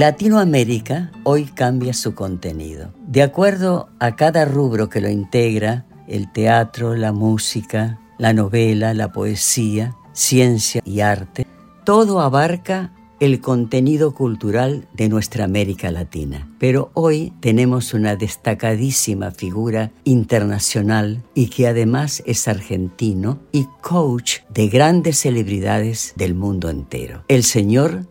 Latinoamérica 0.00 1.12
hoy 1.24 1.44
cambia 1.44 1.92
su 1.92 2.14
contenido. 2.14 2.90
De 3.06 3.22
acuerdo 3.22 3.90
a 3.98 4.16
cada 4.16 4.46
rubro 4.46 4.88
que 4.88 5.02
lo 5.02 5.10
integra, 5.10 5.84
el 6.08 6.32
teatro, 6.32 6.96
la 6.96 7.12
música, 7.12 8.00
la 8.16 8.32
novela, 8.32 8.94
la 8.94 9.12
poesía, 9.12 9.94
ciencia 10.14 10.80
y 10.86 11.00
arte, 11.00 11.46
todo 11.84 12.22
abarca 12.22 12.94
el 13.20 13.42
contenido 13.42 14.14
cultural 14.14 14.88
de 14.94 15.10
nuestra 15.10 15.44
América 15.44 15.90
Latina. 15.90 16.48
Pero 16.58 16.90
hoy 16.94 17.34
tenemos 17.40 17.92
una 17.92 18.16
destacadísima 18.16 19.32
figura 19.32 19.92
internacional 20.04 21.22
y 21.34 21.48
que 21.48 21.68
además 21.68 22.22
es 22.24 22.48
argentino 22.48 23.38
y 23.52 23.66
coach 23.82 24.38
de 24.48 24.68
grandes 24.68 25.18
celebridades 25.18 26.14
del 26.16 26.34
mundo 26.34 26.70
entero. 26.70 27.22
El 27.28 27.44
señor 27.44 28.06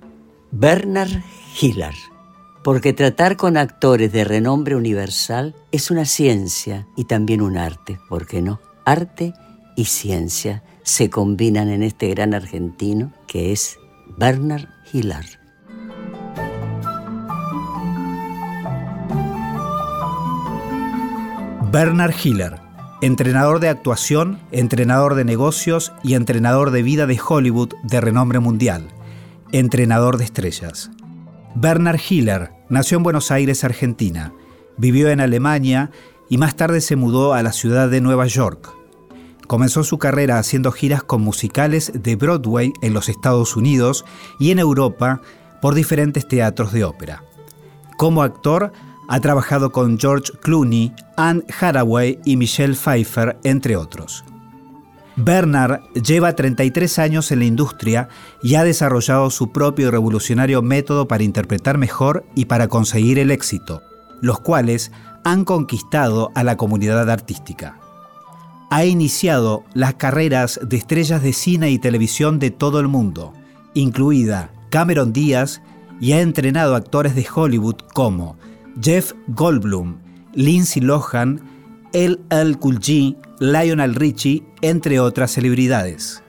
Bernard 0.52 1.23
Hiller. 1.59 1.95
Porque 2.64 2.94
tratar 2.94 3.38
con 3.38 3.58
actores 3.58 4.11
de 4.11 4.23
renombre 4.23 4.75
universal 4.75 5.55
es 5.72 5.92
una 5.92 6.05
ciencia 6.05 6.88
y 6.97 7.05
también 7.05 7.42
un 7.42 7.58
arte, 7.58 8.00
¿por 8.09 8.28
qué 8.28 8.42
no? 8.42 8.59
Arte 8.86 9.33
y 9.75 9.86
ciencia 9.86 10.64
se 10.83 11.09
combinan 11.09 11.70
en 11.70 11.83
este 11.83 12.09
gran 12.09 12.33
argentino 12.33 13.14
que 13.27 13.52
es 13.52 13.77
Bernard 14.17 14.67
Hiller. 14.92 15.39
Bernard 21.72 22.14
Hiller, 22.23 22.55
entrenador 23.02 23.60
de 23.60 23.70
actuación, 23.70 24.39
entrenador 24.52 25.14
de 25.14 25.23
negocios 25.23 25.93
y 26.04 26.16
entrenador 26.16 26.71
de 26.71 26.81
vida 26.81 27.05
de 27.05 27.20
Hollywood 27.26 27.73
de 27.83 28.02
renombre 28.02 28.39
mundial, 28.39 28.87
entrenador 29.52 30.17
de 30.17 30.26
estrellas. 30.26 30.89
Bernard 31.55 31.99
Hiller 32.08 32.52
nació 32.70 32.98
en 32.98 33.04
Buenos 33.04 33.32
Aires, 33.32 33.64
Argentina. 33.64 34.33
Vivió 34.77 35.10
en 35.10 35.20
Alemania 35.20 35.92
y 36.30 36.37
más 36.37 36.55
tarde 36.55 36.82
se 36.82 36.95
mudó 36.95 37.33
a 37.33 37.43
la 37.43 37.52
ciudad 37.52 37.89
de 37.89 38.02
Nueva 38.02 38.27
York. 38.27 38.70
Comenzó 39.48 39.83
su 39.83 39.98
carrera 39.98 40.37
haciendo 40.37 40.71
giras 40.71 41.02
con 41.02 41.21
musicales 41.21 41.92
de 41.95 42.15
Broadway 42.15 42.71
en 42.82 42.93
los 42.93 43.10
Estados 43.10 43.55
Unidos 43.55 44.05
y 44.39 44.52
en 44.52 44.60
Europa 44.60 45.21
por 45.61 45.73
diferentes 45.73 46.27
teatros 46.27 46.71
de 46.71 46.83
ópera. 46.83 47.23
Como 47.98 48.21
actor, 48.21 48.71
ha 49.08 49.20
trabajado 49.20 49.71
con 49.71 49.99
George 49.99 50.31
Clooney, 50.42 50.93
Anne 51.17 51.43
Hathaway 51.60 52.20
y 52.26 52.37
Michelle 52.37 52.76
Pfeiffer, 52.76 53.39
entre 53.43 53.76
otros. 53.76 54.23
Bernard 55.21 55.81
lleva 55.93 56.33
33 56.33 56.97
años 56.99 57.31
en 57.31 57.39
la 57.39 57.45
industria 57.45 58.07
y 58.41 58.55
ha 58.55 58.63
desarrollado 58.63 59.30
su 59.30 59.52
propio 59.52 59.91
revolucionario 59.91 60.61
método 60.61 61.09
para 61.09 61.23
interpretar 61.23 61.77
mejor 61.77 62.25
y 62.35 62.45
para 62.45 62.69
conseguir 62.69 63.19
el 63.19 63.30
éxito, 63.30 63.83
los 64.21 64.39
cuales 64.39 64.93
han 65.25 65.43
conquistado 65.43 66.31
a 66.35 66.43
la 66.43 66.55
comunidad 66.55 67.09
artística. 67.09 67.77
Ha 68.71 68.85
iniciado 68.85 69.65
las 69.73 69.95
carreras 69.95 70.57
de 70.63 70.77
estrellas 70.77 71.21
de 71.21 71.33
cine 71.33 71.69
y 71.71 71.80
televisión 71.80 72.39
de 72.39 72.51
todo 72.51 72.80
el 72.80 72.87
mundo, 72.87 73.33
incluida 73.73 74.51
Cameron 74.69 75.11
Díaz, 75.11 75.61
y 75.99 76.13
ha 76.13 76.21
entrenado 76.21 76.75
actores 76.75 77.13
de 77.13 77.27
Hollywood 77.33 77.75
como 77.93 78.37
Jeff 78.81 79.11
Goldblum, 79.27 79.97
Lindsay 80.33 80.81
Lohan, 80.81 81.41
LL 81.94 82.58
Cool 82.60 82.80
G, 82.80 83.16
Lionel 83.39 83.95
Richie, 83.95 84.44
entre 84.61 85.00
otras 85.00 85.32
celebridades. 85.32 86.23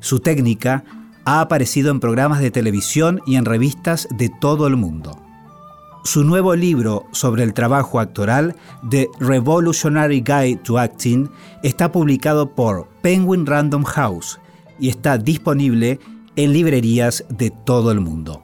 Su 0.00 0.20
técnica 0.20 0.84
ha 1.24 1.40
aparecido 1.40 1.90
en 1.90 2.00
programas 2.00 2.40
de 2.40 2.50
televisión 2.50 3.20
y 3.26 3.36
en 3.36 3.44
revistas 3.44 4.08
de 4.10 4.30
todo 4.40 4.66
el 4.66 4.76
mundo. 4.76 5.18
Su 6.04 6.24
nuevo 6.24 6.56
libro 6.56 7.04
sobre 7.12 7.44
el 7.44 7.54
trabajo 7.54 8.00
actoral, 8.00 8.56
The 8.90 9.08
Revolutionary 9.20 10.20
Guide 10.20 10.56
to 10.64 10.78
Acting, 10.78 11.28
está 11.62 11.92
publicado 11.92 12.54
por 12.54 12.88
Penguin 13.02 13.46
Random 13.46 13.84
House 13.84 14.40
y 14.80 14.88
está 14.88 15.16
disponible 15.16 16.00
en 16.34 16.52
librerías 16.52 17.24
de 17.28 17.50
todo 17.50 17.92
el 17.92 18.00
mundo. 18.00 18.42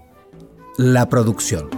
La 0.77 1.09
producción. 1.09 1.69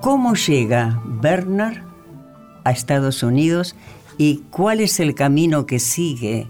¿Cómo 0.00 0.34
llega 0.34 1.02
Bernard 1.04 1.82
a 2.64 2.70
Estados 2.70 3.24
Unidos 3.24 3.74
y 4.16 4.42
cuál 4.50 4.80
es 4.80 5.00
el 5.00 5.14
camino 5.14 5.66
que 5.66 5.80
sigue 5.80 6.48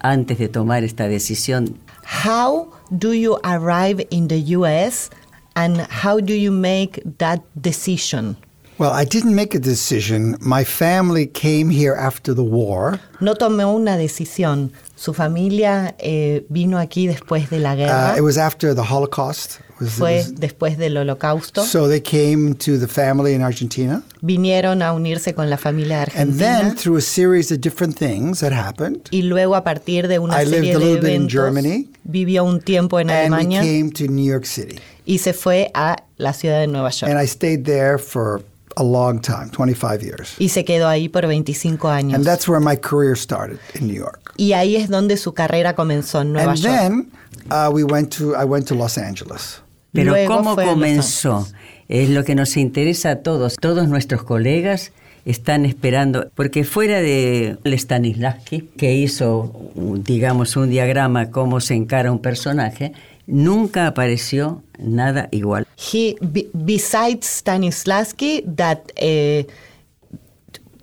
antes 0.00 0.38
de 0.38 0.48
tomar 0.48 0.84
esta 0.84 1.08
decisión? 1.08 1.78
How 2.24 2.70
do 2.90 3.14
you 3.14 3.38
arrive 3.42 4.06
in 4.10 4.28
the 4.28 4.54
US 4.56 5.08
and 5.54 5.80
how 6.04 6.20
do 6.20 6.34
you 6.34 6.52
make 6.52 7.02
that 7.18 7.40
decision? 7.54 8.36
Well, 8.78 8.92
I 8.92 9.04
didn't 9.04 9.34
make 9.34 9.54
a 9.54 9.60
decision. 9.60 10.36
My 10.40 10.64
family 10.64 11.26
came 11.26 11.70
here 11.70 11.94
after 11.94 12.34
the 12.34 12.42
war. 12.42 13.00
No 13.20 13.34
tomé 13.34 13.64
una 13.64 13.96
decisión. 13.96 14.72
Su 15.00 15.14
familia 15.14 15.94
eh, 15.98 16.44
vino 16.50 16.78
aquí 16.78 17.06
después 17.06 17.48
de 17.48 17.58
la 17.58 17.74
guerra. 17.74 18.12
Uh, 18.14 18.18
it 18.18 18.22
was 18.22 18.36
after 18.36 18.74
the 18.74 18.82
Holocaust. 18.82 19.60
Was, 19.80 19.92
Fue 19.92 20.16
was- 20.18 20.34
después 20.34 20.76
del 20.76 20.98
holocausto. 20.98 21.64
so 21.64 21.88
they 21.88 22.02
came 22.02 22.52
to 22.54 22.78
the 22.78 22.86
family 22.86 23.32
in 23.32 23.40
Argentina. 23.40 24.02
Vinieron 24.20 24.82
a 24.82 24.92
unirse 24.92 25.32
con 25.32 25.48
la 25.48 25.56
familia 25.56 26.02
And 26.02 26.08
argentina. 26.10 26.58
then, 26.60 26.76
through 26.76 26.98
a 26.98 27.00
series 27.00 27.50
of 27.50 27.60
different 27.62 27.96
things 27.96 28.40
that 28.40 28.52
happened, 28.52 29.08
y 29.10 29.22
luego 29.22 29.54
a 29.56 29.64
partir 29.64 30.06
de 30.06 30.18
una 30.18 30.34
I 30.42 30.44
lived 30.44 30.64
serie 30.66 30.72
a 30.74 30.78
de 30.78 30.84
little 30.84 31.00
bit 31.00 31.16
in 31.18 31.28
Germany. 31.30 31.88
vivió 32.04 32.44
un 32.44 32.60
tiempo 32.60 33.00
en 33.00 33.08
and 33.08 33.32
Alemania 33.34 33.62
came 33.62 33.90
to 33.92 34.04
New 34.06 34.26
York 34.30 34.44
City. 34.44 34.78
y 35.06 35.16
se 35.16 35.32
fue 35.32 35.70
a 35.72 35.96
la 36.18 36.34
ciudad 36.34 36.60
de 36.60 36.66
Nueva 36.66 36.90
York. 36.90 37.10
And 37.10 37.18
I 37.18 37.26
stayed 37.26 37.64
there 37.64 37.96
for 37.96 38.42
a 38.76 38.82
long 38.82 39.20
time 39.20 39.50
25 39.50 40.02
years. 40.02 40.34
y 40.38 40.48
se 40.50 40.64
quedó 40.64 40.88
ahí 40.88 41.08
por 41.08 41.26
25 41.26 41.88
años. 41.88 42.14
And 42.14 42.24
that's 42.24 42.48
where 42.48 42.60
my 42.64 42.76
career 42.76 43.16
started 43.16 43.58
in 43.74 43.86
New 43.86 43.96
York. 43.96 44.32
y 44.36 44.52
ahí 44.52 44.76
es 44.76 44.88
donde 44.88 45.16
su 45.16 45.34
carrera 45.34 45.74
comenzó 45.74 46.22
en 46.22 46.32
Nueva 46.32 46.52
and 46.52 46.60
York. 46.60 46.78
then 46.78 47.10
uh, 47.50 47.70
we 47.70 47.84
went 47.84 48.16
to, 48.16 48.34
I 48.34 48.44
went 48.44 48.66
to 48.68 48.74
Los 48.74 48.96
Angeles. 48.98 49.60
Pero 49.92 50.12
Luego 50.12 50.36
¿cómo 50.36 50.54
comenzó? 50.56 51.46
Es 51.88 52.08
lo 52.10 52.22
que 52.24 52.36
nos 52.36 52.56
interesa 52.56 53.10
a 53.10 53.16
todos. 53.16 53.56
Todos 53.56 53.88
nuestros 53.88 54.22
colegas 54.22 54.92
están 55.24 55.66
esperando, 55.66 56.30
porque 56.36 56.62
fuera 56.64 57.00
de 57.00 57.58
Stanislavski, 57.66 58.70
que 58.76 58.94
hizo, 58.94 59.52
digamos, 59.74 60.56
un 60.56 60.70
diagrama 60.70 61.30
cómo 61.30 61.60
se 61.60 61.74
encara 61.74 62.12
un 62.12 62.20
personaje, 62.20 62.92
nunca 63.30 63.86
apareció 63.86 64.62
nada 64.78 65.28
igual. 65.32 65.66
He, 65.76 66.16
be- 66.32 66.50
besides 66.64 67.26
Stanislavski, 67.42 68.42
that 68.56 68.92
uh, 69.00 69.42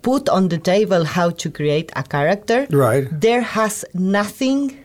put 0.02 0.28
on 0.28 0.48
the 0.48 0.58
table 0.58 1.04
how 1.04 1.30
to 1.30 1.50
create 1.50 1.90
a 1.96 2.02
character, 2.02 2.66
Right. 2.70 3.08
there 3.10 3.42
has 3.42 3.84
nothing 3.94 4.76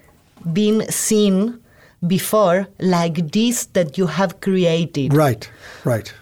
been 0.51 0.85
seen 0.89 1.59
before 2.05 2.67
like 2.79 3.31
this 3.31 3.65
that 3.73 3.97
you 3.97 4.07
have 4.07 4.41
created. 4.41 5.13
Right, 5.13 5.49
right. 5.85 6.13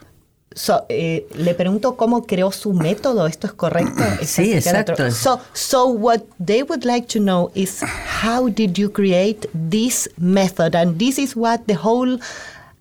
So, 0.53 0.85
eh, 0.89 1.27
le 1.35 1.53
pregunto 1.53 1.95
cómo 1.95 2.25
creó 2.25 2.51
su 2.51 2.73
método. 2.73 3.25
¿Esto 3.25 3.47
es 3.47 3.53
correcto? 3.53 4.03
¿Está 4.21 4.25
Sí, 4.25 4.53
exacto. 4.53 5.09
So, 5.11 5.39
so 5.53 5.87
what 5.87 6.21
they 6.45 6.63
would 6.63 6.83
like 6.83 7.07
to 7.07 7.19
know 7.19 7.51
is 7.55 7.81
how 8.23 8.49
did 8.49 8.77
you 8.77 8.91
create 8.91 9.47
this 9.53 10.09
method? 10.17 10.75
And 10.75 10.97
this 10.97 11.17
is 11.17 11.35
what 11.35 11.61
the 11.67 11.75
whole 11.75 12.19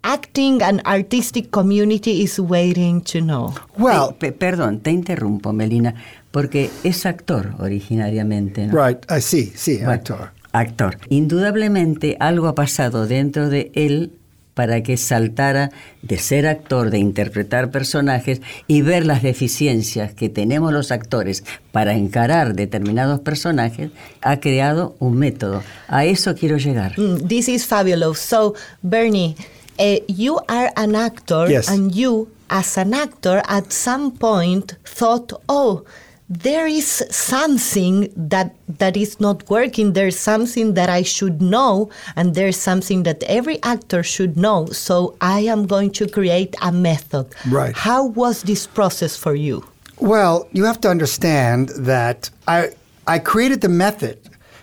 acting 0.02 0.62
and 0.62 0.80
artistic 0.84 1.50
community 1.50 2.22
is 2.22 2.38
waiting 2.40 3.02
to 3.02 3.20
know. 3.20 3.54
Well, 3.78 4.14
Pe- 4.18 4.32
perdón, 4.32 4.80
te 4.80 4.90
interrumpo, 4.90 5.52
Melina, 5.52 5.94
porque 6.30 6.70
es 6.84 7.06
actor 7.06 7.54
originariamente, 7.58 8.66
¿no? 8.66 8.74
right, 8.74 8.98
I 9.10 9.20
see, 9.20 9.52
sí, 9.54 9.80
actor. 9.82 10.32
Actor. 10.52 10.98
Indudablemente 11.10 12.16
algo 12.18 12.48
ha 12.48 12.54
pasado 12.56 13.06
dentro 13.06 13.48
de 13.48 13.70
él 13.74 14.18
para 14.54 14.82
que 14.82 14.96
saltara 14.96 15.70
de 16.02 16.18
ser 16.18 16.46
actor, 16.46 16.90
de 16.90 16.98
interpretar 16.98 17.70
personajes 17.70 18.42
y 18.66 18.82
ver 18.82 19.06
las 19.06 19.22
deficiencias 19.22 20.12
que 20.14 20.28
tenemos 20.28 20.72
los 20.72 20.90
actores 20.90 21.44
para 21.72 21.94
encarar 21.94 22.54
determinados 22.54 23.20
personajes, 23.20 23.90
ha 24.22 24.40
creado 24.40 24.96
un 24.98 25.16
método. 25.18 25.62
A 25.88 26.04
eso 26.04 26.34
quiero 26.34 26.56
llegar. 26.58 26.98
Mm, 26.98 27.26
this 27.28 27.48
is 27.48 27.66
fabulous. 27.66 28.18
So, 28.18 28.54
Bernie, 28.82 29.36
uh, 29.78 29.96
you 30.08 30.38
are 30.48 30.72
an 30.76 30.94
actor, 30.94 31.48
Yes. 31.50 31.68
and 31.68 31.92
you, 31.94 32.28
as 32.48 32.76
an 32.76 32.92
actor, 32.94 33.42
at 33.48 33.70
some 33.72 34.10
point 34.12 34.74
thought, 34.84 35.32
oh, 35.48 35.84
there 36.30 36.68
is 36.68 37.04
something 37.10 38.08
that 38.16 38.54
that 38.78 38.96
is 38.96 39.18
not 39.18 39.50
working. 39.50 39.94
There's 39.94 40.18
something 40.18 40.74
that 40.74 40.88
I 40.88 41.02
should 41.02 41.42
know, 41.42 41.90
and 42.14 42.34
there's 42.36 42.56
something 42.56 43.02
that 43.02 43.22
every 43.24 43.60
actor 43.64 44.04
should 44.04 44.36
know. 44.36 44.66
So 44.66 45.16
I 45.20 45.40
am 45.40 45.66
going 45.66 45.90
to 45.92 46.06
create 46.06 46.54
a 46.62 46.70
method. 46.70 47.26
Right. 47.48 47.76
How 47.76 48.06
was 48.06 48.44
this 48.44 48.66
process 48.66 49.16
for 49.16 49.34
you? 49.34 49.64
Well, 49.98 50.48
you 50.52 50.64
have 50.64 50.80
to 50.82 50.88
understand 50.88 51.70
that 51.70 52.30
I 52.46 52.70
I 53.08 53.18
created 53.18 53.60
the 53.60 53.68
method 53.68 54.18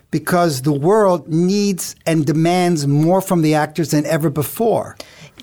because 0.10 0.62
the 0.62 0.72
world 0.72 1.28
needs 1.28 1.98
and 2.06 2.26
demands 2.26 2.88
more 2.88 3.20
from 3.20 3.42
the 3.42 3.56
actors 3.56 3.92
than 3.92 4.06
ever 4.06 4.30
before. 4.30 4.96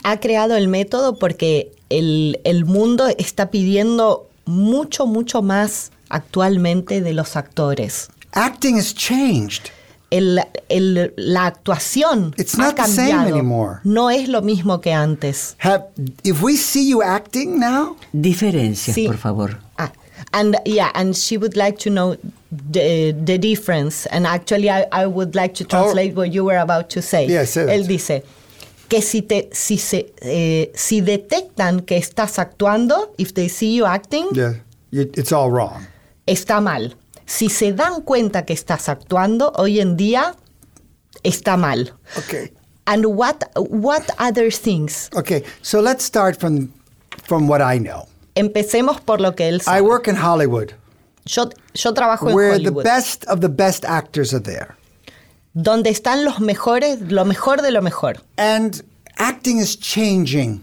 ha 0.05 0.19
creado 0.19 0.55
el 0.55 0.69
método 0.69 1.19
porque 1.19 1.73
el, 1.89 2.39
el 2.45 2.65
mundo 2.67 3.09
está 3.09 3.51
pidiendo 3.51 4.29
mucho, 4.45 5.07
mucho 5.07 5.43
más 5.43 5.91
actualmente 6.15 7.01
de 7.01 7.13
los 7.13 7.37
actores. 7.37 8.09
Acting 8.33 8.77
has 8.79 8.95
changed. 8.95 9.71
El- 10.11 10.41
el- 10.69 11.13
la 11.17 11.47
actuación 11.47 12.35
It's 12.39 12.55
ha 12.55 12.59
not 12.67 12.77
the 12.77 12.85
same 12.87 13.11
cambiado. 13.11 13.35
anymore. 13.37 13.81
No 13.85 14.11
es 14.11 14.29
lo 14.29 14.43
mismo 14.43 14.81
que 14.81 14.93
antes. 14.93 15.57
Have 15.59 15.87
if 16.23 16.41
we 16.43 16.57
see 16.57 16.89
you 16.89 17.03
acting 17.03 17.59
now, 17.59 17.97
Diferencias, 18.13 18.95
Sí. 18.95 19.07
por 19.07 19.17
favor. 19.17 19.59
Ah, 19.77 19.91
and 20.33 20.57
yeah, 20.65 20.91
and 20.95 21.15
she 21.17 21.37
would 21.37 21.57
like 21.57 21.79
to 21.79 21.91
know 21.91 22.17
the, 22.73 23.13
the 23.25 23.39
difference. 23.39 24.07
And 24.13 24.25
actually, 24.27 24.69
I, 24.71 24.87
I 24.93 25.07
would 25.07 25.35
like 25.35 25.55
to 25.55 25.65
translate 25.65 26.15
what 26.15 26.33
you 26.33 26.45
were 26.45 26.59
about 26.61 26.91
to 26.91 27.03
say. 27.03 27.27
Oh. 27.27 27.31
Yeah, 27.33 27.45
say. 27.47 27.67
Él 27.69 27.89
dice 27.89 28.23
que 28.89 29.03
si 29.03 29.23
te 29.23 29.49
si 29.53 29.79
se 29.79 30.13
eh, 30.23 30.71
si 30.77 31.01
detectan 31.01 31.81
que 31.81 31.97
estás 31.97 32.39
actuando, 32.39 33.13
if 33.19 33.33
they 33.35 33.49
see 33.49 33.75
you 33.75 33.85
acting, 33.85 34.29
yeah, 34.33 34.53
it's 34.93 35.33
all 35.33 35.51
wrong. 35.51 35.89
Está 36.27 36.61
mal. 36.61 36.97
Si 37.27 37.49
se 37.49 37.73
dan 37.73 38.03
cuenta 38.03 38.45
que 38.45 38.53
estás 38.53 38.89
actuando, 38.89 39.53
hoy 39.57 39.81
en 39.81 39.97
día 39.97 40.35
está 41.23 41.57
mal. 41.57 41.95
Okay. 42.19 42.53
And 42.87 43.07
what 43.07 43.37
what 43.57 44.03
other 44.19 44.51
things? 44.53 45.09
Okay. 45.15 45.43
So 45.63 45.81
let's 45.81 46.05
start 46.05 46.39
from 46.39 46.69
from 47.27 47.49
what 47.49 47.61
I 47.63 47.79
know. 47.79 48.07
Empecemos 48.35 49.01
por 49.01 49.21
lo 49.21 49.35
que 49.35 49.49
él 49.49 49.57
I 49.57 49.65
sabe. 49.65 49.81
work 49.83 50.09
in 50.09 50.17
Hollywood, 50.17 50.73
Yo, 51.25 51.49
yo 51.75 51.95
trabajo 51.95 52.29
en 52.29 52.35
where 52.35 52.51
the 52.59 52.65
Hollywood, 52.65 52.85
best 52.85 53.25
of 53.29 53.41
the 53.41 53.49
best 53.49 53.85
actors 53.87 54.35
are 54.35 54.43
there, 54.43 54.75
donde 55.55 55.89
están 55.89 56.25
los 56.25 56.41
mejores, 56.41 57.01
lo 57.11 57.25
mejor 57.25 57.63
de 57.63 57.71
lo 57.71 57.81
mejor. 57.81 58.17
and 58.37 58.83
acting 59.19 59.59
is 59.59 59.77
changing. 59.79 60.61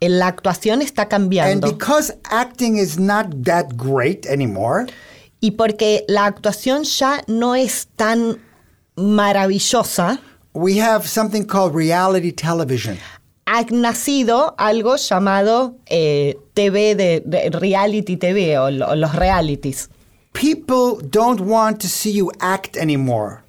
La 0.00 0.28
actuación 0.28 0.80
está 0.82 1.02
And 1.02 1.10
cambiando. 1.10 1.66
because 1.72 2.12
acting 2.30 2.76
is 2.78 2.98
not 2.98 3.26
that 3.44 3.76
great 3.76 4.26
anymore, 4.26 4.86
Y 5.40 5.52
porque 5.52 6.04
la 6.08 6.26
actuación 6.26 6.82
ya 6.84 7.22
no 7.28 7.54
es 7.54 7.86
tan 7.96 8.38
maravillosa, 8.96 10.18
we 10.54 10.78
have 10.80 11.06
something 11.06 11.44
called 11.44 11.74
reality 11.74 12.32
television. 12.32 12.98
ha 13.46 13.62
nacido 13.70 14.54
algo 14.58 14.96
llamado 14.96 15.76
eh, 15.86 16.36
TV 16.54 16.94
de, 16.94 17.22
de 17.24 17.50
reality 17.50 18.16
TV 18.16 18.58
o, 18.58 18.70
lo- 18.70 18.94
los 18.94 19.14
realities. 19.14 19.88
People 20.34 20.98
don't 21.10 21.40
want 21.40 21.80
to 21.80 21.88
see 21.88 22.12
you 22.12 22.30
act 22.40 22.76
anymore. 22.76 23.42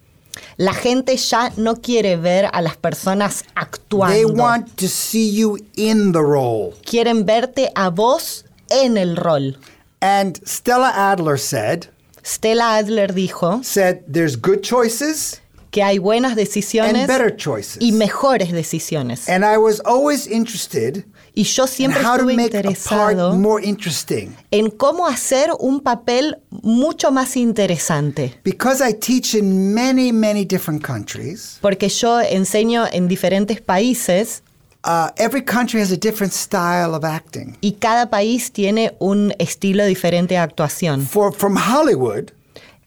La 0.58 0.74
gente 0.74 1.16
ya 1.18 1.52
no 1.58 1.76
quiere 1.76 2.16
ver 2.16 2.50
a 2.52 2.62
las 2.62 2.78
personas 2.78 3.44
They 3.44 3.52
actuando. 3.56 4.34
want 4.34 4.76
to 4.78 4.88
see 4.88 5.30
you 5.30 5.58
in 5.76 6.12
the 6.12 6.22
role. 6.22 6.74
Quieren 6.86 7.26
verte 7.26 7.70
a 7.76 7.90
vos 7.90 8.46
en 8.70 8.98
el 8.98 9.16
rol. 9.16 9.58
And 10.02 10.40
Stella 10.46 11.12
Adler 11.12 11.38
said, 11.38 11.88
Stella 12.24 12.78
Adler 12.78 13.14
dijo 13.14 13.64
said 13.64 14.02
there's 14.08 14.36
good 14.38 14.62
choices 14.62 15.42
que 15.72 15.84
hay 15.84 15.98
buenas 16.00 16.32
and 16.32 16.40
decisiones 16.40 17.08
better 17.08 17.36
choices. 17.36 17.78
y 17.82 17.92
mejores 17.92 18.52
decisiones. 18.52 19.28
And 19.30 19.44
I 19.46 19.58
was 19.58 19.82
always 19.86 20.26
interested 20.28 21.06
Y 21.34 21.44
yo 21.44 21.68
siempre 21.68 22.02
estuve 22.02 22.34
interesado 22.34 23.36
more 23.36 23.66
interesting. 23.66 24.36
en 24.52 24.70
cómo 24.70 25.08
hacer 25.08 25.50
un 25.60 25.80
papel 25.80 26.38
mucho 26.50 27.12
más 27.12 27.38
interesante. 27.38 28.40
Because 28.44 28.84
I 28.84 28.94
teach 28.94 29.36
in 29.36 29.74
many, 29.74 30.12
many 30.12 30.46
different 30.46 30.84
countries, 30.86 31.58
Porque 31.62 31.90
yo 31.90 32.20
enseño 32.22 32.86
en 32.92 33.08
diferentes 33.08 33.62
países 33.62 34.42
uh, 34.86 35.10
every 35.18 35.44
country 35.44 35.82
has 35.82 35.92
a 35.92 35.98
different 35.98 36.34
style 36.34 36.94
of 36.96 37.04
acting. 37.04 37.58
y 37.62 37.74
cada 37.74 38.10
país 38.10 38.52
tiene 38.52 38.96
un 39.00 39.34
estilo 39.40 39.86
diferente 39.86 40.34
de 40.36 40.40
actuación. 40.40 41.06
For 41.06 41.34
from 41.34 41.58
Hollywood, 41.58 42.32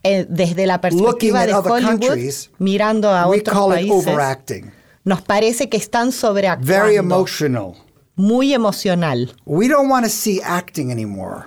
Eh, 0.04 0.26
desde 0.28 0.66
la 0.66 0.80
perspectiva 0.80 1.46
de 1.46 1.54
Hollywood, 1.54 2.18
mirando 2.58 3.08
a 3.10 3.28
otros 3.28 3.68
países, 3.68 4.64
nos 5.04 5.22
parece 5.22 5.68
que 5.68 5.76
están 5.76 6.06
Very 6.08 6.12
sobreactuando, 6.18 6.88
emotional. 6.98 7.74
Muy 8.16 8.52
emocional. 8.54 9.34
We 9.44 9.68
don't 9.68 9.88
want 9.90 10.04
to 10.04 10.10
see 10.10 10.40
acting 10.42 10.90
anymore. 10.90 11.44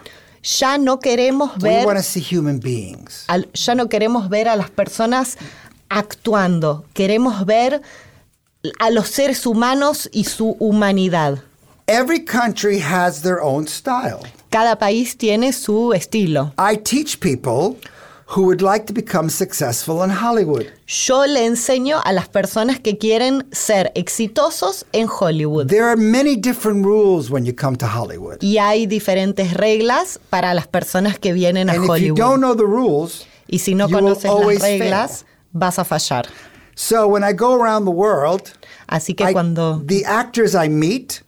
Ya 0.59 0.77
no 0.77 0.99
queremos 0.99 1.51
We 1.61 1.69
ver 1.69 1.85
want 1.85 1.97
to 1.97 2.03
see 2.03 2.21
human 2.21 2.59
beings. 2.59 3.25
al- 3.27 3.47
ya 3.53 3.73
no 3.75 3.87
queremos 3.89 4.29
ver 4.29 4.47
a 4.47 4.55
las 4.55 4.69
personas 4.69 5.37
actuando, 5.89 6.85
queremos 6.93 7.45
ver 7.45 7.81
a 8.79 8.89
los 8.89 9.07
seres 9.09 9.45
humanos 9.45 10.09
y 10.11 10.25
su 10.25 10.55
humanidad. 10.59 11.39
Every 11.87 12.23
country 12.25 12.79
has 12.79 13.21
their 13.21 13.39
own 13.41 13.67
style. 13.67 14.19
Cada 14.49 14.77
país 14.77 15.15
tiene 15.17 15.51
su 15.53 15.93
estilo. 15.93 16.53
I 16.57 16.77
teach 16.77 17.19
people 17.19 17.77
who 18.27 18.43
would 18.43 18.61
like 18.61 18.85
to 18.87 18.93
become 18.93 19.29
successful 19.29 20.03
in 20.03 20.09
Hollywood. 20.09 20.65
Yo 20.87 21.25
le 21.27 21.45
enseño 21.45 22.01
a 22.03 22.11
las 22.11 22.27
personas 22.27 22.79
que 22.79 22.97
quieren 22.97 23.45
ser 23.51 23.91
exitosos 23.95 24.85
en 24.93 25.07
Hollywood. 25.07 25.67
There 25.67 25.83
are 25.85 25.95
many 25.95 26.35
different 26.35 26.83
rules 26.85 27.29
when 27.29 27.45
you 27.45 27.53
come 27.53 27.77
to 27.77 27.85
Hollywood. 27.87 28.37
Y 28.41 28.57
hay 28.57 28.87
diferentes 28.87 29.53
reglas 29.53 30.19
para 30.29 30.53
las 30.53 30.67
personas 30.67 31.19
que 31.19 31.33
vienen 31.33 31.69
a 31.69 31.73
And 31.73 31.83
if 31.83 31.85
you 31.87 31.91
Hollywood. 31.93 32.17
don't 32.17 32.39
know 32.41 32.55
the 32.55 32.65
rules, 32.65 33.25
y 33.47 33.59
si 33.59 33.75
no 33.75 33.87
conoces 33.89 34.23
las 34.25 34.33
always 34.33 34.61
reglas, 34.61 35.19
fail. 35.19 35.27
vas 35.53 35.77
a 35.79 35.85
fallar. 35.85 36.25
So 36.73 37.07
when 37.07 37.23
I 37.23 37.31
go 37.33 37.53
around 37.53 37.85
the 37.85 37.91
world, 37.91 38.51
Así 38.87 39.13
que 39.15 39.23
I- 39.29 39.33
cuando 39.33 39.81
the 39.85 40.03
actors 40.05 40.55
I 40.55 40.67
meet, 40.67 41.21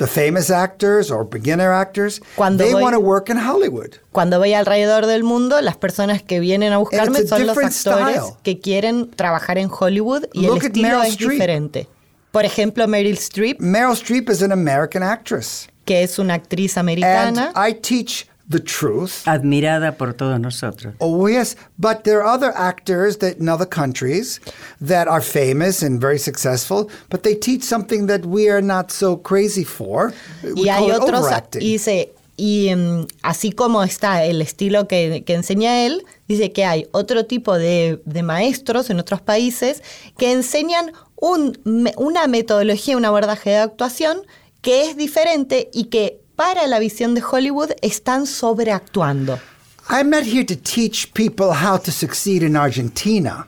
the 0.00 0.06
famous 0.06 0.50
actors 0.50 1.10
or 1.10 1.24
beginner 1.28 1.72
actors, 1.72 2.20
Cuando 2.34 2.64
they 2.64 2.72
voy- 2.72 2.82
want 2.82 2.94
to 2.94 3.00
work 3.00 3.28
in 3.28 3.36
Hollywood. 3.38 3.96
Cuando 4.12 4.38
voy 4.38 4.54
alrededor 4.54 5.04
del 5.06 5.22
mundo, 5.24 5.60
las 5.60 5.76
personas 5.76 6.22
que 6.22 6.40
vienen 6.40 6.72
a 6.72 6.78
buscarme 6.78 7.22
son 7.26 7.46
los 7.46 7.56
actores 7.56 7.76
style. 7.76 8.34
que 8.42 8.58
quieren 8.60 9.10
trabajar 9.10 9.58
en 9.58 9.68
Hollywood 9.70 10.24
y 10.32 10.46
Look 10.46 10.56
el 10.60 10.66
estilo 10.66 10.88
Meryl 10.88 11.02
es 11.06 11.12
Streep. 11.12 11.30
diferente. 11.32 11.88
Por 12.32 12.44
ejemplo, 12.44 12.88
Meryl 12.88 13.18
Streep, 13.18 13.60
Meryl 13.60 13.92
Streep 13.92 14.30
is 14.30 14.42
an 14.42 14.52
American 14.52 15.02
actress. 15.02 15.68
que 15.84 16.02
es 16.02 16.18
una 16.18 16.34
actriz 16.34 16.76
And 16.78 16.88
americana, 16.88 17.52
I 17.54 17.74
teach 17.74 18.26
the 18.50 18.60
truth. 18.60 19.24
Admirada 19.26 19.96
por 19.96 20.12
todos 20.12 20.38
nosotros. 20.38 20.94
Oh, 20.98 21.26
yes. 21.28 21.56
But 21.78 22.04
there 22.04 22.20
are 22.22 22.34
other 22.34 22.52
actors 22.56 23.18
that 23.18 23.38
in 23.38 23.48
other 23.48 23.64
countries 23.66 24.40
that 24.80 25.08
are 25.08 25.22
famous 25.22 25.82
and 25.82 26.00
very 26.00 26.18
successful, 26.18 26.90
but 27.08 27.22
they 27.22 27.34
teach 27.34 27.62
something 27.62 28.06
that 28.06 28.26
we 28.26 28.50
are 28.50 28.60
not 28.60 28.90
so 28.90 29.16
crazy 29.16 29.64
for. 29.64 30.12
We 30.42 30.64
y 30.64 30.68
hay 30.68 30.80
call 30.80 30.90
it 30.90 31.02
otros, 31.02 31.20
overacting. 31.20 31.62
y 31.62 31.72
dice, 31.72 32.12
y 32.36 32.74
mm, 32.74 33.06
así 33.22 33.52
como 33.52 33.84
está 33.84 34.24
el 34.24 34.42
estilo 34.42 34.88
que, 34.88 35.22
que 35.24 35.34
enseña 35.34 35.86
él, 35.86 36.04
dice 36.26 36.52
que 36.52 36.64
hay 36.64 36.88
otro 36.90 37.26
tipo 37.26 37.56
de, 37.56 38.02
de 38.04 38.22
maestros 38.22 38.90
en 38.90 38.98
otros 38.98 39.20
países 39.20 39.82
que 40.16 40.32
enseñan 40.32 40.92
un 41.16 41.58
una 41.98 42.26
metodología, 42.26 42.96
un 42.96 43.04
abordaje 43.04 43.50
de 43.50 43.58
actuación 43.58 44.22
que 44.62 44.88
es 44.88 44.96
diferente 44.96 45.68
y 45.72 45.84
que 45.84 46.20
para 46.40 46.66
la 46.66 46.78
visión 46.78 47.14
de 47.14 47.20
Hollywood 47.22 47.72
están 47.82 48.26
sobreactuando. 48.26 49.38
I'm 49.90 50.08
not 50.08 50.22
here 50.22 50.42
to 50.46 50.56
teach 50.56 51.12
people 51.12 51.48
how 51.52 51.76
to 51.76 51.90
succeed 51.92 52.42
in 52.42 52.56
Argentina. 52.56 53.46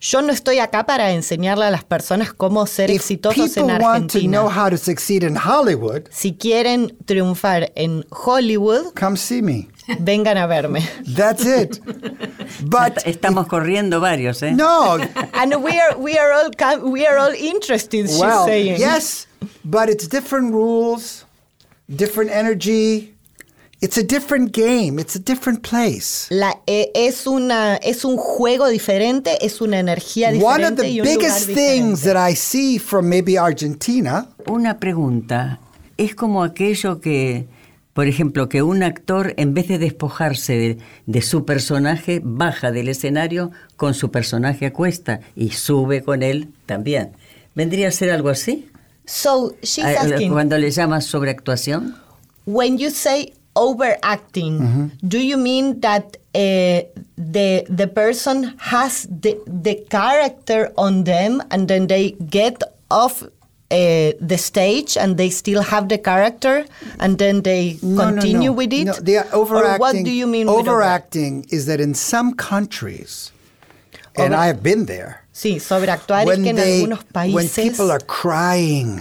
Yo 0.00 0.20
no 0.22 0.32
estoy 0.32 0.60
acá 0.60 0.86
para 0.86 1.10
enseñarle 1.10 1.64
a 1.64 1.70
las 1.72 1.82
personas 1.82 2.32
cómo 2.32 2.66
ser 2.68 2.90
If 2.90 2.96
exitosos 3.00 3.56
en 3.56 3.66
people 3.66 3.82
want 3.84 4.12
to 4.12 4.20
know 4.20 4.46
Argentina. 4.46 4.64
how 4.64 4.70
to 4.70 4.76
succeed 4.76 5.24
in 5.24 5.34
Hollywood, 5.34 6.02
Si 6.12 6.34
quieren 6.34 6.96
triunfar 7.04 7.72
en 7.74 8.04
Hollywood, 8.12 8.92
come 8.94 9.16
see 9.16 9.42
me. 9.42 9.68
vengan 9.98 10.36
a 10.38 10.46
verme. 10.46 10.88
That's 11.16 11.44
it. 11.44 11.80
But 12.64 12.98
Estamos 13.06 13.48
corriendo 13.48 13.98
varios, 14.00 14.40
¿eh? 14.44 14.52
no, 14.52 14.98
And 15.32 15.56
we 15.64 15.72
are 15.80 15.96
we 15.98 16.16
are 16.16 16.32
all 16.32 16.50
com- 16.56 16.92
we 16.92 17.06
are 17.08 17.18
all 17.18 17.34
interested. 17.34 18.06
She's 18.06 18.20
well, 18.20 18.44
saying. 18.44 18.78
yes, 18.78 19.26
but 19.64 19.88
it's 19.88 20.06
different 20.06 20.52
rules, 20.52 21.23
different 21.88 22.30
energy. 22.30 23.10
It's 23.80 23.98
a 23.98 24.02
different 24.02 24.52
game. 24.52 24.98
It's 24.98 25.14
a 25.14 25.18
different 25.18 25.62
place. 25.62 26.26
La- 26.30 26.58
eh, 26.66 26.90
es 26.94 27.26
una 27.26 27.76
es 27.76 28.04
un 28.04 28.16
juego 28.16 28.68
diferente, 28.68 29.44
es 29.44 29.60
una 29.60 29.78
energía 29.78 30.32
diferente 30.32 30.46
One 30.46 30.66
of 30.66 30.76
the 30.76 30.88
y 30.88 31.00
un 31.00 31.06
lugar 31.06 31.18
biggest 31.18 31.46
things 31.54 32.02
that 32.02 32.16
I 32.16 32.34
see 32.34 32.78
from 32.78 33.06
maybe 33.06 33.38
Argentina 33.38 34.28
Una 34.46 34.78
pregunta. 34.78 35.60
Es 35.98 36.14
como 36.14 36.42
aquello 36.42 37.00
que, 37.00 37.46
por 37.92 38.06
ejemplo, 38.06 38.48
que 38.48 38.62
un 38.62 38.82
actor, 38.82 39.34
en 39.36 39.52
vez 39.52 39.68
de 39.68 39.78
despojarse 39.78 40.54
de, 40.54 40.78
de 41.06 41.22
su 41.22 41.44
personaje, 41.44 42.20
baja 42.24 42.72
del 42.72 42.88
escenario 42.88 43.50
con 43.76 43.92
su 43.92 44.10
personaje 44.10 44.66
a 44.66 44.72
cuesta 44.72 45.20
y 45.36 45.50
sube 45.50 46.02
con 46.02 46.22
él 46.22 46.48
también. 46.64 47.12
¿Vendría 47.54 47.88
a 47.88 47.92
ser 47.92 48.10
algo 48.10 48.30
así? 48.30 48.68
So 49.06 49.54
she's 49.62 49.84
Ah, 49.84 50.04
asking 50.04 50.32
Cuando 50.32 50.56
le 50.58 50.70
llamas 50.70 51.06
sobreactuación. 51.06 51.94
when 52.46 52.78
you 52.78 52.90
say 52.90 53.32
overacting, 53.56 54.90
do 55.06 55.18
you 55.18 55.36
mean 55.36 55.80
that 55.80 56.16
uh, 56.34 56.82
the 57.16 57.64
the 57.68 57.86
person 57.86 58.54
has 58.58 59.06
the 59.10 59.38
the 59.46 59.74
character 59.90 60.72
on 60.76 61.04
them 61.04 61.42
and 61.50 61.68
then 61.68 61.86
they 61.86 62.12
get 62.30 62.62
off 62.90 63.22
uh, 63.22 63.28
the 64.20 64.36
stage 64.38 64.96
and 64.96 65.16
they 65.16 65.30
still 65.30 65.62
have 65.62 65.88
the 65.88 65.98
character 65.98 66.64
and 66.98 67.18
then 67.18 67.42
they 67.42 67.78
No, 67.82 68.10
no, 68.10 68.20
continue 68.20 68.50
no. 68.50 68.58
with 68.60 68.72
it? 68.72 68.84
No, 68.84 68.92
the 68.94 69.18
Or 69.32 69.42
overacting. 69.46 69.80
what 69.80 69.94
do 70.04 70.10
you 70.10 70.26
mean 70.26 70.46
with 70.46 70.56
over- 70.66 70.72
overacting 70.80 71.46
is 71.50 71.66
that 71.66 71.80
in 71.80 71.94
some 71.94 72.34
countries, 72.34 73.30
and 74.16 74.32
Over- 74.34 74.42
I 74.42 74.46
have 74.46 74.62
been 74.62 74.86
there, 74.86 75.23
Sí, 75.36 75.58
sobreactuar 75.58 76.22
es 76.22 76.26
when 76.28 76.44
que 76.44 76.50
en 76.50 76.56
they, 76.56 76.74
algunos 76.76 77.00
when 77.00 77.12
países 77.48 77.70
people 77.72 77.90
are 77.90 78.04
crying, 78.06 79.00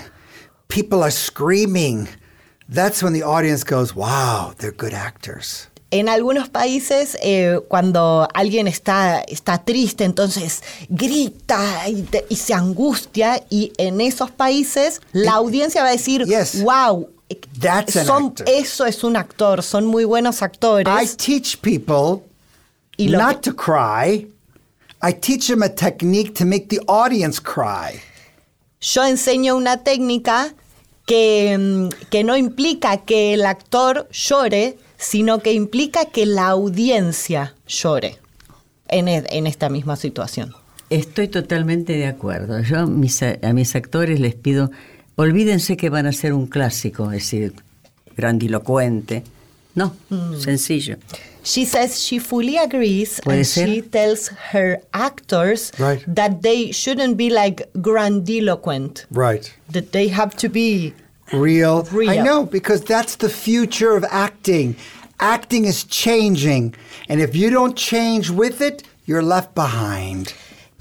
people 0.68 1.04
are 1.04 1.12
screaming, 1.12 2.08
that's 2.74 3.04
when 3.04 3.14
the 3.14 3.22
audience 3.24 3.64
goes, 3.64 3.94
"Wow, 3.94 4.54
they're 4.58 4.76
good 4.76 4.94
actors." 4.96 5.70
En 5.92 6.10
algunos 6.10 6.50
países, 6.50 7.16
eh, 7.22 7.60
cuando 7.68 8.28
alguien 8.34 8.68
está, 8.68 9.22
está 9.28 9.60
triste, 9.64 10.04
entonces 10.06 10.64
grita 10.90 11.88
y, 11.88 12.02
te- 12.02 12.26
y 12.30 12.36
se 12.36 12.56
angustia, 12.56 13.44
y 13.52 13.72
en 13.78 14.02
esos 14.02 14.32
países 14.32 15.02
la 15.12 15.34
audiencia 15.34 15.84
va 15.84 15.90
a 15.90 15.92
decir, 15.92 16.26
Yes. 16.26 16.64
wow, 16.64 17.10
That's 17.60 17.96
an 17.96 18.06
son, 18.08 18.26
actor." 18.26 18.46
eso 18.50 18.86
es 18.88 19.04
un 19.04 19.16
actor, 19.18 19.62
son 19.62 19.86
muy 19.86 20.04
buenos 20.06 20.42
I 20.42 20.46
actores. 20.46 21.16
teach 21.16 21.60
people 21.62 22.24
Y 22.98 23.08
not 23.08 23.42
que- 23.42 23.52
to 23.52 23.56
cry. 23.56 24.28
I 25.06 25.12
teach 25.14 25.48
them 25.48 25.62
a 25.64 25.70
technique 25.70 26.34
to 26.36 26.46
make 26.46 26.68
the 26.70 26.80
audience 26.88 27.40
cry. 27.42 28.00
Yo 28.80 29.04
enseño 29.06 29.56
una 29.58 29.84
técnica 29.84 30.54
que, 31.06 31.58
mm, 31.58 31.90
que 32.10 32.24
no 32.24 32.38
implica 32.38 32.98
que 32.98 33.34
el 33.34 33.46
actor 33.46 34.08
llore, 34.12 34.78
sino 34.98 35.40
que 35.40 35.52
implica 35.54 36.06
que 36.06 36.26
la 36.26 36.48
audiencia 36.48 37.54
llore 37.68 38.18
en, 38.88 39.08
e- 39.10 39.26
en 39.30 39.48
esta 39.48 39.68
misma 39.70 39.96
situación. 39.98 40.54
Estoy 40.90 41.28
totalmente 41.28 41.94
de 41.94 42.08
acuerdo. 42.08 42.62
Yo 42.62 42.80
a 42.80 42.86
mis, 42.86 43.22
a 43.24 43.54
mis 43.54 43.76
actores 43.76 44.20
les 44.22 44.36
pido, 44.36 44.72
olvídense 45.16 45.76
que 45.76 45.90
van 45.90 46.06
a 46.06 46.14
ser 46.14 46.32
un 46.34 46.48
clásico, 46.48 47.06
es 47.12 47.24
decir, 47.24 47.54
grandilocuente. 48.16 49.24
No, 49.76 49.94
Mm. 50.10 50.36
sencillo. 50.40 50.98
She 51.44 51.66
says 51.66 52.02
she 52.02 52.20
fully 52.20 52.58
agrees 52.58 53.20
and 53.26 53.46
she 53.46 53.82
tells 53.82 54.30
her 54.52 54.80
actors 54.94 55.72
Right. 55.78 56.02
that 56.08 56.42
they 56.42 56.72
shouldn't 56.72 57.18
be 57.18 57.30
like 57.30 57.70
grandiloquent, 57.82 59.06
Right. 59.12 59.52
that 59.70 59.92
they 59.92 60.08
have 60.08 60.36
to 60.38 60.48
be 60.50 60.94
Real. 61.34 61.84
real. 61.92 62.10
I 62.10 62.18
know 62.24 62.46
because 62.46 62.82
that's 62.82 63.16
the 63.18 63.30
future 63.30 63.96
of 63.98 64.06
acting. 64.10 64.76
Acting 65.20 65.66
is 65.66 65.84
changing, 65.84 66.76
and 67.10 67.20
if 67.22 67.36
you 67.36 67.50
don't 67.50 67.76
change 67.76 68.30
with 68.30 68.62
it, 68.62 68.84
you're 69.06 69.24
left 69.24 69.54
behind. 69.56 70.34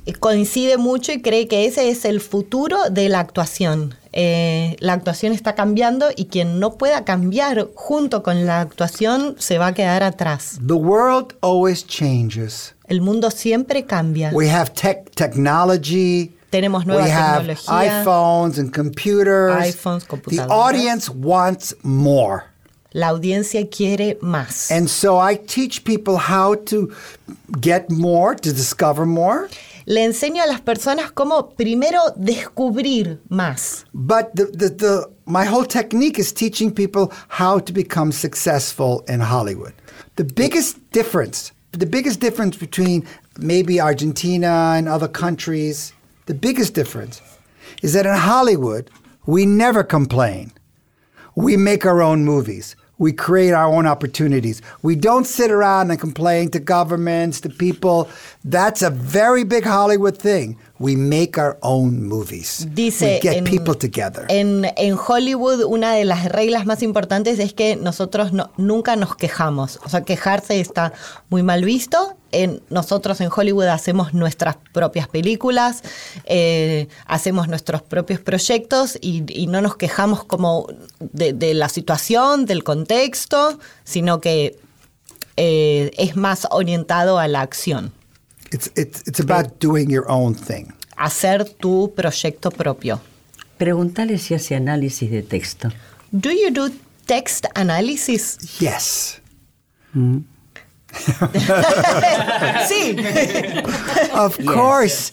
eh, 0.07 0.13
coincide 0.19 0.79
mucho 0.79 1.13
y 1.13 1.19
cree 1.23 1.47
que 1.47 1.67
ese 1.67 1.89
es 1.91 2.05
el 2.05 2.19
futuro 2.21 2.89
de 2.91 3.09
la 3.09 3.21
actuación. 3.21 3.95
Eh, 4.13 4.77
la 4.81 4.93
actuación 4.93 5.33
está 5.33 5.55
cambiando 5.55 6.11
y 6.15 6.27
quien 6.27 6.61
no 6.61 6.75
pueda 6.77 7.05
cambiar 7.05 7.69
junto 7.75 8.23
con 8.23 8.45
la 8.45 8.61
actuación 8.61 9.37
se 9.39 9.57
va 9.59 9.69
a 9.69 9.75
quedar 9.75 10.03
atrás. 10.03 10.59
The 10.67 10.75
world 10.75 11.35
always 11.41 11.87
changes. 11.87 12.75
El 12.89 13.01
mundo 13.01 13.31
siempre 13.31 13.87
cambia. 13.87 14.31
We 14.33 14.51
have 14.51 14.73
tech 14.75 15.11
technology. 15.15 16.33
Tenemos 16.51 16.85
nueva 16.85 17.05
we 17.05 17.11
have 17.11 17.47
iPhones 17.69 18.59
and 18.59 18.71
computers. 18.71 19.55
iPhones, 19.55 20.03
the 20.03 20.09
computadoras. 20.09 20.51
audience 20.51 21.11
wants 21.11 21.75
more. 21.83 22.45
La 22.93 23.09
audiencia 23.09 23.67
quiere 23.71 24.19
más. 24.21 24.71
And 24.71 24.87
so 24.87 25.19
I 25.19 25.37
teach 25.37 25.83
people 25.83 26.19
how 26.19 26.55
to 26.67 26.91
get 27.59 27.91
more, 27.91 28.35
to 28.35 28.53
discover 28.53 29.07
more. 29.07 29.49
Le 29.87 30.05
enseño 30.05 30.43
a 30.43 30.47
las 30.47 30.61
personas 30.61 31.13
cómo 31.13 31.55
primero 31.57 32.01
descubrir 32.17 33.21
más. 33.29 33.85
But 33.93 34.35
the, 34.35 34.47
the, 34.47 34.69
the, 34.71 35.11
my 35.27 35.45
whole 35.45 35.65
technique 35.65 36.19
is 36.19 36.33
teaching 36.33 36.71
people 36.73 37.13
how 37.29 37.59
to 37.59 37.73
become 37.73 38.13
successful 38.13 39.05
in 39.09 39.21
Hollywood. 39.21 39.73
The 40.17 40.25
biggest 40.25 40.79
difference, 40.93 41.53
the 41.73 41.87
biggest 41.87 42.21
difference 42.21 42.57
between 42.57 43.05
maybe 43.39 43.81
Argentina 43.81 44.75
and 44.77 44.89
other 44.89 45.09
countries, 45.09 45.93
the 46.27 46.35
biggest 46.35 46.75
difference 46.75 47.21
is 47.83 47.93
that 47.95 48.07
in 48.07 48.15
Hollywood, 48.15 48.91
we 49.27 49.47
never 49.47 49.83
complain. 49.83 50.53
We 51.35 51.57
make 51.57 51.87
our 51.87 52.03
own 52.03 52.25
movies. 52.25 52.77
We 53.03 53.13
create 53.13 53.53
our 53.53 53.67
own 53.67 53.85
opportunities. 53.89 54.63
We 54.83 54.95
don't 54.95 55.27
sit 55.27 55.51
around 55.51 55.91
and 55.91 55.99
complain 56.01 56.51
to 56.51 56.61
governments, 56.61 57.41
to 57.41 57.49
people. 57.49 58.07
That's 58.49 58.81
a 58.83 58.91
very 58.91 59.43
big 59.45 59.65
Hollywood 59.65 60.17
thing. 60.17 60.57
We 60.79 60.95
make 60.95 61.37
our 61.37 61.57
own 61.63 62.05
movies. 62.07 62.65
Dice 62.73 63.03
we 63.03 63.21
get 63.21 63.37
en, 63.39 63.45
people 63.45 63.75
together. 63.75 64.25
En, 64.29 64.65
en 64.77 64.97
Hollywood 64.97 65.65
una 65.65 65.95
de 65.95 66.05
las 66.05 66.27
reglas 66.31 66.65
más 66.65 66.83
importantes 66.83 67.41
es 67.41 67.53
que 67.55 67.75
nosotros 67.75 68.33
no- 68.33 68.51
nunca 68.57 68.95
nos 68.95 69.17
quejamos. 69.17 69.81
O 69.85 69.89
sea, 69.89 70.03
quejarse 70.03 70.61
está 70.61 70.93
muy 71.29 71.43
mal 71.43 71.65
visto. 71.65 72.17
En, 72.33 72.63
nosotros 72.71 73.21
en 73.21 73.31
Hollywood 73.35 73.67
hacemos 73.67 74.15
nuestras 74.15 74.57
propias 74.73 75.07
películas, 75.09 75.83
eh, 76.25 76.89
hacemos 77.07 77.49
nuestros 77.49 77.83
propios 77.83 78.21
proyectos 78.21 78.99
y, 79.01 79.25
y 79.29 79.47
no 79.47 79.61
nos 79.61 79.77
quejamos 79.77 80.25
como 80.25 80.67
de, 80.99 81.33
de 81.33 81.55
la 81.55 81.69
situación, 81.69 82.47
del 82.47 82.65
contexto, 82.65 83.59
sino 83.85 84.21
que 84.21 84.59
eh, 85.37 85.91
es 85.97 86.17
más 86.17 86.47
orientado 86.51 87.19
a 87.19 87.29
la 87.29 87.41
acción. 87.41 87.93
It's, 88.53 88.71
it's, 88.77 89.03
it's 89.07 89.21
about 89.21 89.59
doing 89.61 89.89
your 89.89 90.05
own 90.09 90.35
thing. 90.35 90.67
Hacer 90.97 91.45
tu 91.45 91.93
proyecto 91.95 92.51
propio. 92.51 93.01
Pregúntale 93.57 94.19
si 94.19 94.35
hace 94.35 94.55
análisis 94.55 95.11
de 95.11 95.23
texto. 95.23 95.71
Do 96.11 96.31
you 96.31 96.51
do 96.51 96.71
text 97.07 97.47
analysis? 97.55 98.37
Yes. 98.59 99.21
sí. 102.69 102.97
Of 104.15 104.39
course, 104.47 105.13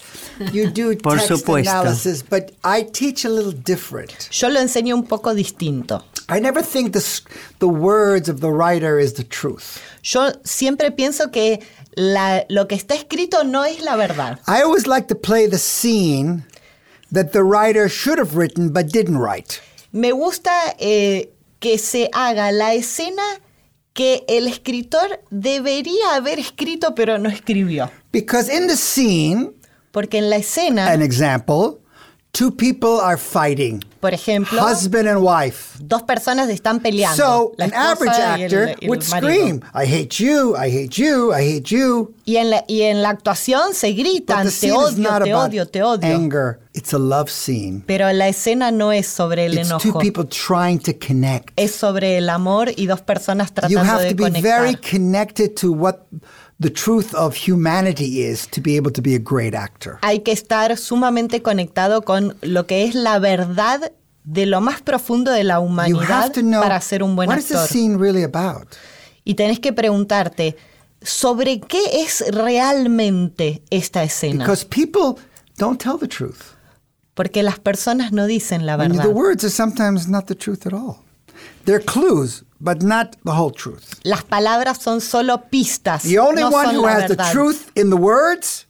you 0.52 0.70
do 0.70 0.96
Por 0.98 1.18
text 1.18 1.28
supuesto. 1.30 1.70
analysis, 1.72 2.22
but 2.22 2.52
I 2.64 2.84
teach 2.84 3.26
a 3.26 3.30
little 3.30 3.52
different. 3.52 4.30
Yo 4.32 4.50
lo 4.50 4.60
enseño 4.60 4.94
un 4.96 5.04
poco 5.06 5.34
distinto. 5.34 6.04
I 6.30 6.40
never 6.40 6.62
think 6.62 6.94
the, 6.94 7.02
the 7.60 7.68
words 7.68 8.30
of 8.30 8.40
the 8.42 8.52
writer 8.52 9.00
is 9.00 9.14
the 9.14 9.24
truth. 9.24 9.82
Yo 10.04 10.32
siempre 10.44 10.92
pienso 10.92 11.32
que 11.32 11.60
la- 11.96 12.44
lo 12.50 12.66
que 12.68 12.76
está 12.76 12.96
escrito 12.96 13.44
no 13.44 13.64
es 13.64 13.82
la 13.82 13.96
verdad. 13.96 14.40
I 14.48 14.62
always 14.62 14.86
like 14.86 15.08
to 15.08 15.16
play 15.16 15.48
the 15.48 15.58
scene 15.58 16.44
that 17.12 17.32
the 17.32 17.44
writer 17.44 17.90
should 17.90 18.20
have 18.20 18.36
written 18.36 18.70
but 18.72 18.92
didn't 18.92 19.18
write. 19.18 19.60
Me 19.92 20.12
gusta 20.12 20.52
eh, 20.80 21.30
que 21.60 21.80
se 21.80 22.10
haga 22.14 22.52
la 22.52 22.74
escena 22.76 23.24
que 24.00 24.24
el 24.30 24.48
escritor 24.48 25.20
debería 25.30 26.16
haber 26.16 26.40
escrito 26.40 26.96
pero 26.96 27.18
no 27.18 27.28
escribió. 27.28 27.92
Because 28.14 28.50
in 28.50 28.68
the 28.68 28.78
scene, 28.78 29.52
Porque 29.92 30.20
en 30.20 30.30
la 30.30 30.38
escena, 30.38 30.90
an 30.90 31.02
example, 31.02 31.80
Two 32.32 32.52
people 32.52 33.00
are 33.02 33.18
fighting, 33.18 33.84
Por 34.00 34.14
ejemplo, 34.14 34.62
husband 34.62 35.08
and 35.10 35.20
wife. 35.20 35.78
dos 35.82 36.04
personas 36.04 36.48
están 36.50 36.80
peleando. 36.80 37.18
So 37.18 37.52
an 37.58 37.74
average 37.74 38.16
el- 38.18 38.44
actor 38.44 38.68
y 38.80 38.86
el 38.86 38.90
would 38.90 39.04
marido. 39.10 39.30
scream, 39.34 39.62
"I 39.74 39.86
hate 39.86 40.24
you! 40.24 40.56
I 40.56 40.70
hate 40.70 40.92
you! 41.02 41.34
I 41.34 41.42
hate 41.56 41.64
you!" 41.76 42.14
Y 42.26 42.38
en, 42.38 42.52
la, 42.52 42.64
y 42.68 42.84
en 42.84 43.02
la 43.02 43.10
actuación 43.10 43.74
se 43.74 43.94
gritan, 43.94 44.48
te 44.48 44.72
odio, 44.72 45.10
te 45.24 45.34
odio, 45.34 45.66
te 45.68 45.82
odio. 45.84 46.16
anger. 46.16 46.60
It's 46.74 46.94
a 46.94 47.00
love 47.00 47.30
scene. 47.32 47.84
Pero 47.88 48.10
la 48.14 48.28
escena 48.28 48.70
no 48.72 48.92
es 48.92 49.08
sobre 49.08 49.48
el 49.48 49.58
It's 49.58 49.68
two 49.70 49.90
enojo. 49.90 50.00
people 50.00 50.24
trying 50.26 50.78
to 50.80 50.94
connect. 51.06 51.50
Es 51.56 51.72
sobre 51.74 52.20
el 52.20 52.30
amor 52.30 52.72
y 52.78 52.86
dos 52.86 53.02
personas 53.02 53.50
You 53.50 53.56
tratando 53.56 53.82
have 53.92 54.04
de 54.04 54.10
to 54.12 54.16
be 54.16 54.24
conectar. 54.32 54.62
very 54.62 54.76
connected 54.76 55.56
to 55.56 55.72
what 55.72 55.96
the 56.60 56.70
truth 56.70 57.14
of 57.16 57.36
humanity 57.36 58.22
is 58.22 58.48
to 58.48 58.62
be 58.62 58.76
able 58.76 58.92
to 58.92 59.02
be 59.02 59.16
a 59.16 59.20
great 59.20 59.56
actor. 59.56 59.98
Hay 60.02 60.20
que 60.20 60.32
estar 60.32 60.78
sumamente 60.78 61.42
conectado 61.42 62.04
con 62.04 62.36
lo 62.42 62.68
que 62.68 62.84
es 62.84 62.96
la 62.96 63.20
verdad 63.20 63.92
de 64.26 64.46
lo 64.46 64.62
más 64.62 64.82
profundo 64.82 65.32
de 65.32 65.44
la 65.44 65.60
humanidad 65.60 66.32
para 66.60 66.80
ser 66.82 67.02
un 67.02 67.16
buen 67.16 67.30
what 67.30 67.38
is 67.38 67.48
the 67.48 67.56
actor. 67.56 67.70
scene 67.70 67.98
really 67.98 68.24
about. 68.24 68.76
Y 69.24 69.36
tenés 69.36 69.60
que 69.60 69.74
preguntarte, 69.74 70.58
¿sobre 71.02 71.62
qué 71.62 72.04
es 72.04 72.24
realmente 72.30 73.64
esta 73.70 74.04
escena? 74.04 74.44
Because 74.44 74.66
people 74.66 75.22
don't 75.58 75.82
tell 75.82 75.98
the 75.98 76.08
truth. 76.08 76.56
Porque 77.14 77.44
las 77.44 77.60
personas 77.60 78.12
no 78.12 78.28
dicen 78.28 78.66
la 78.66 78.78
verdad. 78.78 79.04
the 79.04 79.10
words 79.10 79.44
are 79.44 79.52
sometimes 79.52 80.08
not 80.08 80.26
the 80.26 80.36
truth 80.36 80.66
at 80.66 80.74
all. 80.74 80.98
They're 81.70 81.80
clues, 81.80 82.44
but 82.60 82.82
not 82.82 83.16
the 83.24 83.32
whole 83.32 83.52
truth. 83.52 84.00
Las 84.04 84.24
palabras 84.24 84.82
son 84.82 85.02
solo 85.02 85.38
pistas. 85.38 86.02
The 86.02 86.18
only 86.18 86.42
no 86.42 86.50
one 86.50 86.74
who 86.74 86.82
la 86.82 86.88
has 86.88 87.10
the 87.12 87.30
truth 87.32 87.72
in 87.76 87.92
the 87.92 87.96
words, 87.96 88.66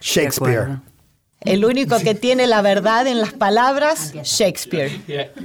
Shakespeare. 0.00 0.64
acuerdo. 0.64 0.82
El 1.46 1.64
único 1.64 2.02
que 2.02 2.14
tiene 2.14 2.48
la 2.48 2.60
verdad 2.60 3.06
en 3.06 3.20
las 3.20 3.32
palabras, 3.34 4.12
Shakespeare. 4.24 4.90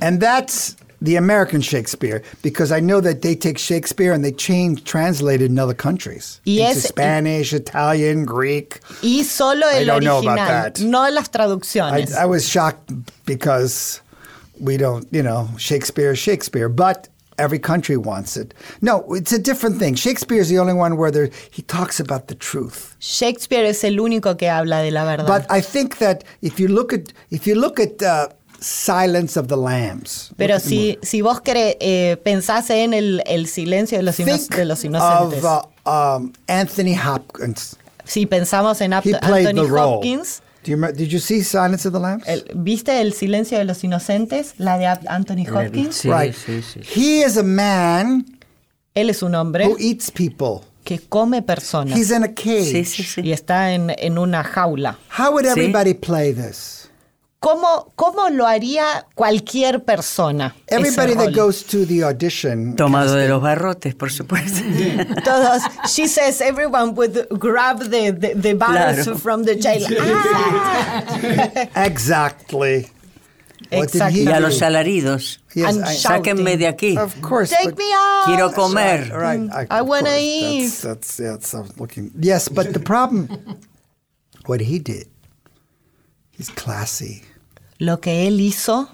And 0.02 0.20
that's 0.20 0.78
the 1.00 1.16
American 1.16 1.62
Shakespeare, 1.62 2.24
because 2.42 2.72
I 2.72 2.80
know 2.80 3.02
that 3.02 3.22
they 3.22 3.36
take 3.36 3.60
Shakespeare 3.60 4.12
and 4.12 4.26
they 4.26 4.32
change, 4.32 4.84
translate 4.84 5.44
it 5.44 5.52
in 5.52 5.60
other 5.60 5.76
countries. 5.76 6.42
Y 6.48 6.54
into 6.54 6.80
es- 6.80 6.88
Spanish, 6.88 7.54
Italian, 7.54 8.26
Greek. 8.26 8.80
Y 9.04 9.22
solo 9.22 9.68
I 9.68 9.84
don't 9.86 10.04
know 10.04 10.22
about 10.22 10.38
that. 10.38 10.80
no 10.80 11.08
las 11.12 11.30
I, 11.30 11.38
traducciones. 11.38 12.16
I 12.16 12.26
was 12.26 12.50
shocked 12.50 12.92
because 13.28 14.02
we 14.60 14.78
don't, 14.78 15.08
you 15.12 15.24
know, 15.24 15.48
Shakespeare 15.58 16.12
is 16.12 16.20
Shakespeare, 16.20 16.70
but 16.70 17.08
every 17.38 17.60
country 17.60 17.96
wants 17.98 18.36
it. 18.38 18.54
No, 18.82 19.06
it's 19.14 19.32
a 19.32 19.40
different 19.40 19.78
thing. 19.80 19.96
Shakespeare 19.96 20.42
is 20.42 20.50
the 20.50 20.60
only 20.60 20.74
one 20.74 20.98
where 20.98 21.12
there, 21.12 21.30
he 21.52 21.62
talks 21.62 22.00
about 22.00 22.28
the 22.28 22.36
truth. 22.36 22.96
Shakespeare 23.00 23.66
es 23.66 23.84
el 23.84 23.98
único 24.00 24.38
que 24.38 24.50
habla 24.50 24.82
de 24.84 24.92
la 24.92 25.06
verdad. 25.06 25.28
But 25.28 25.46
I 25.50 25.62
think 25.62 25.98
that 26.00 26.24
if 26.42 26.60
you 26.60 26.68
look 26.68 26.92
at 26.94 27.14
if 27.32 27.48
you 27.48 27.56
look 27.56 27.80
at 27.80 28.02
uh, 28.04 28.28
Silence 28.62 29.38
of 29.38 29.48
the 29.48 29.56
Lambs, 29.56 30.34
Pero 30.38 30.60
si, 30.60 30.98
si 31.02 31.22
vos 31.22 31.40
cre- 31.40 31.78
eh, 31.80 32.18
pensás 32.26 32.70
en 32.70 32.94
el, 32.94 33.22
el 33.26 33.48
silencio 33.48 33.98
de 33.98 34.04
los, 34.04 34.18
think 34.18 34.54
de 34.54 34.66
los 34.66 34.84
inocentes, 34.84 35.44
of 35.44 35.66
uh, 35.86 35.90
um, 35.90 36.34
Anthony 36.50 36.94
Hopkins. 36.94 37.78
si 38.04 38.26
pensamos 38.26 38.82
en 38.82 38.92
Ap- 38.92 39.06
Anthony 39.22 39.66
Hopkins, 39.66 40.42
role. 40.42 40.49
Do 40.70 40.74
you 40.74 40.78
remember, 40.78 40.96
did 40.96 41.10
you 41.12 41.20
see 41.20 41.42
Silence 41.44 41.88
of 41.88 41.94
the 41.94 42.00
Lambs? 42.00 42.24
el- 42.28 42.46
¿viste 42.54 43.02
el 43.02 43.14
silencio 43.14 43.58
de 43.58 43.64
los 43.66 43.84
inocentes? 43.84 44.54
La 44.60 44.78
de 44.78 44.86
Anthony. 44.86 45.48
Hopkins. 45.52 45.96
Sí, 45.96 46.10
right. 46.12 46.32
sí, 46.36 46.62
sí. 46.62 46.82
He 46.96 47.26
is 47.26 47.38
a 47.38 47.44
man 47.44 48.24
Él 48.94 49.10
es 49.10 49.24
un 49.24 49.34
hombre 49.34 49.68
who 49.68 49.78
eats 49.80 50.12
people. 50.12 50.62
que 50.84 51.00
come 51.00 51.42
personas 51.42 51.98
He's 51.98 52.12
in 52.12 52.24
a 52.24 52.28
cage. 52.36 52.66
Sí, 52.66 52.86
sí, 52.86 53.04
sí. 53.04 53.22
y 53.24 53.32
está 53.32 53.74
en, 53.74 53.92
en 53.98 54.18
una 54.20 54.44
jaula. 54.44 55.00
How 55.18 55.32
would 55.32 55.46
Sí. 55.46 55.50
everybody 55.60 55.96
play 55.96 56.34
this? 56.34 56.89
¿Cómo, 57.40 57.94
¿Cómo 57.96 58.28
lo 58.30 58.46
haría 58.46 59.06
cualquier 59.16 59.86
persona? 59.86 60.54
Everybody 60.68 61.14
that 61.16 61.34
goes 61.34 61.64
to 61.68 61.86
the 61.86 62.04
audition. 62.04 62.76
Tomado 62.76 63.16
de 63.16 63.30
los 63.30 63.42
barrotes, 63.42 63.96
por 63.96 64.12
supuesto. 64.12 64.62
Todos, 65.24 65.64
she 65.88 66.10
says 66.10 66.42
everyone 66.42 66.94
would 66.96 67.28
grab 67.40 67.80
the, 67.90 68.12
the, 68.12 68.34
the 68.36 68.54
bars 68.56 69.04
Claro. 69.06 69.18
from 69.18 69.46
the 69.46 69.56
jail. 69.56 69.88
Ah. 70.00 71.70
Exactly. 71.86 72.88
He 73.72 74.26
y 74.26 74.28
a 74.28 74.40
los 74.40 74.62
alaridos. 74.62 75.40
Yes, 75.54 75.78
I-. 75.78 75.96
Sáquenme 75.96 76.58
de 76.58 76.68
aquí. 76.68 76.98
Of 76.98 77.22
course. 77.22 77.52
Take 77.52 77.78
me 77.78 77.90
out. 77.94 78.26
Quiero 78.26 78.52
comer. 78.52 79.12
Right. 79.14 79.50
I 79.70 79.80
of 79.80 79.88
wanna 79.88 80.10
course, 80.10 80.20
eat. 80.22 80.62
That's, 80.62 80.82
that's, 80.82 81.20
yeah, 81.20 81.32
that's 81.32 81.54
I'm 81.54 81.70
looking. 81.78 82.12
Yes, 82.20 82.50
but 82.50 82.74
the 82.74 82.80
problem, 82.80 83.30
what 84.46 84.60
he 84.60 84.80
did, 84.80 85.08
he's 86.32 86.50
classy. 86.50 87.24
Lo 87.80 88.00
que 88.02 88.28
él 88.28 88.40
hizo 88.42 88.90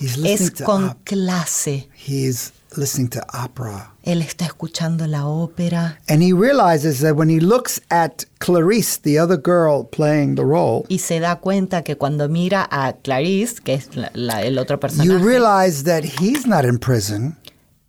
es 0.00 0.52
to 0.54 0.64
con 0.64 0.96
clase. 1.04 1.88
he's 1.94 2.52
listening 2.76 3.08
to 3.10 3.20
opera. 3.32 3.92
Él 4.02 4.22
está 4.22 4.46
escuchando 4.46 5.06
la 5.06 5.26
ópera 5.26 5.98
And 6.08 6.22
he 6.22 6.32
realizes 6.32 7.00
that 7.00 7.14
when 7.16 7.28
he 7.28 7.38
looks 7.38 7.82
at 7.90 8.24
Clarice, 8.38 8.96
the 9.02 9.18
other 9.18 9.36
girl 9.36 9.84
playing 9.84 10.36
the 10.36 10.42
role, 10.44 10.84
y 10.88 10.98
se 11.00 11.20
da 11.20 11.36
cuenta 11.36 11.82
que 11.82 11.96
cuando 11.96 12.28
mira 12.28 12.66
a 12.70 12.94
Clarice, 12.94 13.60
que 13.62 13.74
es 13.74 13.94
la- 13.94 14.10
la- 14.14 14.42
el 14.42 14.58
otro 14.58 14.76
you 14.76 14.80
personaje, 14.80 15.18
realize 15.18 15.84
that 15.84 16.02
he's 16.04 16.46
not 16.46 16.64
in 16.64 16.78
prison. 16.78 17.36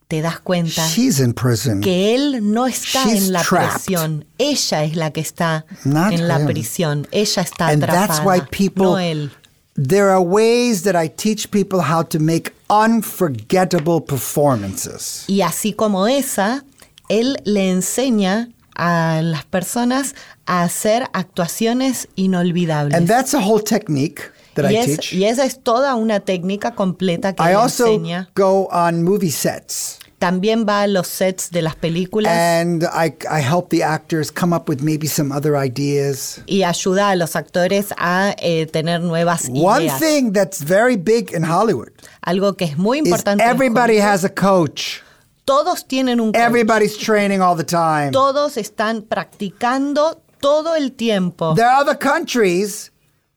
te 0.10 0.22
das 0.22 0.42
cuenta 0.42 0.86
She's 0.90 1.22
in 1.22 1.34
prison. 1.34 1.80
que 1.80 2.14
él 2.14 2.52
no 2.52 2.68
está 2.68 3.06
She's 3.06 3.28
en 3.28 3.32
la 3.32 3.42
trapped. 3.44 3.86
prisión. 3.86 4.26
Ella 4.38 4.84
es 4.84 4.96
la 4.98 5.12
que 5.12 5.22
está 5.22 5.66
Not 5.86 6.12
en 6.12 6.28
la 6.28 6.46
prisión. 6.46 7.08
Ella 7.12 7.42
está 7.44 7.68
And 7.70 7.82
atrapada. 7.86 8.08
that's 8.08 8.26
why 8.26 8.42
people, 8.52 8.84
no 8.88 9.00
él. 9.00 9.32
There 9.76 10.10
are 10.10 10.22
ways 10.22 10.84
that 10.84 10.96
I 10.96 11.08
teach 11.08 11.50
people 11.52 11.82
how 11.82 12.04
to 12.04 12.20
make 12.20 12.54
unforgettable 12.70 14.02
performances. 14.02 15.26
Y 15.28 15.42
así 15.42 15.74
como 15.74 16.08
esa, 16.08 16.64
él 17.10 17.38
le 17.46 17.70
enseña 17.72 18.50
a 18.76 19.22
las 19.24 19.46
personas 19.46 20.16
a 20.46 20.64
hacer 20.64 21.08
actuaciones 21.14 22.08
inolvidables. 22.16 22.96
And 22.98 23.08
that's 23.08 23.34
a 23.34 23.40
whole 23.40 23.62
technique 23.64 24.22
that 24.56 24.72
y, 24.72 24.76
I 24.76 24.78
es- 24.78 24.86
teach. 24.86 25.14
y 25.14 25.26
esa 25.26 25.46
es 25.46 25.62
toda 25.62 25.96
una 25.96 26.20
técnica 26.22 26.72
completa 26.76 27.34
que 27.36 27.44
I 27.44 27.54
also 27.54 27.86
enseña. 27.88 28.30
go 28.36 28.68
on 28.72 29.04
movie 29.04 29.32
sets 29.32 30.00
También 30.22 30.68
va 30.70 30.84
a 30.84 30.88
los 30.88 31.08
sets 31.08 31.50
de 31.50 31.64
las 31.64 31.76
películas 31.76 32.32
and 32.32 32.84
I, 32.84 33.16
I 33.28 33.42
help 33.42 33.70
the 33.70 33.84
actors 33.84 34.32
come 34.32 34.56
up 34.56 34.70
with 34.70 34.82
maybe 34.84 35.08
some 35.08 35.32
other 35.36 35.56
ideas. 35.56 36.42
y 36.46 36.62
ayuda 36.62 37.10
a 37.10 37.16
los 37.16 37.36
actores 37.36 37.92
a 37.98 38.36
eh, 38.38 38.68
tener 38.68 39.02
nuevas 39.02 39.50
One 39.50 39.86
ideas. 39.86 40.00
thing 40.00 40.32
that's 40.32 40.62
very 40.62 40.96
big 40.96 41.34
in 41.34 41.44
Hollywood 41.44 41.90
Algo 42.22 42.56
que 42.56 42.66
es 42.66 42.78
muy 42.78 43.00
importante. 43.00 43.44
everybody 43.44 43.98
has 43.98 44.24
a 44.24 44.30
coach. 44.30 45.02
todos 45.44 45.88
tienen 45.88 46.20
un 46.20 46.32
coach. 46.34 46.40
Everybody's 46.40 46.96
training 46.96 47.42
all 47.42 47.58
the 47.58 47.64
time. 47.64 48.12
Todos 48.12 48.58
están 48.58 49.02
practicando 49.02 50.22
todo 50.40 50.76
el 50.76 50.92
tiempo. 50.94 51.56
There 51.56 51.66
are 51.66 51.82
other 51.82 51.98
countries, 51.98 52.90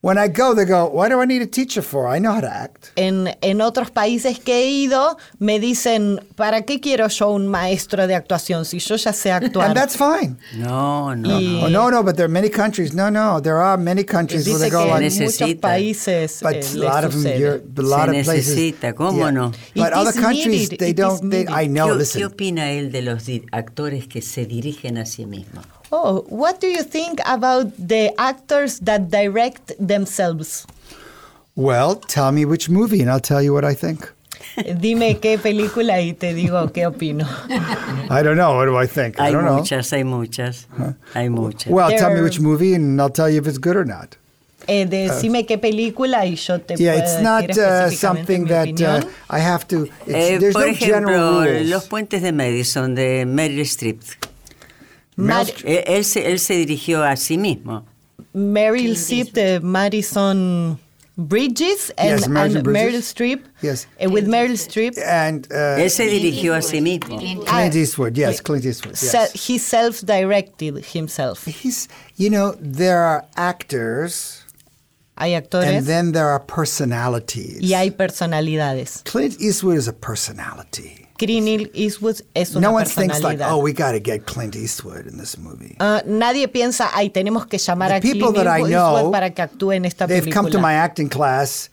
when 0.05 0.19
I 0.19 0.29
go, 0.29 0.55
they 0.55 0.67
go, 0.67 0.85
Why 0.91 1.09
do 1.09 1.19
I 1.23 1.25
need 1.25 1.41
a 1.41 1.47
teacher 1.47 1.81
for? 1.83 2.07
I 2.15 2.19
know 2.21 2.35
how 2.35 2.43
to 2.43 2.51
act. 2.53 2.91
En, 2.97 3.35
en 3.41 3.61
otros 3.63 3.91
países 3.91 4.39
que 4.39 4.53
he 4.65 4.67
ido, 4.71 5.17
me 5.39 5.59
dicen, 5.59 6.21
¿para 6.37 6.63
qué 6.67 6.79
quiero 6.79 7.09
yo 7.09 7.31
un 7.31 7.49
maestro 7.49 8.07
de 8.07 8.15
actuación 8.15 8.67
si 8.67 8.79
yo 8.81 8.97
ya 8.97 9.13
sé 9.15 9.33
actuar? 9.33 9.69
And 9.69 9.75
that's 9.75 9.97
fine. 9.97 10.37
No, 10.57 11.15
no. 11.17 11.41
Y- 11.41 11.61
Oh, 11.65 11.69
no, 11.71 11.91
no, 11.91 12.03
but 12.03 12.17
there 12.17 12.27
are 12.27 12.33
many 12.33 12.51
countries. 12.51 12.93
No, 12.93 13.09
no, 13.09 13.41
there 13.41 13.57
are 13.57 13.79
many 13.79 14.05
countries 14.05 14.47
where 14.47 14.59
they 14.59 14.69
go 14.71 14.85
like, 14.87 15.03
Necesita. 15.03 15.47
muchos 15.47 15.61
países 15.61 16.41
but 16.43 16.55
eh, 16.57 16.63
a 16.75 16.77
lot 16.79 17.05
of 17.05 17.13
them, 17.23 17.41
you're, 17.41 17.63
a 17.79 17.81
lot 17.83 18.11
Se 18.11 18.19
of 18.21 18.25
places. 18.27 18.57
necesita, 18.57 18.93
¿cómo 18.95 19.33
no? 19.33 19.53
But 19.75 19.89
It 19.89 19.93
other 19.95 20.13
countries, 20.13 20.47
needed, 20.71 20.79
they 20.79 20.93
don't. 20.93 21.31
They, 21.31 21.47
I 21.49 21.67
know. 21.69 21.89
¿Qué, 21.89 21.95
listen, 21.97 22.21
qué 22.21 22.27
opina 22.27 22.71
él 22.73 22.93
de 22.93 23.01
los 23.03 23.25
actores 23.53 24.07
que 24.07 24.21
se 24.21 24.45
dirigen 24.45 24.99
a 24.99 25.07
sí 25.07 25.25
mismos? 25.25 25.65
Oh, 25.93 26.25
what 26.29 26.61
do 26.61 26.67
you 26.67 26.83
think 26.83 27.21
about 27.27 27.73
the 27.77 28.13
actors 28.19 28.81
that 28.81 29.11
direct 29.11 29.73
themselves? 29.79 30.67
well, 31.57 31.95
tell 31.95 32.33
me 32.33 32.45
which 32.45 32.69
movie, 32.69 33.01
and 33.01 33.09
I'll 33.11 33.21
tell 33.21 33.41
you 33.41 33.53
what 33.55 33.65
I 33.65 33.75
think. 33.75 34.11
Dime 34.57 35.15
qué 35.21 35.39
película 35.39 36.01
y 36.01 36.13
te 36.13 36.35
digo 36.35 36.73
qué 36.73 36.87
opino. 36.87 37.25
I 38.11 38.23
don't 38.23 38.37
know. 38.37 38.57
What 38.57 38.67
do 38.67 38.77
I 38.77 38.87
think? 38.87 39.19
I 39.21 39.27
Hay 39.27 39.33
don't 39.33 39.45
know. 39.45 39.59
muchas, 39.59 39.91
hay 39.91 40.03
muchas. 40.05 40.67
Hay 41.15 41.29
muchas. 41.29 41.73
Well, 41.73 41.91
tell 41.91 42.13
me 42.15 42.21
which 42.23 42.41
movie, 42.41 42.75
and 42.75 43.01
I'll 43.01 43.09
tell 43.11 43.31
you 43.31 43.39
if 43.41 43.47
it's 43.47 43.59
good 43.59 43.77
or 43.77 43.85
not. 43.85 44.17
Eh, 44.67 44.87
decime 44.87 45.45
qué 45.47 45.59
película 45.59 46.25
y 46.25 46.35
yo 46.37 46.59
te 46.59 46.75
Yeah, 46.77 46.93
puedo 46.95 47.03
it's 47.03 47.13
decir 47.17 47.23
not 47.23 47.51
uh, 47.59 47.91
something 47.91 48.47
that 48.47 48.81
uh. 48.81 49.07
I 49.31 49.39
have 49.39 49.67
to. 49.69 49.85
It's, 50.07 50.15
Eh, 50.15 50.39
there's 50.39 50.55
por 50.55 50.67
no 50.67 50.75
general 50.75 51.45
rules. 51.45 51.69
Los 51.71 51.87
Puentes 51.89 52.23
de 52.23 52.33
Madison 52.33 52.95
de 52.95 53.25
Meryl 53.27 53.61
Streep. 53.67 54.01
Mar- 55.17 55.47
Eh, 55.65 55.85
Él, 55.87 56.05
se, 56.05 56.27
él 56.31 56.39
se 56.39 56.55
dirigió 56.55 57.03
a 57.05 57.17
sí 57.17 57.39
mismo. 57.39 57.85
Meryl 58.33 58.97
Streep 58.97 59.33
de 59.33 59.61
Madison 59.61 60.79
Bridges 61.17 61.93
and, 61.97 62.11
Yes, 62.19 62.29
Madison 62.29 62.57
and 62.59 62.65
Bridges. 62.65 62.83
Meryl 62.83 63.03
Streep. 63.03 63.45
Yes. 63.63 63.87
Eh, 64.01 64.07
with 64.09 64.27
Meryl 64.27 64.57
Streep, 64.57 64.99
and 65.07 65.47
uh, 65.53 65.79
Él 65.79 65.89
se 65.89 66.09
dirigió 66.09 66.55
a 66.55 66.61
sí 66.63 66.81
mismo. 66.81 67.19
Clint 67.47 67.75
Eastwood. 67.77 68.17
Yes, 68.19 68.41
Clint 68.41 68.65
Eastwood. 68.65 68.97
Yes. 69.01 69.33
he 69.47 69.59
self-directed 69.59 70.85
himself. 70.85 71.45
He's, 71.47 71.89
you 72.17 72.31
know, 72.31 72.57
there 72.61 72.99
are 73.05 73.25
actors 73.37 74.44
hay 75.17 75.33
actores 75.35 75.67
and 75.67 75.87
then 75.87 76.13
there 76.13 76.29
are 76.29 76.41
personalities. 76.41 77.61
y 77.61 77.75
hay 77.75 77.91
personalidades. 77.91 79.03
Clint 79.05 79.41
Eastwood 79.41 79.77
is 79.77 79.89
a 79.89 79.93
personality. 79.93 81.01
Clint 81.17 81.71
Eastwood 81.75 82.21
es 82.35 82.57
una 82.57 82.61
No 82.61 82.73
one 82.73 82.85
thinks 82.85 83.23
like, 83.23 83.41
oh, 83.41 83.59
we 83.59 83.73
got 83.73 83.93
to 83.93 84.01
get 84.01 84.27
Clint 84.27 84.57
Eastwood 84.57 85.07
in 85.07 85.17
this 85.17 85.39
movie. 85.39 85.77
Ah, 85.79 86.03
nadie 86.05 86.49
piensa, 86.49 86.89
ay, 86.93 87.09
tenemos 87.11 87.49
que 87.49 87.59
llamar 87.59 87.89
The 87.91 87.97
a 87.97 88.01
Clint 88.01 88.15
people 88.15 88.33
that 88.33 88.49
I 88.49 88.61
Eastwood 88.63 89.03
know, 89.05 89.11
para 89.13 89.31
que 89.31 89.45
actúe 89.45 89.77
en 89.77 89.85
esta 89.85 90.07
They've 90.09 90.29
come 90.31 90.51
to 90.51 90.59
película. 90.59 90.63
my 90.63 90.73
acting 90.75 91.09
class, 91.09 91.71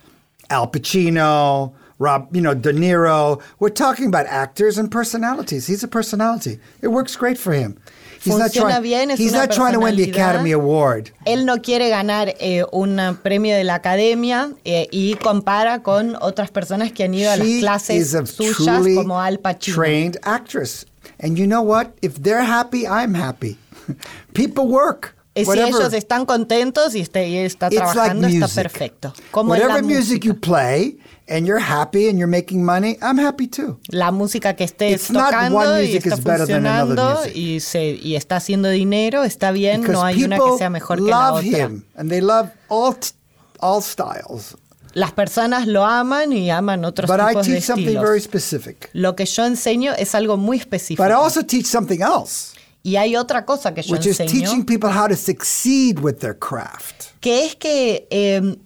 Al 0.51 0.67
Pacino, 0.67 1.73
Rob, 1.97 2.29
you 2.35 2.41
know, 2.41 2.53
De 2.53 2.71
Niro. 2.71 3.41
We're 3.59 3.69
talking 3.69 4.05
about 4.05 4.27
actors 4.27 4.77
and 4.77 4.91
personalities. 4.91 5.65
He's 5.67 5.83
a 5.83 5.87
personality. 5.87 6.59
It 6.81 6.89
works 6.89 7.15
great 7.15 7.37
for 7.39 7.53
him. 7.53 7.79
He's 8.23 8.35
not 8.37 8.51
Funciona 8.51 8.69
trying, 8.75 8.83
bien, 8.83 9.11
es 9.11 9.19
he's 9.19 9.31
una 9.31 9.47
not 9.47 9.51
trying 9.55 9.73
to 9.73 9.79
win 9.79 9.95
the. 9.95 10.03
Academy 10.11 10.51
Award. 10.51 11.11
Él 11.25 11.45
no 11.45 11.57
quiere 11.61 11.89
ganar 11.89 12.35
eh, 12.39 12.63
un 12.71 12.99
premio 13.23 13.55
de 13.55 13.63
la 13.63 13.75
academia 13.75 14.51
eh, 14.63 14.87
y 14.91 15.15
compara 15.15 15.81
con 15.81 16.15
otras 16.21 16.51
personas 16.51 16.91
que 16.91 17.03
han 17.05 17.13
ido 17.15 17.31
a 17.31 17.37
las 17.37 17.47
She 17.47 17.59
clases 17.61 18.13
a 18.13 18.25
suyas 18.27 18.83
como 18.95 19.19
Al 19.19 19.39
Pacino. 19.39 19.75
trained 19.75 20.17
actress. 20.23 20.85
And 21.19 21.35
you 21.35 21.45
know 21.47 21.61
what? 21.63 21.87
If 22.01 22.21
they're 22.21 22.43
happy, 22.45 22.85
I'm 22.85 23.15
happy. 23.15 23.57
People 24.33 24.67
work. 24.67 25.15
Y 25.33 25.41
si 25.43 25.47
Whatever. 25.47 25.69
ellos 25.81 25.93
están 25.93 26.25
contentos 26.25 26.93
y, 26.93 27.01
este- 27.01 27.45
está 27.45 27.67
It's 27.67 27.75
like 27.77 27.91
trabajando, 27.93 28.27
está 28.27 28.39
music. 28.47 28.55
perfecto. 28.63 29.13
Como 29.31 29.51
Whatever 29.51 29.81
music 29.81 30.25
you 30.25 30.35
play 30.39 30.99
and 31.31 31.47
you're 31.47 31.61
happy 31.61 32.09
and 32.09 32.19
you're 32.19 32.27
making 32.29 32.63
money, 32.63 32.97
I'm 33.01 33.17
happy 33.17 33.47
too. 33.47 33.79
La 33.89 34.11
música 34.11 34.55
que 34.55 34.65
estés 34.65 34.93
It's 34.93 35.09
not 35.11 35.31
tocando 35.31 35.81
y 35.81 35.95
está 35.95 36.15
is 36.15 36.23
better 36.23 36.45
than 36.45 36.65
another 36.65 36.95
funcionando 36.95 37.27
y, 37.33 37.59
se, 37.61 37.91
y 37.91 38.15
está 38.15 38.35
haciendo 38.35 38.69
dinero, 38.69 39.23
está 39.23 39.51
bien, 39.51 39.81
Because 39.81 39.93
no 39.93 40.03
hay 40.03 40.23
una 40.23 40.37
que 40.37 40.57
sea 40.57 40.69
mejor 40.69 40.97
que 40.97 41.09
la 41.09 41.31
love 41.31 41.45
otra. 41.45 41.57
him 41.59 41.83
and 41.95 42.09
they 42.09 42.21
love 42.21 42.49
all, 42.69 43.81
styles. 43.81 44.55
Las 44.93 45.13
personas 45.13 45.67
lo 45.67 45.85
aman 45.85 46.33
y 46.33 46.51
aman 46.51 46.83
otros 46.83 47.09
But 47.09 47.21
I 47.21 47.33
de 47.35 47.41
teach 47.43 47.63
something 47.63 47.85
estilos. 47.87 48.03
very 48.03 48.19
specific. 48.19 48.89
Lo 48.91 49.15
que 49.15 49.25
yo 49.25 49.45
enseño 49.45 49.93
es 49.97 50.13
algo 50.15 50.35
muy 50.35 50.57
específico. 50.57 51.01
But 51.01 51.11
I 51.11 51.15
also 51.15 51.43
teach 51.43 51.65
something 51.65 52.01
else, 52.01 52.57
y 52.83 52.97
hay 52.97 53.15
otra 53.15 53.45
cosa 53.45 53.73
que 53.73 53.83
yo 53.83 53.93
which 53.93 54.05
is 54.05 54.19
enseño, 54.19 54.31
teaching 54.31 54.65
people 54.65 54.89
how 54.89 55.07
to 55.07 55.15
succeed 55.15 55.99
with 55.99 56.15
their 56.15 56.37
craft. 56.37 57.05
que 57.21 57.45
es 57.45 57.55
que, 57.55 58.05
eh, 58.09 58.41
y 58.41 58.59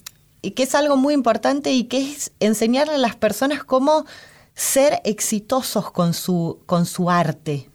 que 0.52 0.64
es 0.64 0.76
algo 0.76 0.96
muy 0.98 1.14
importante 1.14 1.72
y 1.72 1.86
que 1.86 2.00
es 2.12 2.32
enseñarle 2.40 2.96
a 2.96 2.98
las 2.98 3.16
personas 3.16 3.64
cómo 3.64 4.06
ser 4.54 5.02
exitosos 5.04 5.92
con 5.92 6.14
su, 6.14 6.60
con 6.66 6.86
su 6.86 7.10
arte. 7.10 7.70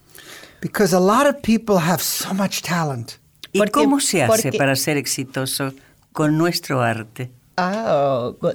Because 0.63 0.95
a 0.95 1.01
lot 1.01 1.27
of 1.27 1.37
people 1.43 1.77
have 1.79 2.03
so 2.03 2.33
much 2.35 2.61
talent. 2.63 3.13
¿Y 3.53 3.59
Porque- 3.59 3.73
cómo 3.73 3.99
se 4.01 4.23
hace 4.23 4.43
porque- 4.45 4.59
para 4.59 4.77
ser 4.77 4.97
exitoso 4.97 5.73
con 6.13 6.37
nuestro 6.39 6.81
arte? 6.83 7.31
Ah, 7.57 8.31
go- 8.41 8.53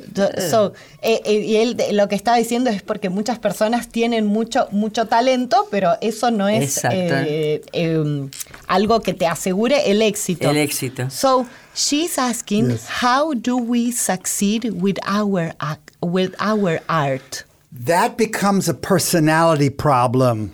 so- 0.50 0.74
eh, 1.04 1.22
eh, 1.26 1.34
y 1.42 1.56
él 1.58 1.78
lo 1.92 2.08
que 2.08 2.16
está 2.16 2.34
diciendo 2.36 2.72
es 2.72 2.82
porque 2.82 3.10
muchas 3.10 3.38
personas 3.38 3.90
tienen 3.90 4.26
mucho, 4.26 4.68
mucho 4.72 5.06
talento, 5.06 5.68
pero 5.70 5.92
eso 6.02 6.32
no 6.32 6.48
es 6.48 6.84
eh, 6.92 7.62
eh, 7.74 8.30
algo 8.68 9.02
que 9.02 9.14
te 9.14 9.28
asegure 9.28 9.92
el 9.92 10.02
éxito. 10.02 10.50
El 10.50 10.58
éxito. 10.58 11.08
So 11.12 11.46
she's 11.76 12.18
asking, 12.18 12.72
Yes. 12.72 12.88
how 13.02 13.34
do 13.34 13.58
we 13.58 13.92
succeed 13.92 14.64
with 14.82 14.98
our 15.06 15.54
ac- 15.62 15.80
with 16.02 16.34
our 16.40 16.80
art? 16.90 17.44
That 17.72 18.18
becomes 18.18 18.70
a 18.70 18.74
personality 18.74 19.70
problem. 19.70 20.52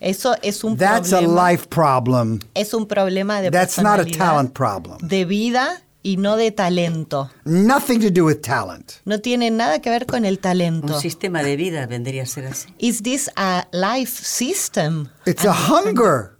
Eso 0.00 0.34
es 0.42 0.62
un 0.62 0.76
That's 0.76 1.12
a 1.12 1.20
life 1.22 1.68
problem. 1.70 2.40
es 2.54 2.72
un 2.74 2.86
problema 2.86 3.40
de 3.42 3.50
That's 3.50 3.78
not 3.78 3.98
a 3.98 4.04
talent 4.04 4.54
problem. 4.54 4.98
de 5.08 5.24
vida 5.24 5.80
y 6.04 6.16
no 6.16 6.36
de 6.36 6.52
talento. 6.52 7.30
Nothing 7.44 8.00
to 8.02 8.10
do 8.10 8.24
with 8.24 8.42
talent. 8.42 9.00
No 9.04 9.18
tiene 9.18 9.50
nada 9.50 9.80
que 9.80 9.90
ver 9.90 10.06
con 10.06 10.24
el 10.24 10.38
talento. 10.38 10.94
Un 10.94 11.00
sistema 11.00 11.42
de 11.42 11.56
vida 11.56 11.86
vendría 11.86 12.22
a 12.22 12.26
ser 12.26 12.44
así. 12.46 12.68
Is 12.78 13.02
this 13.02 13.28
a 13.36 13.66
life 13.72 14.22
system? 14.24 15.08
It's 15.26 15.44
a 15.44 15.52
hunger. 15.52 16.38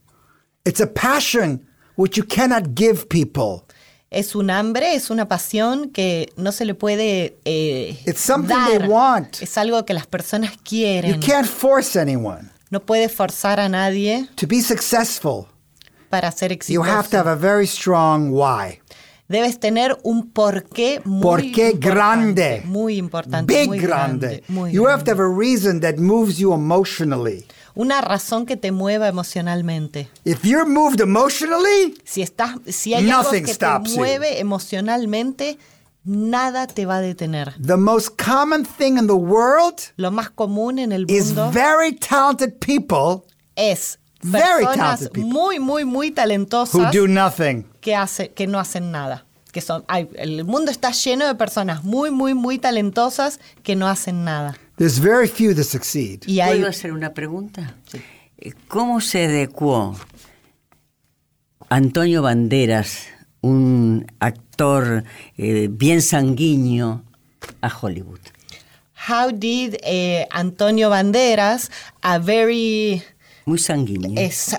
It's 0.65 0.81
a 0.81 0.87
passion 0.87 1.67
which 1.97 2.17
you 2.17 2.23
cannot 2.25 2.75
give 2.77 3.09
people. 3.09 3.65
Es 4.11 4.35
un 4.35 4.51
hambre, 4.51 4.95
es 4.95 5.11
una 5.11 5.29
pasión 5.29 5.91
que 5.91 6.33
no 6.37 6.51
se 6.53 6.65
le 6.65 6.75
puede 6.75 7.37
eh, 7.45 8.01
It's 8.07 8.21
something 8.21 8.55
dar. 8.55 8.79
they 8.79 8.89
want. 8.89 9.43
Es 9.43 9.59
algo 9.59 9.85
que 9.85 9.93
las 9.93 10.07
personas 10.07 10.53
You 10.53 10.61
quieren. 10.65 11.21
can't 11.21 11.47
force 11.47 11.99
anyone 12.01 12.49
No 12.71 12.81
puede 12.81 13.09
forzar 13.11 13.61
a 13.61 13.69
nadie 13.69 14.27
to 14.37 14.47
be 14.47 14.63
successful. 14.63 15.47
para 16.09 16.33
ser 16.33 16.51
You 16.53 16.55
exitoso. 16.57 16.91
have 16.91 17.09
to 17.11 17.19
have 17.19 17.29
a 17.31 17.37
very 17.37 17.67
strong 17.67 18.31
why. 18.33 18.81
Debes 19.29 19.61
tener 19.61 19.99
un 20.05 20.31
porqué 20.31 21.03
muy 21.05 21.21
Porqué 21.23 21.73
importante, 21.73 21.79
grande. 21.91 22.63
Muy 22.65 22.97
importante. 22.97 23.55
Big 23.59 23.69
muy 23.69 23.79
grande. 23.79 24.43
muy 24.49 24.73
You 24.73 24.87
have 24.89 25.05
to 25.05 25.05
grande. 25.05 25.11
have 25.11 25.21
a 25.21 25.39
reason 25.39 25.81
that 25.81 25.99
moves 25.99 26.39
you 26.39 26.55
emotionally. 26.55 27.45
Una 27.79 28.01
razón 28.01 28.45
que 28.45 28.57
te 28.57 28.73
mueva 28.73 29.07
emocionalmente. 29.07 30.09
If 30.25 30.43
you're 30.43 30.69
moved 30.69 31.01
emotionally, 31.01 31.97
Si, 32.05 32.23
estás, 32.23 32.57
si 32.67 32.93
hay 32.93 33.09
algo 33.09 33.23
Nothing 33.23 33.43
que 33.45 33.47
te 33.47 33.55
stops 33.55 33.91
you. 33.93 33.99
mueve 33.99 34.41
emocionalmente, 34.41 35.59
nada 36.05 36.67
te 36.67 36.87
va 36.87 36.97
a 36.97 37.01
detener. 37.01 37.55
the 37.65 37.77
most 37.77 38.21
common 38.21 38.65
thing 38.65 38.99
in 38.99 39.07
the 39.07 39.13
world 39.13 39.77
Lo 39.97 40.11
más 40.11 40.31
común 40.31 40.81
en 40.81 40.91
el 40.91 41.05
is 41.09 41.27
mundo 41.27 41.53
very 41.53 41.93
talented 41.95 42.55
people 42.59 43.25
es 43.55 43.99
Very 44.23 44.65
personas 44.65 44.77
talented 44.99 45.13
people. 45.13 45.31
muy, 45.33 45.59
muy, 45.61 45.85
muy 45.85 46.09
who 46.09 46.15
talentosas 46.15 46.93
do 46.93 47.07
nothing. 47.07 47.65
que, 47.81 47.95
hace, 47.95 48.31
que 48.31 48.49
no 48.49 48.59
hacen 48.59 48.91
nada. 48.91 49.25
Que 49.53 49.61
son, 49.61 49.85
hay- 49.87 50.09
el 50.17 50.45
mundo 50.45 50.73
está 50.73 50.91
lleno 50.91 51.27
de 51.29 51.37
personas 51.37 51.85
muy, 51.85 52.11
muy, 52.11 52.35
muy 52.35 52.59
talentosas 52.59 53.39
que 53.63 53.77
no 53.77 53.87
hacen 53.87 54.25
nada. 54.25 54.59
There's 54.79 54.99
very 54.99 55.29
few 55.29 55.55
that 55.55 55.65
succeed. 55.65 56.25
Y 56.27 56.41
hay, 56.41 56.59
¿Puedo 56.59 56.69
hacer 56.69 56.93
una 56.93 57.13
pregunta? 57.13 57.75
Eh, 58.39 58.53
¿Cómo 58.69 59.01
se 59.01 59.25
adecuó 59.27 59.97
Antonio 61.69 62.23
Banderas, 62.23 63.07
un 63.41 64.07
actor 64.21 65.05
eh, 65.37 65.69
bien 65.71 66.01
sanguíneo, 66.03 67.03
a 67.61 67.69
Hollywood? 67.69 68.21
how 69.09 69.31
did 69.31 69.77
eh, 69.85 70.27
Antonio 70.33 70.91
Banderas, 70.91 71.71
a 72.03 72.19
very 72.19 73.03
Muy 73.47 73.59
sanguíneo. 73.59 74.13
es, 74.21 74.55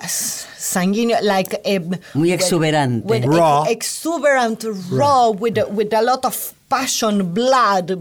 sanguíneo, 0.58 1.18
like 1.22 1.62
eh, 1.64 1.80
Muy 2.14 2.30
with- 2.32 2.34
exuberante. 2.42 3.06
with 3.08 3.26
Raw. 3.26 3.66
ex- 3.68 3.72
exuberant, 4.00 4.64
raw, 4.90 5.30
with 5.30 5.60
with 5.72 5.94
a 5.94 6.02
lot 6.02 6.26
of 6.26 6.54
passion, 6.68 7.32
blood, 7.34 7.98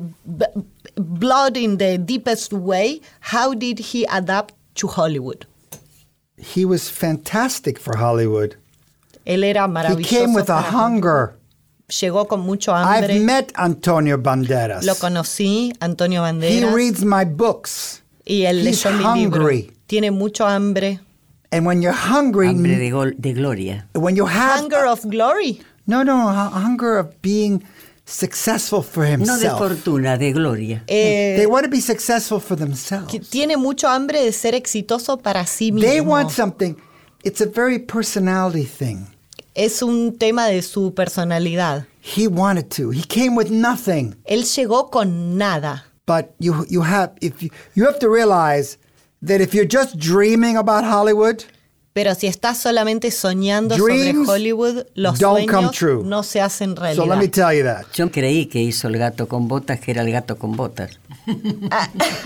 blood 0.98 1.56
in 1.56 1.78
the 1.78 1.98
deepest 1.98 2.52
way. 2.52 3.00
How 3.20 3.54
did 3.54 3.78
he 3.78 4.04
adapt 4.10 4.54
to 4.76 4.86
Hollywood? 4.88 5.46
He 6.36 6.64
was 6.64 6.88
fantastic 6.88 7.78
for 7.78 7.96
Hollywood. 7.96 8.56
Él 9.26 9.44
era 9.44 9.66
He 9.96 10.02
came 10.04 10.32
with 10.34 10.48
a 10.48 10.62
para- 10.62 10.70
hunger. 10.70 11.34
Llegó 11.88 12.28
con 12.28 12.40
mucho 12.40 12.72
I've 12.72 13.20
met 13.22 13.50
Antonio 13.56 14.18
Banderas. 14.18 14.84
Lo 14.84 14.94
conocí, 14.94 15.72
Antonio 15.80 16.22
He 16.42 16.64
reads 16.64 17.02
my 17.04 17.24
books. 17.24 18.02
y 18.26 18.42
él 18.44 18.62
He's 18.66 18.84
leyó 18.84 18.92
mi 19.14 19.22
libro. 19.24 19.40
hungry. 19.40 19.70
Tiene 19.88 20.10
mucho 20.12 20.46
hambre. 20.46 21.00
And 21.50 21.64
when 21.64 21.80
you're 21.80 21.92
hungry, 21.96 22.48
Hambre 22.48 22.76
de, 22.76 23.12
de 23.18 23.32
gloria. 23.32 23.86
when 23.94 24.16
you 24.16 24.26
have 24.26 24.60
Hunger 24.60 24.86
of 24.86 25.00
glory. 25.08 25.62
no, 25.86 26.02
no, 26.02 26.28
hu- 26.28 26.50
hunger 26.60 26.98
of 26.98 27.20
being 27.22 27.62
successful 28.08 28.82
for 28.82 29.04
himself. 29.04 29.42
No 29.42 29.50
de 29.50 29.56
fortuna, 29.56 30.16
de 30.16 30.32
gloria. 30.32 30.82
Eh, 30.86 31.36
they 31.36 31.46
want 31.46 31.64
to 31.64 31.70
be 31.70 31.80
successful 31.80 32.40
for 32.40 32.56
que 32.56 32.64
themselves. 32.64 33.30
tiene 33.30 33.56
mucho 33.56 33.88
hambre 33.88 34.24
de 34.24 34.32
ser 34.32 34.54
exitoso 34.54 35.18
para 35.18 35.44
sí 35.44 35.72
mismo. 35.72 35.88
They 35.88 36.00
want 36.00 36.30
something. 36.30 36.76
It's 37.24 37.40
a 37.40 37.46
very 37.46 37.78
personality 37.78 38.64
thing. 38.64 39.06
es 39.58 39.82
un 39.82 40.16
tema 40.16 40.46
de 40.46 40.62
su 40.62 40.94
personalidad. 40.94 41.86
He 42.00 42.28
wanted 42.28 42.70
to. 42.76 42.90
He 42.90 43.02
came 43.02 43.36
with 43.36 43.50
nothing. 43.50 44.14
Él 44.24 44.44
llegó 44.44 44.90
con 44.90 45.36
nada. 45.36 45.84
But 46.06 46.34
you 46.38 46.64
you 46.70 46.82
have 46.82 47.12
if 47.20 47.42
you, 47.42 47.50
you 47.74 47.84
have 47.84 47.98
to 47.98 48.08
realize 48.08 48.78
that 49.20 49.40
if 49.40 49.52
you're 49.52 49.68
just 49.68 49.98
dreaming 49.98 50.56
about 50.56 50.84
Hollywood, 50.84 51.44
Pero 51.92 52.14
si 52.14 52.28
estás 52.28 52.58
solamente 52.58 53.10
soñando 53.10 53.76
Dreams 53.76 54.26
sobre 54.26 54.32
Hollywood, 54.32 54.84
los 54.94 55.18
sueños 55.18 55.72
true. 55.72 56.04
no 56.04 56.22
se 56.22 56.40
hacen 56.40 56.76
so 56.76 56.82
realidad. 56.82 57.06
let 57.08 57.16
me 57.16 57.28
tell 57.28 57.52
you 57.52 57.64
that. 57.64 57.86
Yo 57.94 58.10
creí 58.10 58.46
que 58.46 58.60
hizo 58.60 58.86
el 58.88 58.98
gato 58.98 59.26
con 59.26 59.48
botas, 59.48 59.80
que 59.80 59.90
era 59.90 60.02
el 60.02 60.12
gato 60.12 60.36
con 60.36 60.54
botas. 60.56 60.98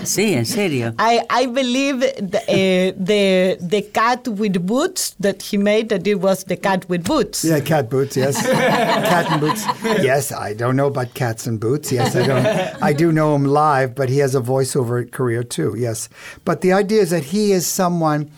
sí, 0.03 0.33
en 0.33 0.45
serio. 0.45 0.93
I, 0.99 1.21
I 1.29 1.47
believe 1.47 1.99
the, 1.99 2.39
uh, 2.47 3.03
the 3.03 3.57
the 3.61 3.81
cat 3.91 4.27
with 4.27 4.59
boots 4.59 5.15
that 5.19 5.41
he 5.41 5.57
made 5.57 5.89
that 5.89 6.05
it 6.05 6.19
was 6.19 6.43
the 6.45 6.57
cat 6.57 6.85
with 6.87 7.03
boots. 7.03 7.43
Yeah, 7.43 7.59
cat 7.61 7.89
boots. 7.89 8.15
Yes, 8.15 8.41
cat 8.45 9.31
and 9.31 9.41
boots. 9.41 9.65
Yes, 10.03 10.31
I 10.31 10.53
don't 10.53 10.75
know 10.75 10.87
about 10.87 11.13
cats 11.15 11.47
and 11.47 11.59
boots. 11.59 11.91
Yes, 11.91 12.15
I 12.15 12.27
don't. 12.27 12.45
I 12.83 12.93
do 12.93 13.11
know 13.11 13.33
him 13.35 13.45
live, 13.45 13.95
but 13.95 14.09
he 14.09 14.19
has 14.19 14.35
a 14.35 14.41
voiceover 14.41 15.09
career 15.09 15.43
too. 15.43 15.73
Yes, 15.77 16.09
but 16.45 16.61
the 16.61 16.73
idea 16.73 17.01
is 17.01 17.09
that 17.09 17.23
he 17.23 17.51
is 17.53 17.65
someone 17.65 18.29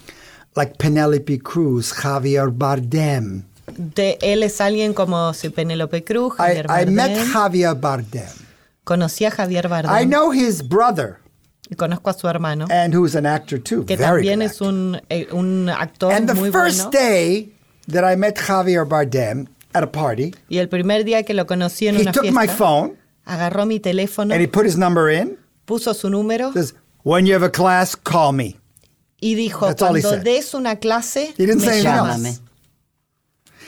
like 0.55 0.77
Penelope 0.77 1.39
Cruz, 1.39 1.91
Javier 1.91 2.49
Bardem, 2.51 3.43
De 3.77 4.17
él 4.21 4.43
es 4.43 4.61
alguien 4.61 4.93
como 4.93 5.33
si 5.33 5.49
Penélope 5.49 6.03
Cruz, 6.03 6.33
I, 6.35 6.37
Javier 6.37 6.65
I 6.69 6.85
met 6.91 7.07
Bardem. 7.15 7.27
Javier 7.33 7.75
Bardem. 7.75 8.29
Conocí 8.83 9.25
a 9.25 9.31
Javier 9.31 9.67
Bardem. 9.67 9.91
I 10.01 10.05
know 10.05 10.31
his 10.31 10.61
brother, 10.61 11.17
Y 11.69 11.75
conozco 11.75 12.11
a 12.11 12.13
su 12.13 12.27
hermano, 12.27 12.67
and 12.69 12.93
who's 12.95 13.15
an 13.15 13.25
actor 13.25 13.59
too. 13.59 13.85
que 13.85 13.97
very 13.97 14.23
también 14.23 14.41
es 14.43 14.61
un, 14.61 15.01
eh, 15.09 15.27
un 15.31 15.67
actor 15.69 16.13
And 16.13 16.27
the 16.29 16.35
muy 16.35 16.51
first 16.51 16.83
bueno. 16.83 16.91
day 16.91 17.51
that 17.91 18.03
I 18.09 18.15
met 18.15 18.35
Javier 18.37 18.85
Bardem 18.87 19.47
at 19.73 19.83
a 19.83 19.91
party, 19.91 20.33
Y 20.47 20.59
el 20.59 20.69
primer 20.69 21.03
día 21.03 21.23
que 21.23 21.33
lo 21.33 21.45
conocí 21.47 21.87
en 21.87 21.95
he 21.97 22.01
una 22.01 22.11
took 22.11 22.21
fiesta, 22.23 22.39
my 22.39 22.47
phone 22.47 22.93
agarró 23.25 23.65
mi 23.65 23.79
teléfono, 23.79 24.31
and 24.33 24.41
he 24.43 24.47
put 24.47 24.65
his 24.67 24.77
number 24.77 25.09
in. 25.09 25.37
puso 25.65 25.95
su 25.95 26.07
número 26.11 26.53
Says, 26.53 26.75
"When 27.03 27.25
you 27.25 27.33
have 27.33 27.43
a 27.43 27.51
class, 27.51 27.95
call 27.95 28.31
me." 28.33 28.59
Y 29.19 29.35
dijo, 29.35 29.67
That's 29.67 29.81
he 29.81 30.01
cuando 30.01 30.17
des 30.17 30.53
una 30.53 30.75
clase, 30.77 31.33
He 31.37 31.45
didn't 31.45 31.61
say. 31.61 31.81
Llámame. 31.81 32.37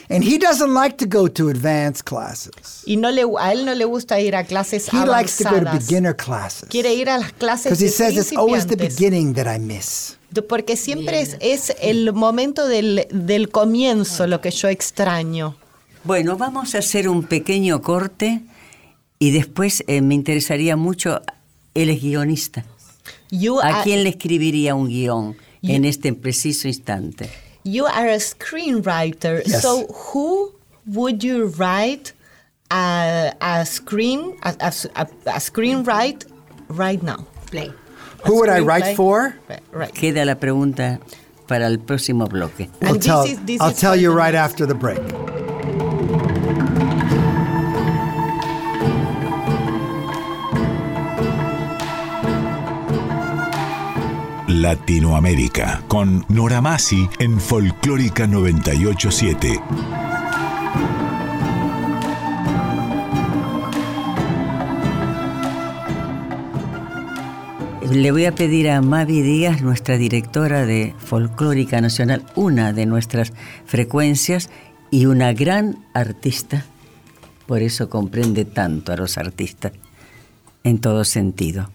And 0.10 0.24
he 0.24 0.38
doesn't 0.38 0.74
like 0.74 0.96
to 1.00 1.06
go 1.06 1.28
to 1.28 1.50
advanced 1.50 2.06
classes. 2.06 2.82
Y 2.86 2.96
no 2.96 3.12
le, 3.12 3.24
a 3.40 3.52
él 3.52 3.66
no 3.66 3.76
le 3.76 3.84
gusta 3.84 4.22
ir 4.22 4.38
a 4.38 4.46
clases 4.46 4.88
He 4.88 5.06
likes 5.06 5.36
to 5.38 5.44
go 5.44 5.50
to 5.50 5.56
avanzadas. 5.68 5.88
beginner 5.88 6.16
classes. 6.16 6.70
Quiere 6.70 6.94
ir 6.94 7.10
a 7.10 7.18
las 7.18 7.34
clases 7.34 7.66
Because 7.66 7.82
he 7.82 7.88
de 7.88 7.92
says 7.92 8.18
it's 8.18 8.38
always 8.38 8.66
the 8.68 8.78
beginning 8.78 9.34
that 9.34 9.54
I 9.54 9.60
miss. 9.60 10.18
Porque 10.48 10.78
siempre 10.78 11.20
es, 11.20 11.36
es 11.42 11.74
el 11.82 12.14
momento 12.14 12.68
del, 12.68 13.06
del 13.12 13.50
comienzo 13.50 14.28
lo 14.28 14.40
que 14.40 14.52
yo 14.52 14.70
extraño. 14.70 15.58
Bueno, 16.06 16.38
vamos 16.38 16.74
a 16.76 16.78
hacer 16.78 17.10
un 17.10 17.24
pequeño 17.24 17.82
corte 17.82 18.44
y 19.20 19.32
después 19.32 19.84
eh, 19.88 20.02
me 20.02 20.16
interesaría 20.16 20.78
mucho, 20.78 21.22
él 21.74 21.90
es 21.90 22.02
guionista. 22.02 22.64
You 23.30 23.60
¿A 23.60 23.68
are, 23.68 23.84
quién 23.84 24.04
le 24.04 24.10
escribiría 24.10 24.76
un 24.76 24.88
guion 24.88 25.36
Y- 25.62 25.74
en 25.76 25.86
este 25.86 26.14
preciso 26.14 26.68
instante? 26.68 27.30
you 27.64 27.86
are 27.86 28.10
a 28.10 28.20
screenwriter. 28.20 29.44
Yes. 29.46 29.62
So 29.62 29.88
who 30.14 30.54
would 30.86 31.22
you 31.24 31.48
write 31.58 32.14
a, 32.72 33.34
a 33.42 33.66
screen 33.66 34.36
a, 34.44 34.56
a, 34.62 34.72
a, 34.96 35.08
a 35.26 35.40
screenwrite 35.40 36.26
right 36.70 37.02
now? 37.04 37.26
Play. 37.52 37.72
Who 38.26 38.36
would 38.36 38.50
I 38.50 38.60
write 38.62 38.96
for? 38.96 39.36
Right. 39.72 39.94
Queda 39.94 40.26
la 40.26 40.36
pregunta 40.36 41.00
para 41.48 41.68
el 41.68 41.80
próximo 41.80 42.28
bloque. 42.28 42.70
I'll 42.82 43.00
tell, 43.00 43.24
is- 43.24 43.62
I'll 43.62 43.74
you 43.96 44.12
right 44.12 44.36
after 44.36 44.66
the 44.66 44.76
break. 44.76 45.00
Latinoamérica 54.62 55.84
con 55.88 56.26
Nora 56.30 56.62
Masi 56.62 57.08
en 57.20 57.40
Folclórica 57.40 58.26
987. 58.26 59.62
Le 67.92 68.12
voy 68.12 68.26
a 68.26 68.34
pedir 68.34 68.70
a 68.70 68.82
Mavi 68.82 69.22
Díaz, 69.22 69.62
nuestra 69.62 69.98
directora 69.98 70.66
de 70.66 70.94
Folclórica 70.98 71.80
Nacional, 71.80 72.26
una 72.36 72.74
de 72.74 72.86
nuestras 72.86 73.34
frecuencias 73.66 74.50
y 74.90 75.06
una 75.06 75.34
gran 75.34 75.86
artista, 75.94 76.66
por 77.46 77.62
eso 77.62 77.90
comprende 77.90 78.44
tanto 78.44 78.92
a 78.92 78.98
los 78.98 79.18
artistas 79.18 79.72
en 80.64 80.80
todo 80.80 81.06
sentido, 81.06 81.70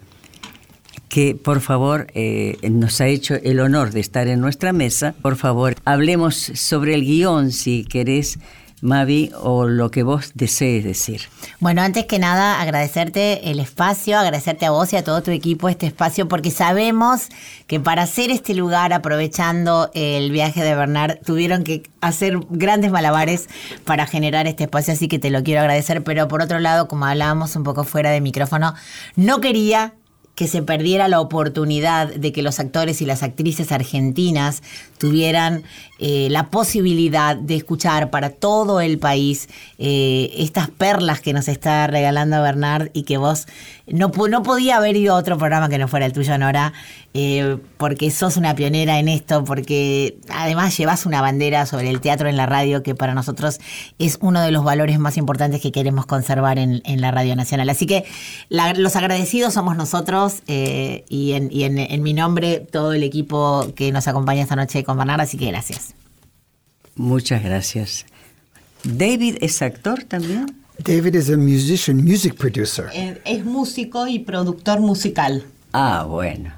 que 1.13 1.35
por 1.35 1.61
favor 1.61 2.07
eh, 2.15 2.57
nos 2.71 3.03
ha 3.03 3.07
hecho 3.07 3.35
el 3.35 3.61
honor 3.61 3.91
de 3.91 4.01
estar 4.01 4.29
en 4.29 4.41
nuestra 4.41 4.73
mesa. 4.73 5.15
Por 5.21 5.37
favor, 5.37 5.75
hablemos 5.85 6.35
sobre 6.35 6.95
el 6.95 7.05
guion, 7.05 7.53
si 7.53 7.85
querés, 7.85 8.39
Mavi, 8.81 9.31
o 9.39 9.67
lo 9.67 9.91
que 9.91 10.05
vos 10.05 10.31
desees 10.33 10.85
decir. 10.85 11.21
Bueno, 11.61 11.83
antes 11.83 12.07
que 12.07 12.19
nada, 12.19 12.63
agradecerte 12.63 13.51
el 13.51 13.61
espacio, 13.61 14.19
agradecerte 14.19 14.65
a 14.65 14.71
vos 14.71 14.91
y 14.95 14.97
a 14.97 15.05
todo 15.05 15.23
tu 15.23 15.31
equipo 15.33 15.69
este 15.69 15.85
espacio, 15.85 16.29
porque 16.29 16.51
sabemos 16.51 17.29
que 17.67 17.79
para 17.79 18.05
hacer 18.05 18.31
este 18.31 18.55
lugar, 18.55 18.95
aprovechando 18.95 19.91
el 19.93 20.33
viaje 20.33 20.65
de 20.65 20.75
Bernard, 20.75 21.19
tuvieron 21.27 21.63
que 21.63 21.83
hacer 22.01 22.41
grandes 22.49 22.91
malabares 22.91 23.51
para 23.85 24.07
generar 24.07 24.47
este 24.47 24.65
espacio, 24.65 24.95
así 24.95 25.09
que 25.09 25.19
te 25.19 25.29
lo 25.29 25.43
quiero 25.43 25.61
agradecer. 25.61 26.03
Pero 26.03 26.27
por 26.27 26.41
otro 26.41 26.59
lado, 26.59 26.89
como 26.89 27.05
hablábamos 27.05 27.55
un 27.55 27.65
poco 27.65 27.85
fuera 27.85 28.11
de 28.11 28.23
micrófono, 28.23 28.73
no 29.15 29.43
quería 29.43 29.93
que 30.35 30.49
se 30.49 30.63
perdiera 30.63 31.09
la 31.09 31.21
oportunidad 31.21 32.13
de 32.15 32.33
que 32.33 32.43
los 32.43 32.59
actores 32.59 33.03
y 33.03 33.07
las 33.07 33.23
actrices 33.23 33.71
argentinas 33.71 34.63
tuvieran 34.99 35.63
eh, 36.05 36.27
la 36.31 36.51
posibilidad 36.51 37.37
de 37.37 37.55
escuchar 37.55 38.11
para 38.11 38.31
todo 38.31 38.81
el 38.81 38.99
país 38.99 39.49
eh, 39.79 40.33
estas 40.37 40.69
perlas 40.69 41.21
que 41.21 41.33
nos 41.33 41.47
está 41.47 41.87
regalando 41.87 42.43
Bernard 42.43 42.89
y 42.93 43.05
que 43.05 43.19
vos 43.19 43.47
no, 43.87 44.11
no 44.29 44.43
podía 44.43 44.79
haber 44.79 44.97
ido 44.97 45.15
a 45.15 45.19
otro 45.19 45.39
programa 45.39 45.69
que 45.69 45.79
no 45.79 45.87
fuera 45.87 46.07
el 46.07 46.13
tuyo, 46.13 46.37
Nora, 46.39 46.73
eh, 47.15 47.57
porque 47.77 48.11
sos 48.11 48.37
una 48.37 48.55
pionera 48.57 48.99
en 48.99 49.07
esto, 49.09 49.45
porque 49.45 50.17
además 50.29 50.77
llevas 50.77 51.07
una 51.07 51.21
bandera 51.21 51.67
sobre 51.67 51.89
el 51.91 52.01
teatro 52.01 52.29
en 52.29 52.37
la 52.37 52.47
radio 52.47 52.83
que 52.83 52.95
para 52.97 53.15
nosotros 53.15 53.61
es 54.01 54.19
uno 54.21 54.41
de 54.43 54.51
los 54.51 54.65
valores 54.65 54.99
más 54.99 55.17
importantes 55.17 55.61
que 55.61 55.71
queremos 55.71 56.07
conservar 56.07 56.59
en, 56.59 56.83
en 56.85 57.01
la 57.01 57.13
Radio 57.13 57.37
Nacional. 57.37 57.69
Así 57.71 57.87
que 57.87 58.05
los 58.49 58.97
agradecidos 58.97 59.55
somos 59.55 59.77
nosotros 59.77 60.43
y 60.49 61.33
en- 61.35 61.79
en 61.79 62.03
mi 62.03 62.13
nombre 62.13 62.59
todo 62.59 62.93
el 62.93 63.05
equipo 63.05 63.67
que 63.77 63.93
nos 63.93 64.09
acompaña 64.09 64.43
esta 64.43 64.57
noche 64.57 64.83
con 64.83 64.97
Bernard, 64.97 65.21
así 65.21 65.39
que 65.39 65.47
gracias. 65.47 65.92
Muchas 66.97 67.43
gracias. 67.43 68.07
David 68.85 69.37
es 69.41 69.63
actor 69.63 70.03
también. 70.05 70.47
David 70.79 71.15
is 71.15 71.31
a 71.31 71.37
musician, 71.37 72.03
music 72.05 72.35
producer. 72.35 72.87
Eh, 72.93 73.21
Es 73.25 73.45
músico 73.45 74.07
y 74.09 74.19
productor 74.19 74.81
musical. 74.81 75.45
Ah, 75.73 76.05
bueno. 76.09 76.53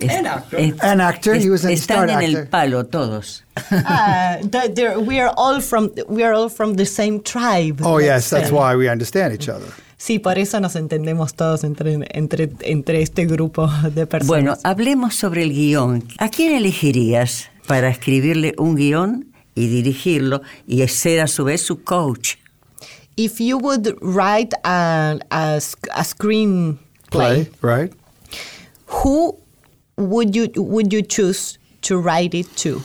Es- 0.00 0.12
es- 0.56 0.80
An 0.82 1.00
actor, 1.00 1.36
he 1.36 1.50
was 1.50 1.64
an 1.64 1.70
están 1.72 2.08
star 2.08 2.10
en 2.10 2.22
el 2.22 2.36
actor. 2.36 2.50
palo 2.50 2.86
todos. 2.86 3.44
Ah, 3.70 4.38
there- 4.74 4.96
we 4.98 5.20
are 5.20 5.32
all 5.36 5.60
from 5.60 5.90
we 6.08 6.22
are 6.24 6.34
all 6.34 6.48
from 6.50 6.76
the 6.76 6.86
same 6.86 7.20
tribe. 7.20 7.82
Oh, 7.82 7.98
yes, 8.00 8.30
that's 8.30 8.50
why 8.50 8.74
we 8.76 8.88
understand 8.90 9.34
each 9.34 9.48
other. 9.48 9.68
Sí, 9.96 10.18
por 10.18 10.38
eso 10.38 10.60
nos 10.60 10.76
entendemos 10.76 11.34
todos 11.34 11.64
entre, 11.64 11.98
entre, 12.10 12.50
entre 12.60 13.02
este 13.02 13.24
grupo 13.26 13.68
de 13.94 14.06
personas. 14.06 14.26
Bueno, 14.26 14.56
hablemos 14.62 15.14
sobre 15.14 15.42
el 15.42 15.52
guion. 15.52 16.04
¿A 16.18 16.28
quién 16.28 16.52
elegirías 16.54 17.48
para 17.66 17.88
escribirle 17.88 18.54
un 18.58 18.76
guion 18.76 19.26
y 19.56 19.66
dirigirlo 19.68 20.40
y 20.66 20.86
ser 20.88 21.20
a 21.20 21.26
su 21.26 21.44
vez 21.44 21.62
su 21.62 21.76
coach? 21.84 22.36
if 23.16 23.40
you 23.40 23.56
would 23.58 23.96
write 24.02 24.52
a, 24.64 25.20
a, 25.30 25.60
sc- 25.60 25.86
a 25.94 26.02
screenplay, 26.02 26.76
Play, 27.10 27.48
right? 27.62 27.92
who 28.86 29.36
would 29.96 30.34
you 30.34 30.48
would 30.56 30.92
you 30.92 31.00
choose 31.02 31.56
to 31.82 31.96
write 31.98 32.34
it 32.34 32.46
to 32.56 32.82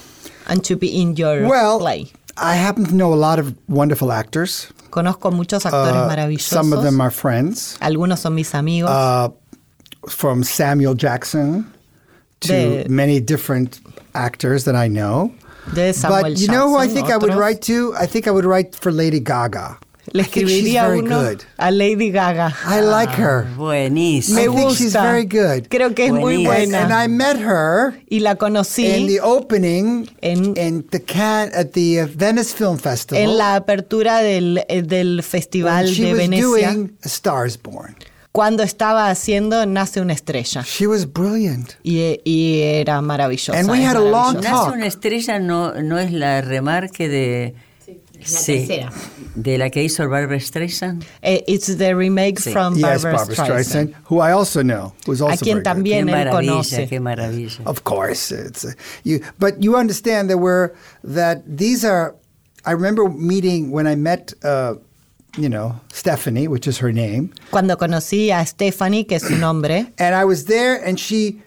and 0.48 0.64
to 0.64 0.76
be 0.76 0.88
in 1.02 1.16
your 1.16 1.48
Well, 1.48 1.80
play? 1.80 2.12
I 2.38 2.56
happen 2.56 2.86
to 2.86 2.94
know 2.96 3.12
a 3.14 3.16
lot 3.18 3.40
of 3.40 3.56
wonderful 3.68 4.12
actors. 4.12 4.68
Conozco 4.92 5.32
muchos 5.32 5.64
actores 5.66 5.94
Uh, 6.06 6.08
maravillosos. 6.10 6.42
some 6.48 6.74
of 6.74 6.84
them 6.84 7.02
are 7.02 7.12
friends. 7.12 7.78
Algunos 7.82 8.20
son 8.20 8.36
mis 8.36 8.54
amigos. 8.54 8.90
Uh, 8.90 9.30
from 10.08 10.44
Samuel 10.44 10.94
Jackson 10.96 11.66
to 12.42 12.84
De- 12.84 12.88
many 12.90 13.20
different 13.20 13.80
actors 14.16 14.64
that 14.66 14.76
I 14.76 14.88
know. 14.88 15.34
De 15.74 15.94
Samuel 15.94 16.22
but 16.24 16.40
you 16.40 16.48
know 16.48 16.70
who 16.70 16.76
I 16.78 16.86
Jackson, 16.88 16.96
think 16.96 17.12
I 17.14 17.18
would 17.18 17.34
write 17.36 17.62
to? 17.64 17.94
I 17.96 18.06
think 18.08 18.28
I 18.28 18.32
would 18.32 18.46
write 18.46 18.76
for 18.76 18.92
Lady 18.92 19.20
Gaga. 19.20 19.78
Le 20.12 20.22
I 20.24 20.26
think 20.26 20.48
she's 20.50 20.64
escribiría 20.74 20.88
very 20.88 21.00
uno 21.00 21.20
good. 21.24 21.44
a 21.60 21.70
Lady 21.72 22.10
Gaga. 22.10 22.52
I 22.66 22.82
like 22.82 23.12
her. 23.12 23.46
Buenísimo. 23.56 24.36
Me 24.38 24.42
I 24.42 24.48
think 24.48 24.58
gusta. 24.70 24.78
she's 24.84 24.94
very 24.94 25.24
good. 25.26 25.70
Creo 25.70 25.94
que 25.94 26.06
es 26.08 26.12
muy 26.12 26.44
Buenísimo. 26.46 26.52
And, 26.52 26.72
buena. 26.72 26.78
and 26.80 26.94
I 26.94 27.08
met 27.08 27.38
her 27.38 27.94
y 28.10 28.18
la 28.20 28.34
conocí 28.36 28.86
in 28.86 29.06
the 29.06 29.20
opening 29.20 30.10
En- 30.24 30.58
in 30.58 30.88
the 30.90 31.00
can 31.00 31.52
at 31.54 31.74
the 31.74 32.00
uh, 32.02 32.08
Venice 32.08 32.54
Film 32.54 32.80
Festival. 32.80 33.22
en 33.22 33.38
la 33.38 33.56
apertura 33.56 34.24
del, 34.24 34.64
eh, 34.68 34.82
del 34.82 35.18
when 35.18 35.22
Festival 35.22 35.86
she 35.88 36.06
de 36.06 36.12
was 36.14 36.22
Venecia 36.22 36.42
doing 36.42 36.98
A 37.04 37.08
Star 37.08 37.46
is 37.46 37.56
Born. 37.58 37.96
Cuando 38.32 38.64
estaba 38.64 39.10
haciendo 39.10 39.66
Nace 39.66 40.02
una 40.02 40.14
estrella. 40.14 40.64
She 40.64 40.88
was 40.88 41.12
brilliant. 41.12 41.74
Y, 41.84 42.20
y 42.24 42.62
era 42.62 43.02
maravillosa. 43.02 43.60
And 43.60 43.70
we 43.70 43.84
had 43.86 43.96
a 43.96 44.00
long 44.00 44.36
maravillosa. 44.36 44.42
Nace 44.42 44.66
talk. 44.66 44.74
una 44.74 44.86
estrella 44.86 45.40
no, 45.40 45.74
no 45.82 45.98
es 46.00 46.12
la 46.12 46.42
remarque 46.42 47.08
de... 47.10 47.56
la 47.88 48.26
tercera. 48.26 48.92
de 49.36 49.58
la 49.58 49.70
que 49.70 49.82
hizo 49.84 50.08
Barbara 50.10 50.40
Streisand. 50.40 51.04
Eh, 51.22 51.42
it's 51.48 51.78
the 51.78 51.96
remake 51.96 52.40
Sí. 52.40 52.52
from 52.52 52.76
yes, 52.76 52.84
Barbara, 52.84 53.14
Barbara 53.14 53.36
Streisand. 53.36 53.90
Streisand, 53.90 53.96
who 54.10 54.20
I 54.22 54.32
also 54.34 54.62
know, 54.62 54.94
who's 55.08 55.22
also 55.22 55.34
A 55.34 55.38
quien 55.38 55.64
también 55.64 56.06
qué 56.08 56.22
él 56.24 56.30
conoce. 56.30 56.88
qué 56.90 57.00
maravilla. 57.00 57.62
Of 57.66 57.84
course, 57.84 58.32
it's 58.32 58.66
uh, 58.66 58.74
you. 59.04 59.22
But 59.40 59.64
you 59.64 59.76
understand 59.78 60.30
that 60.30 60.38
we're 60.38 60.72
that 61.04 61.44
these 61.48 61.86
are. 61.86 62.16
I 62.66 62.74
remember 62.74 63.08
meeting 63.08 63.72
when 63.72 63.88
I 63.88 63.96
met, 63.96 64.34
uh, 64.44 64.76
you 65.38 65.50
know, 65.50 65.80
Stephanie, 65.94 66.48
which 66.48 66.68
is 66.68 66.80
her 66.82 66.92
name, 66.92 67.32
Cuando 67.52 67.78
conocí 67.78 68.32
a 68.32 68.46
Stephanie, 68.46 69.06
que 69.06 69.16
es 69.18 69.24
su 69.24 69.36
nombre, 69.38 69.94
and 69.98 70.16
I 70.16 70.26
was 70.26 70.46
there, 70.46 70.82
and 70.86 70.98
she. 71.00 71.42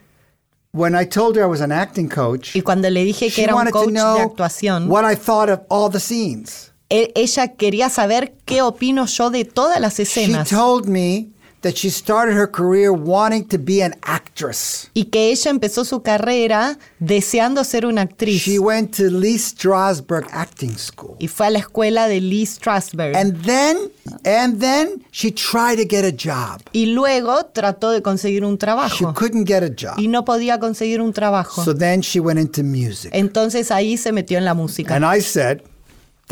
When 0.74 0.94
I 0.94 1.04
told 1.04 1.36
her 1.36 1.42
I 1.42 1.46
was 1.46 1.60
an 1.60 1.70
acting 1.70 2.08
coach, 2.08 2.56
y 2.56 2.62
cuando 2.62 2.88
le 2.88 3.04
dije 3.04 3.26
que 3.26 3.30
she 3.30 3.42
era 3.44 3.54
un 3.54 3.70
coach 3.70 3.88
de 3.88 3.92
know 3.92 4.18
actuación, 4.18 4.88
what 4.88 5.04
I 5.04 5.14
thought 5.14 5.50
of 5.50 5.60
all 5.68 5.90
the 5.90 6.00
scenes. 6.00 6.72
e- 6.88 7.12
ella 7.14 7.48
quería 7.56 7.90
saber 7.90 8.34
qué 8.46 8.62
opino 8.62 9.04
yo 9.06 9.28
de 9.28 9.44
todas 9.44 9.78
las 9.80 9.96
She 9.98 10.04
escenas. 10.04 10.48
told 10.48 10.86
me 10.88 11.28
that 11.62 11.75
she 11.77 11.90
started 11.90 12.35
her 12.37 12.46
career 12.51 12.92
wanting 12.92 13.44
to 13.48 13.59
be 13.59 13.83
an 13.83 13.94
actress. 14.03 14.90
Y 14.94 15.05
que 15.07 15.31
ella 15.31 15.51
empezó 15.51 15.85
su 15.85 16.03
carrera 16.03 16.79
deseando 16.98 17.64
ser 17.64 17.87
una 17.87 18.03
actriz. 18.03 18.42
She 18.42 18.59
went 18.59 18.96
to 18.96 19.05
Lee 19.11 19.38
Strasberg 19.38 20.27
Acting 20.33 20.77
School. 20.77 21.16
y 21.18 21.29
fue 21.29 21.46
a 21.46 21.51
la 21.51 21.59
escuela 21.61 22.07
de 22.09 22.20
Lee 22.20 22.44
Strasberg. 22.46 23.16
And 23.16 23.42
then, 23.44 23.79
and 24.25 24.61
then 24.61 25.05
she 25.12 25.31
tried 25.33 25.77
to 25.77 25.85
get 25.88 26.05
a 26.05 26.11
job. 26.12 26.61
y 26.72 26.87
luego 26.87 27.46
trató 27.53 27.90
de 27.90 28.03
conseguir 28.03 28.44
un 28.44 28.55
She 28.55 28.59
trabajo. 28.59 29.14
couldn't 29.14 29.46
get 29.46 29.62
a 29.62 29.68
job. 29.70 29.98
Y 29.98 30.09
no 30.09 30.25
podía 30.25 30.59
conseguir 30.59 31.01
un 31.01 31.12
trabajo. 31.12 31.64
So 31.64 31.75
then 31.75 32.01
she 32.03 32.20
went 32.20 32.38
into 32.40 32.62
music. 32.62 33.11
Entonces 33.14 33.70
ahí 33.70 33.96
se 33.96 34.12
metió 34.12 34.38
en 34.38 34.44
la 34.44 34.55
música. 34.55 34.94
And 34.96 35.05
I 35.05 35.20
said, 35.20 35.62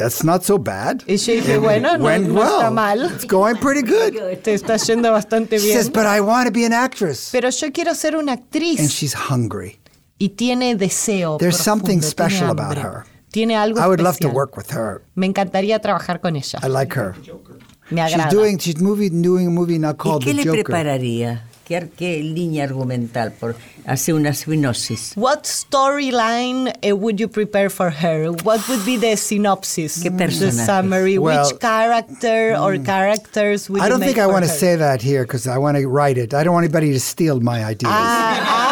that's 0.02 0.24
not 0.24 0.42
so 0.42 0.58
bad. 0.58 1.02
y 1.06 1.16
yo 1.16 1.34
dije, 1.34 1.58
bueno, 1.58 1.96
no, 1.96 2.04
Went 2.04 2.28
no 2.28 2.42
está 2.42 2.58
well. 2.58 2.70
mal. 2.72 3.04
It's 3.14 3.24
going 3.26 3.56
pretty 3.56 3.82
good. 3.82 4.14
Te 4.42 4.54
está 4.54 4.76
yendo 4.76 5.10
bastante 5.12 5.58
She 5.58 5.72
says, 5.72 5.90
bien. 5.90 6.04
but 6.04 6.06
I 6.06 6.20
want 6.20 6.46
to 6.46 6.52
be 6.52 6.64
an 6.64 6.72
actress. 6.72 7.28
Pero 7.32 7.50
yo 7.50 7.70
quiero 7.72 7.94
ser 7.94 8.16
una 8.16 8.32
And 8.32 8.40
actriz. 8.42 8.90
she's 8.90 9.14
hungry. 9.14 9.78
Y 10.18 10.30
tiene 10.30 10.74
deseo. 10.76 11.36
There's 11.38 11.56
profundo, 11.56 11.64
something 11.64 12.00
tiene 12.00 12.10
special 12.10 12.48
hambre. 12.48 12.64
about 12.64 12.78
her. 12.78 13.04
Tiene 13.30 13.54
algo 13.56 13.78
I 13.80 13.86
would 13.86 14.00
love 14.00 14.18
to 14.18 14.28
especial. 14.28 14.34
work 14.34 14.56
with 14.56 14.70
her. 14.72 15.02
Me 15.14 15.26
encantaría 15.26 15.78
trabajar 15.80 16.20
con 16.20 16.34
ella. 16.36 16.58
I 16.62 16.68
like 16.68 16.94
her. 16.98 17.14
Me 17.90 18.02
She's 18.02 18.14
agrada. 18.14 18.30
doing 18.30 18.58
she's 18.58 18.80
movie 18.80 19.08
doing 19.10 19.46
a 19.46 19.50
movie 19.50 19.78
now 19.78 19.90
¿Y 19.92 19.96
called 19.96 20.22
qué 20.24 20.30
The 20.30 20.34
le 20.34 20.44
Joker. 20.44 20.64
prepararía? 20.64 21.44
¿Qué, 21.70 21.88
qué 21.96 22.20
línea 22.20 22.64
argumental? 22.64 23.30
Por 23.30 23.54
hacer 23.87 24.14
una 24.14 24.35
sinopsis. 24.35 25.12
What 25.14 25.44
storyline 25.44 26.72
uh, 26.83 26.96
would 26.96 27.20
you 27.20 27.28
prepare 27.28 27.70
for 27.70 27.92
her? 27.92 28.33
What 28.42 28.68
would 28.68 28.85
be 28.85 28.96
the 28.96 29.16
synopsis? 29.16 30.02
¿Qué 30.02 30.11
The 30.11 30.50
summary. 30.50 31.16
Well, 31.16 31.46
Which 31.46 31.61
character 31.61 32.56
or 32.59 32.76
characters 32.78 33.70
would 33.70 33.83
I 33.83 33.88
don't 33.88 34.00
make 34.00 34.16
think 34.16 34.18
I 34.18 34.26
want 34.26 34.44
to 34.44 34.50
say 34.50 34.74
that 34.74 35.00
here 35.00 35.22
because 35.22 35.46
I 35.46 35.59
want 35.59 35.76
to 35.76 35.87
write 35.87 36.18
it. 36.18 36.35
I 36.35 36.42
don't 36.42 36.54
want 36.54 36.64
anybody 36.64 36.92
to 36.92 36.98
steal 36.98 37.38
my 37.38 37.64
ideas. 37.64 37.92
Ah, 37.94 38.40
ah, 38.48 38.69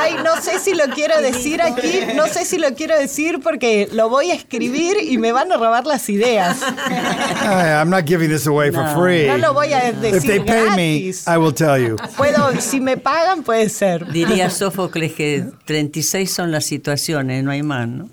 ay, 0.00 0.16
no 0.24 0.40
sé 0.40 0.58
si 0.58 0.74
lo 0.74 0.84
quiero 0.94 1.20
decir 1.20 1.60
aquí, 1.62 2.00
no 2.14 2.26
sé 2.26 2.44
si 2.44 2.58
lo 2.58 2.74
quiero 2.74 2.98
decir 2.98 3.40
porque 3.42 3.88
lo 3.92 4.08
voy 4.08 4.30
a 4.30 4.34
escribir 4.34 4.96
y 5.02 5.18
me 5.18 5.32
van 5.32 5.52
a 5.52 5.56
robar 5.56 5.86
las 5.86 6.08
ideas. 6.08 6.58
I'm 6.62 7.90
not 7.90 8.06
giving 8.06 8.28
this 8.30 8.46
away 8.46 8.70
for 8.70 8.86
free. 8.94 9.26
No 9.26 9.38
lo 9.38 9.54
voy 9.54 9.72
a 9.72 9.88
if 9.90 9.96
decir 9.96 10.22
they 10.22 10.40
pay 10.40 10.64
gratis. 10.64 11.26
me, 11.26 11.34
I 11.34 11.36
will 11.38 11.54
tell 11.54 11.78
you. 11.78 11.96
Puedo, 12.16 12.60
si 12.60 12.80
me 12.80 12.96
pagan 12.96 13.42
puede 13.42 13.68
ser. 13.68 14.10
Diría 14.10 14.50
Sófocles 14.50 15.12
que 15.12 15.44
36 15.64 16.30
son 16.30 16.50
las 16.50 16.64
situaciones, 16.64 17.44
no 17.44 17.50
hay 17.50 17.62
más, 17.62 17.88
¿no? 17.88 18.08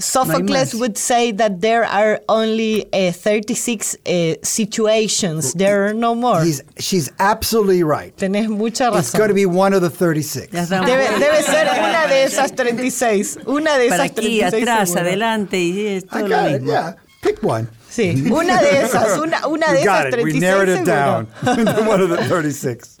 Sophocles 0.00 0.72
más. 0.72 0.80
would 0.80 0.96
say 0.98 1.30
that 1.32 1.60
there 1.60 1.84
are 1.84 2.20
only 2.28 2.86
uh, 2.92 3.12
36 3.12 3.96
uh, 4.06 4.34
situations. 4.42 5.52
There 5.54 5.86
are 5.86 5.94
no 5.94 6.14
more. 6.14 6.42
He's, 6.42 6.62
she's 6.78 7.10
absolutely 7.18 7.82
right. 7.82 8.16
Tenés 8.16 8.48
mucha 8.48 8.90
It's 8.98 9.12
going 9.12 9.28
to 9.28 9.34
be 9.34 9.46
one 9.46 9.72
of 9.74 9.82
the 9.82 9.90
36. 9.90 10.52
Ya 10.52 10.62
estamos. 10.62 10.86
Debe, 10.86 11.06
debe 11.18 11.42
ser 11.42 11.66
una 11.68 12.06
de 12.08 12.24
esas 12.24 12.52
36. 12.54 13.38
Una 13.46 13.78
de 13.78 13.88
Para 13.88 14.04
esas 14.06 14.16
aquí, 14.18 14.40
36. 14.40 14.62
atrás, 14.62 14.88
seguro. 14.88 15.06
adelante 15.06 15.58
y 15.58 15.86
es 15.86 16.04
I 16.04 16.06
todo 16.06 16.28
lo 16.28 16.36
got 16.36 16.46
it. 16.50 16.52
mismo. 16.62 16.66
Yeah, 16.72 16.96
pick 17.22 17.42
one. 17.44 17.66
Sí, 17.90 18.24
una 18.30 18.60
de 18.62 18.82
esas, 18.84 19.18
una, 19.18 19.46
una 19.48 19.72
de 19.72 19.80
You 19.80 19.86
got 19.86 20.06
esas 20.06 20.18
it. 20.20 20.24
We 20.24 20.32
36 20.32 20.40
narrowed 20.42 20.68
it 20.68 20.86
seguro. 20.86 20.94
down 20.94 21.58
into 21.58 21.82
one 21.90 22.00
of 22.00 22.08
the 22.10 22.16
36. 22.28 22.98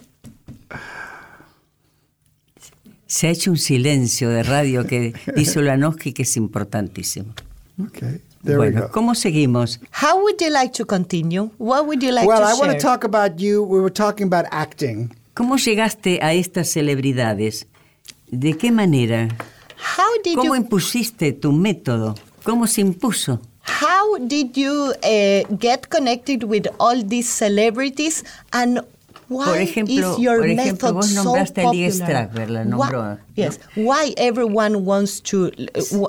Se 3.10 3.26
ha 3.26 3.30
hecho 3.30 3.50
un 3.50 3.58
silencio 3.58 4.30
de 4.30 4.44
radio 4.44 4.86
que 4.86 5.12
dice 5.34 5.58
Ulanowski 5.58 6.12
que 6.12 6.22
es 6.22 6.36
importantísimo. 6.36 7.34
Okay, 7.88 8.20
there 8.44 8.56
we 8.56 8.70
bueno, 8.70 8.82
go. 8.82 8.92
¿cómo 8.92 9.16
seguimos? 9.16 9.80
How 10.00 10.20
would 10.20 10.36
you 10.40 10.48
like 10.48 10.72
to 10.74 10.86
continue? 10.86 11.50
What 11.58 11.86
would 11.86 12.00
you 12.00 12.12
like 12.12 12.28
well, 12.28 12.38
to 12.38 12.46
I 12.46 12.52
share? 12.52 12.68
want 12.68 12.78
to 12.78 12.80
talk 12.80 13.02
about 13.02 13.36
you. 13.40 13.64
We 13.64 13.80
were 13.80 13.92
talking 13.92 14.32
about 14.32 14.46
acting. 14.52 15.10
¿Cómo 15.34 15.56
llegaste 15.56 16.20
a 16.22 16.34
estas 16.34 16.68
celebridades? 16.70 17.66
¿De 18.30 18.56
qué 18.56 18.70
manera? 18.70 19.26
How 19.98 20.22
did 20.22 20.36
¿Cómo 20.36 20.54
you 20.54 20.54
impusiste 20.54 21.32
tu 21.32 21.50
método? 21.50 22.14
¿Cómo 22.44 22.68
se 22.68 22.80
impuso? 22.80 23.40
How 23.64 24.18
did 24.20 24.52
you 24.54 24.92
uh, 25.02 25.56
get 25.58 25.88
connected 25.88 26.44
with 26.44 26.68
all 26.78 27.02
these 27.04 27.28
celebrities 27.28 28.24
and 28.52 28.82
why 29.30 29.44
Por 29.46 29.56
ejemplo- 29.58 30.12
is 30.12 30.18
your 30.18 30.38
por 30.40 30.48
ejemplo, 30.48 30.64
method 30.72 30.94
vos 30.94 31.08
so 31.08 31.22
nombraste 31.24 31.60
a 31.60 31.64
popular? 31.64 31.86
Lee 31.88 31.90
Strasberg, 31.92 32.50
la 32.50 32.64
nombró, 32.64 33.00
Why- 33.00 33.14
¿no? 33.14 33.18
yes. 33.36 33.58
Why 33.76 34.12
everyone 34.18 34.84
wants 34.84 35.20
to 35.30 35.50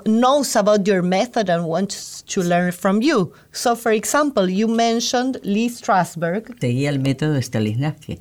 knows 0.06 0.56
about 0.56 0.86
your 0.88 1.02
method 1.04 1.50
and 1.50 1.66
wants 1.66 2.24
to 2.34 2.42
learn 2.42 2.72
from 2.74 3.02
you? 3.02 3.32
So, 3.54 3.76
for 3.76 3.92
example, 3.94 4.50
you 4.50 4.68
mentioned 4.68 5.40
Lee 5.44 5.70
Strasberg 5.70 6.60
Seguía 6.60 6.90
el 6.90 7.00
método 7.00 7.34
de 7.36 7.42
Stanislavski. 7.42 8.20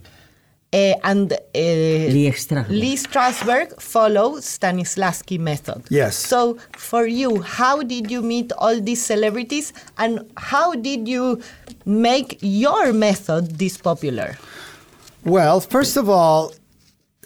uh, 0.72 0.94
and 1.02 1.32
uh, 1.32 1.36
Lee 1.56 2.30
Strasberg. 2.30 2.68
Lee 2.70 2.94
Strasberg 2.96 3.80
follow 3.80 4.36
Stanislavski 4.38 5.36
method. 5.38 5.82
Yes. 5.90 6.14
So 6.14 6.58
for 6.76 7.06
you, 7.08 7.42
how 7.42 7.82
did 7.82 8.08
you 8.08 8.22
meet 8.22 8.52
all 8.52 8.80
these 8.80 9.04
celebrities 9.04 9.72
and 9.98 10.30
how 10.36 10.74
did 10.74 11.08
you 11.08 11.40
make 11.84 12.38
your 12.40 12.92
method 12.92 13.58
this 13.58 13.76
popular? 13.78 14.36
Well, 15.24 15.60
first 15.60 15.96
of 15.96 16.08
all, 16.08 16.52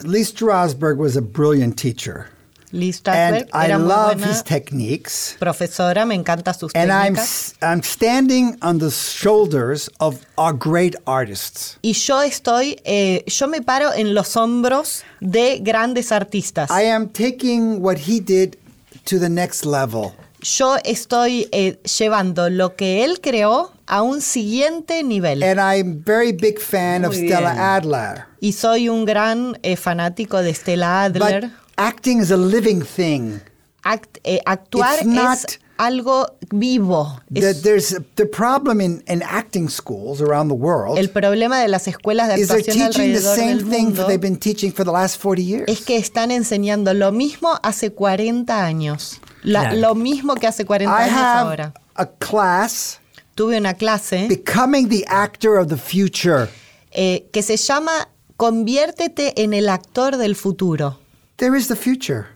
Lee 0.03 0.23
Strasberg 0.25 0.97
was 0.99 1.17
a 1.17 1.23
brilliant 1.23 1.79
teacher. 1.79 2.27
Lee 2.73 2.91
Strasberg 2.91 3.49
And 3.53 3.73
I 3.73 3.77
love 3.77 4.21
his 4.21 4.43
techniques. 4.43 5.37
profesora, 5.39 6.05
me 6.05 6.17
encanta 6.17 6.53
sus 6.53 6.73
And 6.75 6.91
I'm, 6.91 7.15
técnicas. 7.15 7.19
s- 7.23 7.55
I'm 7.63 7.83
standing 7.85 8.59
on 8.63 8.79
the 8.79 8.91
shoulders 8.91 9.89
of 10.01 10.19
our 10.37 10.53
great 10.53 10.97
artists. 11.07 11.79
Y 11.85 11.93
yo 11.93 12.21
estoy, 12.23 12.81
eh, 12.85 13.23
yo 13.29 13.47
me 13.47 13.61
paro 13.61 13.93
en 13.95 14.13
los 14.13 14.35
hombros 14.37 15.05
de 15.21 15.61
grandes 15.61 16.11
artistas. 16.11 16.69
I 16.73 16.87
am 16.91 17.09
taking 17.11 17.81
what 17.81 17.97
he 18.09 18.19
did 18.19 18.57
to 19.05 19.21
the 19.21 19.29
next 19.29 19.65
level. 19.65 20.13
yo 20.43 20.77
estoy 20.85 21.49
eh, 21.53 21.79
llevando 21.85 22.51
lo 22.51 22.75
que 22.75 23.05
él 23.05 23.21
creó 23.21 23.71
a 23.87 24.03
un 24.03 24.21
siguiente 24.21 25.03
nivel. 25.03 25.43
And 25.43 25.59
I'm 25.61 26.03
very 26.05 26.33
big 26.33 26.59
fan 26.59 27.05
of 27.05 27.15
Stella 27.15 27.53
bien. 27.53 27.59
Adler. 27.63 28.25
y 28.41 28.53
soy 28.53 28.89
un 28.89 29.05
gran 29.05 29.59
eh, 29.63 29.77
fanático 29.77 30.43
de 30.43 30.55
Stella 30.55 31.05
Adler. 31.05 31.41
But 31.43 31.51
acting 31.77 32.21
is 32.21 32.31
a 32.31 32.37
living 32.37 32.83
thing. 32.83 33.41
Act- 33.85 34.19
eh, 34.25 34.41
actuar 34.47 34.95
It's 35.01 35.07
not- 35.07 35.39
es 35.51 35.61
algo 35.77 36.27
vivo. 36.53 37.21
The- 37.31 37.51
Es- 37.51 37.63
there's 37.63 37.95
the 38.15 38.25
problem 38.27 38.81
in, 38.81 39.03
in 39.09 39.23
acting 39.23 39.69
schools 39.69 40.21
around 40.23 40.49
the 40.49 40.55
world 40.55 40.97
el 40.99 41.11
problema 41.11 41.61
de 41.61 41.67
las 41.69 41.87
escuelas 41.89 42.29
de 42.29 42.35
actuación 42.35 42.77
teaching 42.93 43.13
the 43.13 43.19
alrededor 43.19 43.37
same 43.37 43.55
del 43.57 43.65
thing 43.69 43.85
mundo 43.87 43.97
that 44.03 44.07
they've 44.07 44.21
been 44.21 44.39
teaching 44.39 44.73
for 44.73 44.85
the 44.87 44.93
last 44.93 45.21
40 45.21 45.43
years. 45.43 45.65
es 45.69 45.81
que 45.85 45.97
están 45.99 46.31
enseñando 46.31 46.95
lo 46.95 47.11
mismo 47.13 47.59
hace 47.63 47.91
40 47.93 48.65
años. 48.65 49.21
La-. 49.43 49.75
Lo 49.75 49.95
mismo 49.95 50.37
que 50.37 50.47
hace 50.47 50.65
40 50.65 50.91
I 50.97 51.11
años 51.11 51.19
have 51.21 51.41
ahora. 51.49 51.75
a 51.97 52.07
class 52.07 53.01
Tuve 53.35 53.59
una 53.59 53.75
clase 53.75 54.27
becoming 54.29 54.89
the 54.89 55.05
actor 55.09 55.57
of 55.59 55.69
the 55.69 55.77
future. 55.77 56.49
eh, 56.93 57.27
que 57.33 57.43
se 57.43 57.57
llama 57.57 58.09
Conviértete 58.37 59.43
en 59.43 59.55
el 59.55 59.69
actor 59.69 60.17
del 60.17 60.35
futuro. 60.37 60.99
There 61.37 61.57
is 61.57 61.69
the 61.69 61.77
future. 61.77 62.27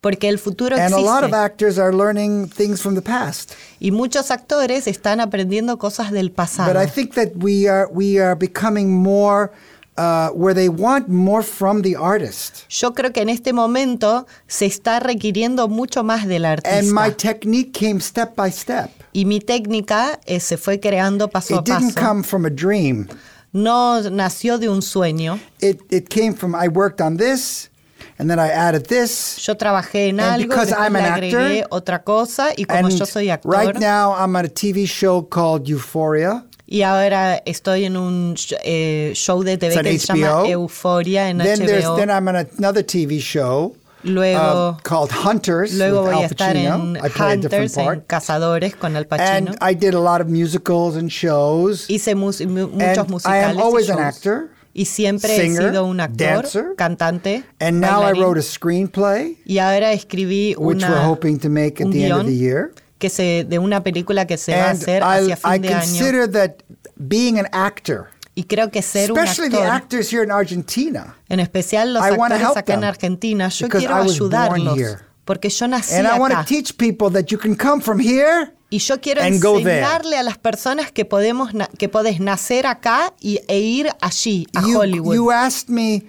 Porque 0.00 0.28
el 0.28 0.38
futuro 0.38 0.76
And 0.76 0.94
a 0.94 0.98
lot 0.98 1.24
of 1.24 1.30
existe. 1.30 1.36
actors 1.36 1.78
are 1.78 1.92
learning 1.92 2.48
things 2.48 2.80
from 2.80 2.94
the 2.94 3.02
past. 3.02 3.52
Y 3.80 3.90
muchos 3.90 4.30
actores 4.30 4.86
están 4.86 5.20
aprendiendo 5.20 5.78
cosas 5.78 6.10
del 6.12 6.30
pasado. 6.30 6.72
But 6.72 6.82
I 6.82 6.86
think 6.86 7.14
that 7.14 7.30
we 7.36 7.68
are 7.68 7.88
we 7.90 8.20
are 8.20 8.34
becoming 8.36 8.90
more 8.90 9.50
uh, 9.98 10.28
where 10.34 10.54
they 10.54 10.68
want 10.68 11.08
more 11.08 11.42
from 11.42 11.82
the 11.82 11.96
artist. 11.96 12.66
Yo 12.68 12.92
creo 12.94 13.12
que 13.12 13.22
en 13.22 13.28
este 13.30 13.52
momento 13.52 14.26
se 14.46 14.66
está 14.66 15.00
requiriendo 15.00 15.68
mucho 15.68 16.04
más 16.04 16.26
del 16.26 16.44
artista. 16.44 16.78
And 16.78 16.92
my 16.92 17.10
technique 17.10 17.72
came 17.72 18.00
step 18.00 18.36
by 18.36 18.50
step. 18.50 18.90
Y 19.16 19.24
mi 19.24 19.40
técnica 19.40 20.20
eh, 20.26 20.40
se 20.40 20.56
fue 20.56 20.78
creando 20.78 21.28
paso 21.28 21.54
It 21.54 21.60
a 21.60 21.62
didn't 21.62 21.94
paso. 21.94 22.06
come 22.06 22.22
from 22.22 22.44
a 22.44 22.50
dream. 22.50 23.08
No 23.52 24.02
nació 24.10 24.58
de 24.58 24.68
un 24.68 24.82
sueño. 24.82 25.38
It 25.60 25.80
it 25.90 26.08
came 26.08 26.34
from 26.34 26.54
I 26.54 26.68
worked 26.68 27.00
on 27.00 27.16
this, 27.16 27.70
and 28.18 28.28
then 28.28 28.38
I 28.38 28.48
added 28.50 28.86
this. 28.88 29.38
Yo 29.46 29.54
trabajé 29.56 30.08
en 30.08 30.20
And 30.20 30.42
algo, 30.42 30.48
because 30.48 30.72
I'm 30.72 30.92
le 30.92 30.98
an 30.98 31.12
agregué 31.14 31.60
actor, 31.62 31.68
otra 31.70 32.02
cosa 32.04 32.52
y 32.56 32.64
como 32.64 32.88
yo 32.90 33.06
soy 33.06 33.30
actor 33.30 33.50
right 33.50 33.78
now 33.78 34.12
I'm 34.12 34.36
on 34.36 34.44
a 34.44 34.48
TV 34.48 34.86
show 34.86 35.22
called 35.22 35.66
Euphoria. 35.68 36.44
y 36.68 36.82
ahora 36.82 37.40
estoy 37.46 37.84
en 37.84 37.96
un 37.96 38.34
eh, 38.64 39.12
show 39.14 39.42
de 39.42 39.56
TV 39.56 39.80
que 39.82 39.98
se 39.98 40.06
llama 40.08 40.42
HBO. 40.42 40.46
Euforia 40.46 41.30
en 41.30 41.38
Then 41.38 41.60
HBO. 41.60 41.96
then 41.96 42.10
I'm 42.10 42.28
on 42.28 42.36
another 42.58 42.82
TV 42.84 43.20
show 43.20 43.74
Luego- 44.06 44.70
uh, 44.70 44.76
called 44.82 45.10
Hunters 45.12 45.74
Luego 45.74 46.02
voy 46.02 46.22
a 46.22 46.26
estar 46.26 46.56
en 46.56 46.96
I 46.96 47.00
Hunters, 47.20 47.76
en. 47.76 48.00
Cazadores 48.06 48.74
con 48.76 48.96
Al 48.96 49.06
Pacino. 49.06 49.50
And 49.52 49.56
I 49.60 49.74
did 49.74 49.94
a 49.94 50.00
lot 50.00 50.20
of 50.20 50.28
musicals 50.28 50.96
and 50.96 51.10
shows. 51.10 51.86
Hice 51.88 52.14
mu- 52.14 52.26
muchos 52.26 52.48
And 52.48 52.82
I 52.82 53.10
musicales 53.10 53.44
am 53.50 53.56
y 53.56 53.60
always 53.62 53.90
an 53.90 53.98
actor, 53.98 54.48
y 54.72 54.84
siempre 54.84 55.34
singer, 55.34 55.62
he 55.62 55.68
sido 55.70 55.84
un 55.86 56.00
actor, 56.00 56.42
dancer. 56.42 56.74
cantante, 56.76 57.44
And 57.60 57.80
now 57.80 58.02
I 58.02 58.12
wrote 58.12 58.38
a 58.38 58.42
screenplay, 58.42 59.38
y 59.44 59.58
ahora 59.58 59.92
escribí 59.92 60.54
which 60.58 60.78
una, 60.84 60.90
we're 60.90 61.04
hoping 61.06 61.38
to 61.38 61.48
make 61.48 61.80
at 61.80 61.86
un 61.86 61.92
the 61.92 62.04
end 62.04 62.12
of 62.12 62.18
guion 62.22 62.26
the 62.26 62.36
year. 62.36 62.72
que 62.98 63.08
se 63.10 63.44
de 63.48 63.58
una 63.58 63.82
película 63.82 64.26
que 64.26 64.36
se 64.38 64.52
va 64.56 64.68
a 64.68 64.70
hacer 64.70 65.02
I, 65.02 65.04
hacia 65.32 65.36
fin 65.36 65.50
I 65.54 65.58
de 65.58 65.68
año. 65.68 65.78
consider 65.80 66.30
that 66.32 66.50
being 66.96 67.38
an 67.38 67.46
actor, 67.52 68.06
Y 68.38 68.44
creo 68.44 68.70
que 68.70 68.82
ser 68.82 69.10
un 69.10 69.18
especially 69.18 69.50
the 69.50 69.56
actor, 69.62 69.74
actors 69.76 70.12
here 70.12 70.22
in 70.22 70.30
Argentina, 70.30 71.16
en 71.28 71.40
especial 71.40 71.92
los 71.94 72.04
I 72.04 72.10
actores 72.10 72.40
help 72.42 72.56
acá 72.56 72.74
en 72.74 72.80
them 72.80 72.88
Argentina, 72.90 73.48
yo 73.48 73.66
because 73.66 73.80
quiero 73.86 73.96
I 74.02 74.06
was 74.06 74.18
born 74.18 74.32
ayudarlos 74.32 74.96
porque 75.24 75.48
yo 75.48 75.66
nací 75.66 75.94
and 75.94 76.06
I 76.06 76.18
want 76.20 76.32
to 76.34 76.38
acá. 76.40 76.46
teach 76.46 76.76
people 76.76 77.10
that 77.10 77.30
you 77.32 77.38
can 77.38 77.56
come 77.56 77.80
from 77.82 77.98
here 77.98 78.52
Y 78.68 78.78
yo 78.78 79.00
quiero 79.00 79.22
enseñarle 79.22 80.18
a 80.18 80.22
las 80.22 80.38
personas 80.38 80.92
que 80.92 81.04
podemos 81.04 81.54
na- 81.54 81.68
que 81.78 81.88
podés 81.88 82.20
nacer 82.20 82.66
acá 82.66 83.12
y, 83.20 83.40
e 83.48 83.58
ir 83.58 83.88
allí, 84.00 84.46
a 84.54 84.60
you, 84.62 84.78
Hollywood. 84.80 85.14
you 85.14 85.30
asked 85.30 85.68
me, 85.68 86.02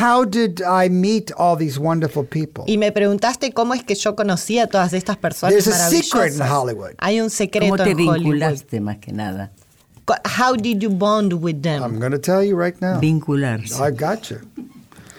how 0.00 0.24
did 0.24 0.60
I 0.62 0.88
meet 0.90 1.30
all 1.36 1.56
these 1.56 1.78
wonderful 1.78 2.24
people? 2.24 2.64
y 2.66 2.76
me 2.78 2.90
preguntaste 2.92 3.52
cómo 3.52 3.72
es 3.74 3.84
que 3.84 3.94
yo 3.94 4.16
conocí 4.16 4.58
a 4.58 4.66
todas 4.66 4.92
estas 4.94 5.16
personas 5.18 5.52
There's 5.54 5.68
a 5.68 5.78
maravillosas. 5.78 6.06
secret 6.10 6.34
in 6.34 6.42
Hollywood. 6.52 6.90
Hay 6.98 7.20
un 7.20 7.30
secreto 7.30 7.66
¿Cómo 7.66 7.84
te 7.84 7.90
en 7.90 7.96
Hollywood. 7.98 8.14
vinculaste 8.16 8.80
más 8.80 8.96
que 8.98 9.12
nada? 9.12 9.52
Co- 10.08 10.14
How 10.24 10.56
did 10.56 10.82
you 10.82 10.90
bond 10.90 11.32
with 11.34 11.62
them? 11.62 11.82
I'm 11.82 11.98
going 12.00 12.12
to 12.12 12.18
tell 12.18 12.42
you 12.42 12.56
right 12.56 12.80
now. 12.80 12.98
Vincularse. 13.00 13.78
I 13.80 13.90
got 13.90 14.30
you. 14.30 14.38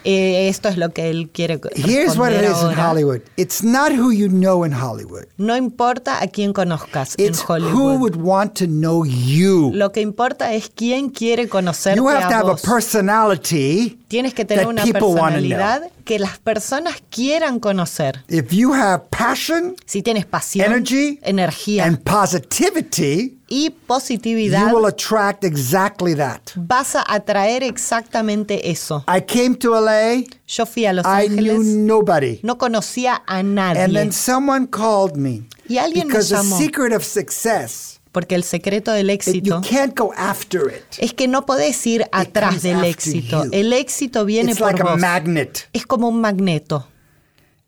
Eh, 0.06 0.48
esto 0.48 0.70
es 0.70 0.78
lo 0.78 0.90
que 0.94 1.10
él 1.10 1.30
quiere 1.30 1.60
Here's 1.76 2.18
what 2.18 2.32
it 2.32 2.42
is 2.44 2.52
responder 2.52 2.72
in. 2.72 2.78
Hollywood. 2.78 3.22
It's 3.36 3.62
not 3.62 3.92
who 3.92 4.12
you 4.12 4.30
know 4.30 4.64
in 4.64 4.72
Hollywood. 4.72 5.28
No 5.38 5.56
importa 5.58 6.24
a 6.24 6.28
quién 6.28 6.54
conozcas 6.54 7.16
It's 7.18 7.44
en 7.50 7.64
who 7.64 7.98
would 8.00 8.16
want 8.16 8.56
to 8.60 8.66
know 8.66 9.04
you. 9.06 9.72
Lo 9.74 9.92
que 9.92 10.02
importa 10.02 10.54
es 10.54 10.70
quién 10.74 11.10
quiere 11.10 11.50
conocerte 11.50 11.98
You 11.98 12.08
have 12.08 12.22
to 12.30 12.34
a 12.34 12.38
have 12.38 12.48
a 12.48 12.52
vos. 12.54 12.62
personality. 12.62 13.99
Tienes 14.10 14.34
que 14.34 14.44
tener 14.44 14.66
una 14.68 14.84
personalidad 14.84 15.84
que 16.04 16.18
las 16.20 16.40
personas 16.40 16.96
quieran 17.12 17.60
conocer. 17.60 18.24
If 18.28 18.52
you 18.52 18.74
have 18.74 19.04
passion 19.12 19.76
Si 19.86 20.02
tienes 20.02 20.26
pasión, 20.26 20.66
Energy 20.66 21.20
energía 21.22 21.86
and 21.86 22.00
positivity, 22.04 23.38
y 23.48 23.70
positividad, 23.88 24.68
you 24.70 24.76
will 24.76 24.86
attract 24.86 25.44
exactly 25.44 26.16
that. 26.16 26.42
vas 26.56 26.96
a 26.96 27.04
atraer 27.08 27.64
exactamente 27.64 28.70
eso. 28.72 29.04
I 29.08 29.22
came 29.22 29.56
to 29.58 29.80
LA. 29.80 30.24
Yo 30.48 30.66
fui 30.66 30.86
a 30.86 30.94
Los 30.94 31.06
I 31.06 31.28
knew 31.30 31.52
Ángeles, 31.52 31.66
nobody. 31.76 32.40
no 32.44 32.58
conocía 32.58 33.22
a 33.28 33.40
And 33.40 33.54
nadie, 33.56 33.94
then 33.94 34.12
someone 34.12 34.68
called 34.68 35.16
me. 35.18 35.44
Y 35.68 35.78
alguien 35.78 36.08
me 36.08 36.14
because 36.14 36.30
the 36.30 36.36
llamó. 36.38 36.58
secret 36.58 36.94
of 36.94 37.04
success, 37.04 37.99
porque 38.12 38.36
el 38.36 38.44
secreto 38.44 38.92
del 38.92 39.10
éxito 39.10 39.62
can't 39.70 39.98
go 39.98 40.12
after 40.18 40.62
it. 40.74 40.84
es 40.98 41.14
que 41.14 41.28
no 41.28 41.46
podés 41.46 41.86
ir 41.88 42.06
atrás 42.12 42.62
del 42.64 42.84
éxito. 42.84 43.44
El 43.52 43.72
éxito 43.74 44.26
viene 44.26 44.52
It's 44.52 44.60
por 44.60 44.72
like 44.72 44.82
a 44.82 44.92
vos. 44.92 45.00
magnet. 45.00 45.68
Es 45.74 45.86
como 45.86 46.08
un 46.10 46.20
magneto. 46.22 46.88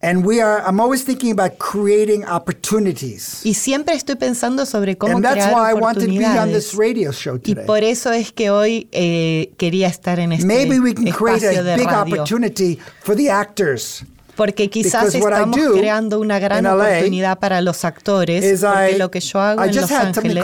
And 0.03 0.25
we 0.25 0.41
are 0.41 0.63
I'm 0.65 0.79
always 0.79 1.05
thinking 1.05 1.31
about 1.31 1.59
creating 1.59 2.25
opportunities. 2.27 3.41
Y 3.45 3.53
siempre 3.53 3.93
estoy 3.93 4.15
pensando 4.15 4.65
sobre 4.65 4.97
cómo 4.97 5.17
And 5.17 5.23
that's 5.23 5.45
crear 5.45 5.53
why 5.53 5.69
I 5.69 5.73
wanted 5.75 6.07
to 6.07 6.11
be 6.17 6.25
on 6.25 6.51
this 6.51 6.73
oportunidades. 6.73 6.73
radio 6.75 7.11
show 7.11 7.35
Y 7.35 7.53
today. 7.53 7.65
por 7.67 7.83
eso 7.83 8.11
es 8.11 8.31
que 8.31 8.49
hoy 8.49 8.87
eh, 8.91 9.51
quería 9.57 9.87
estar 9.87 10.19
en 10.19 10.31
este 10.31 10.45
Maybe 10.47 10.79
we 10.79 10.95
can 10.95 11.05
create 11.11 11.45
espacio 11.45 11.59
a 11.59 11.63
de 11.63 11.75
big 11.75 11.85
radio. 11.85 12.01
opportunity 12.15 12.79
for 13.03 13.15
the 13.15 13.29
actors. 13.29 14.03
Porque 14.35 14.69
quizás 14.69 15.13
I 15.13 15.17
estamos 15.17 15.57
do 15.59 15.73
creando 15.73 16.19
una 16.19 16.39
gran 16.39 16.65
oportunidad 16.65 17.39
para 17.39 17.61
los 17.61 17.83
actores. 17.85 18.61
Porque 18.61 18.91
I, 18.95 18.97
lo 18.97 19.11
que 19.11 19.19
yo 19.19 19.39
hago 19.39 19.65
I 19.65 19.69
en 19.69 19.75
Los 19.75 19.91
Ángeles, 19.91 20.43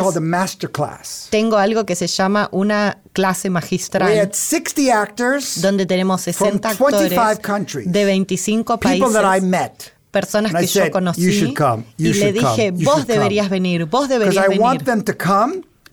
tengo 1.29 1.57
algo 1.57 1.85
que 1.85 1.95
se 1.95 2.07
llama 2.07 2.49
una 2.51 2.99
clase 3.13 3.47
We 3.49 3.53
magistral. 3.53 4.19
had 4.19 4.33
60 4.33 5.01
actors, 5.01 5.61
donde 5.61 5.85
tenemos 5.85 6.21
60 6.21 6.75
from 6.75 6.91
25 6.91 7.21
actores 7.21 7.39
countries. 7.39 7.91
de 7.91 8.05
25 8.05 8.77
people 8.79 8.99
países, 8.99 9.13
that 9.13 9.37
I 9.37 9.41
met. 9.41 9.71
personas 10.11 10.51
And 10.53 10.63
I 10.63 10.65
que 10.65 10.73
yo 10.73 10.81
said, 10.81 10.91
conocí, 10.91 11.21
"You 11.21 11.31
should 11.31 11.55
come, 11.55 11.83
y 11.97 12.13
le 12.13 12.33
dije, 12.33 12.41
come, 12.45 12.71
vos 12.71 12.79
should 12.83 13.05
come." 13.05 13.13
deberías 13.13 13.49
venir, 13.49 13.85
vos 13.85 14.09
deberías 14.09 14.45
I 14.45 14.57
venir, 14.57 14.61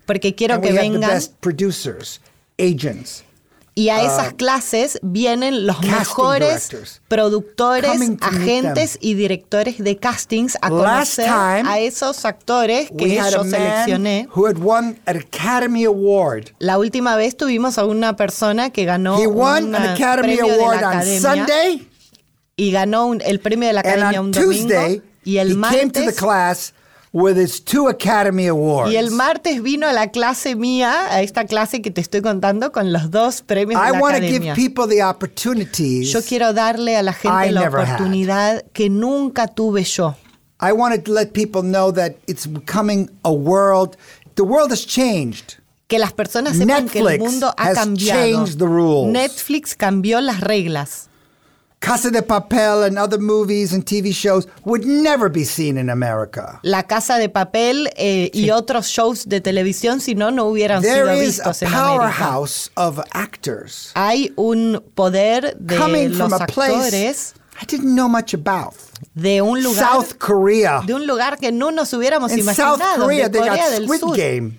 porque 0.07 0.34
quiero 0.34 0.55
and 0.55 0.64
que 0.64 0.72
we 0.72 0.78
vengan 0.78 1.11
agents. 2.59 3.24
Y 3.77 3.89
a 3.89 4.03
esas 4.05 4.35
clases 4.35 4.99
vienen 5.03 5.66
los 5.66 5.79
uh, 5.81 5.87
mejores 5.87 6.68
directors 6.68 7.03
productores, 7.09 7.91
agentes 8.20 8.99
y 9.01 9.14
directores 9.14 9.79
de 9.83 9.97
castings 9.97 10.57
a 10.62 10.70
conocer 10.70 11.29
a 11.29 11.79
esos 11.81 12.25
actores 12.25 12.89
que 12.97 13.16
yo 13.16 13.45
seleccioné. 13.45 14.29
who 14.35 14.47
had 14.47 14.59
won 14.59 14.99
an 15.07 15.16
Academy 15.16 15.85
Award. 15.85 16.51
La 16.59 16.79
última 16.79 17.16
vez 17.16 17.37
tuvimos 17.37 17.79
a 17.79 17.85
una 17.85 18.14
persona 18.16 18.70
que 18.70 18.85
ganó 18.85 19.18
He 19.18 19.27
won 19.27 19.64
un 19.66 19.75
an 19.75 19.89
Academy 19.91 20.37
premio 20.37 20.47
de 20.55 20.61
Award 20.62 20.81
la 20.81 20.89
on 20.89 20.95
academia 20.97 21.20
Sunday, 21.20 21.89
y 22.57 22.70
ganó 22.70 23.07
un- 23.07 23.20
el 23.22 23.41
premio 23.41 23.66
de 23.68 23.72
la 23.75 23.81
academia 23.81 24.20
on 24.20 24.27
un 24.27 24.33
domingo 24.33 24.68
Tuesday, 24.68 25.03
y 25.25 25.39
el 25.39 25.53
he 25.53 25.55
came 25.61 25.91
to 25.91 26.01
the 26.01 26.01
martes 26.07 26.14
class 26.20 26.75
with 27.14 27.38
his 27.38 27.62
two 27.64 27.88
Academy 27.88 28.48
Awards. 28.48 28.92
Y 28.92 28.96
el 28.96 29.10
martes 29.12 29.62
vino 29.62 29.86
a 29.86 29.92
la 29.92 30.08
clase 30.10 30.56
mía, 30.56 31.06
a 31.14 31.22
esta 31.22 31.46
clase 31.46 31.80
que 31.80 31.90
te 31.92 32.00
estoy 32.00 32.20
contando, 32.22 32.72
con 32.72 32.92
los 32.92 33.10
dos 33.10 33.40
premios 33.40 33.80
I 33.80 33.86
de 33.86 33.92
la 33.92 34.00
want 34.00 34.16
to 34.16 34.20
give 34.20 34.36
academia. 34.48 34.54
people 34.54 34.88
the 34.88 35.02
opportunities. 35.02 36.12
Yo 36.12 36.20
quiero 36.22 36.52
darle 36.52 36.96
a 36.96 37.02
la 37.02 37.12
gente 37.12 37.48
I 37.48 37.52
la 37.52 37.60
never 37.62 37.80
had. 37.80 37.94
oportunidad 37.94 38.64
que 38.72 38.90
nunca 38.90 39.46
tuve 39.46 39.84
yo. 39.84 40.16
I 40.60 40.72
wanted 40.72 41.04
to 41.04 41.12
let 41.12 41.28
people 41.32 41.62
know 41.62 41.92
that 41.92 42.16
it's 42.26 42.46
becoming 42.46 43.08
a 43.22 43.32
world. 43.32 43.96
The 44.34 44.42
world 44.42 44.72
has 44.72 44.84
changed. 44.84 45.60
Que 45.86 45.98
las 45.98 46.12
personas 46.12 46.56
sepan 46.56 46.88
que 46.88 46.98
el 46.98 47.04
Netflix 47.04 47.18
mundo 47.20 47.54
ha 47.56 47.68
has 47.68 47.74
cambiado. 47.78 48.20
changed 48.22 48.58
the 48.58 48.66
rules. 48.66 49.12
Netflix 49.12 49.76
cambió 49.76 50.20
las 50.20 50.40
reglas. 50.40 51.08
Casa 51.85 52.11
de 52.11 52.22
Papel 52.22 52.85
and 52.85 52.99
other 52.99 53.18
movies 53.20 53.72
and 53.72 53.85
TV 53.85 54.12
shows 54.14 54.47
would 54.64 54.85
never 54.87 55.28
be 55.30 55.45
seen 55.45 55.76
in 55.76 55.91
America. 55.91 56.59
La 56.62 56.82
Casa 56.85 57.18
de 57.18 57.28
Papel 57.28 57.89
eh, 57.97 58.30
y 58.32 58.51
otros 58.51 58.87
shows 58.89 59.26
de 59.28 59.41
televisión, 59.41 60.01
si 60.01 60.14
no, 60.14 60.30
no 60.30 60.47
hubieran 60.47 60.82
sido 60.82 60.95
There 60.95 61.14
is 61.22 61.41
a 61.41 61.51
vistos 61.51 61.62
en 61.62 61.68
América. 61.68 61.97
powerhouse 61.99 62.70
of 62.76 62.99
actors 63.12 63.93
Hay 63.95 64.32
un 64.37 64.82
poder 64.95 65.57
de 65.59 65.76
coming 65.76 66.09
los 66.16 66.30
from 66.30 66.32
a 66.32 66.47
place 66.47 66.72
actores 66.74 67.35
I 67.61 67.66
didn't 67.66 67.95
know 67.95 68.09
much 68.09 68.35
about. 68.35 68.74
de 69.14 69.41
un 69.43 69.62
lugar 69.62 69.93
South 69.93 70.14
Korea. 70.18 70.82
de 70.87 70.95
un 70.95 71.07
lugar 71.07 71.39
que 71.39 71.53
no 71.53 71.70
nos 71.70 71.93
hubiéramos 71.93 72.32
In 72.32 72.43
South 72.43 72.78
imaginado, 72.80 73.03
Korea, 73.05 73.28
de 73.28 73.39
they 73.39 73.49
Corea 73.49 73.62
got 73.64 73.70
del 73.72 73.85
Squid 73.87 74.01
Sur, 74.01 74.16
Game. 74.16 74.53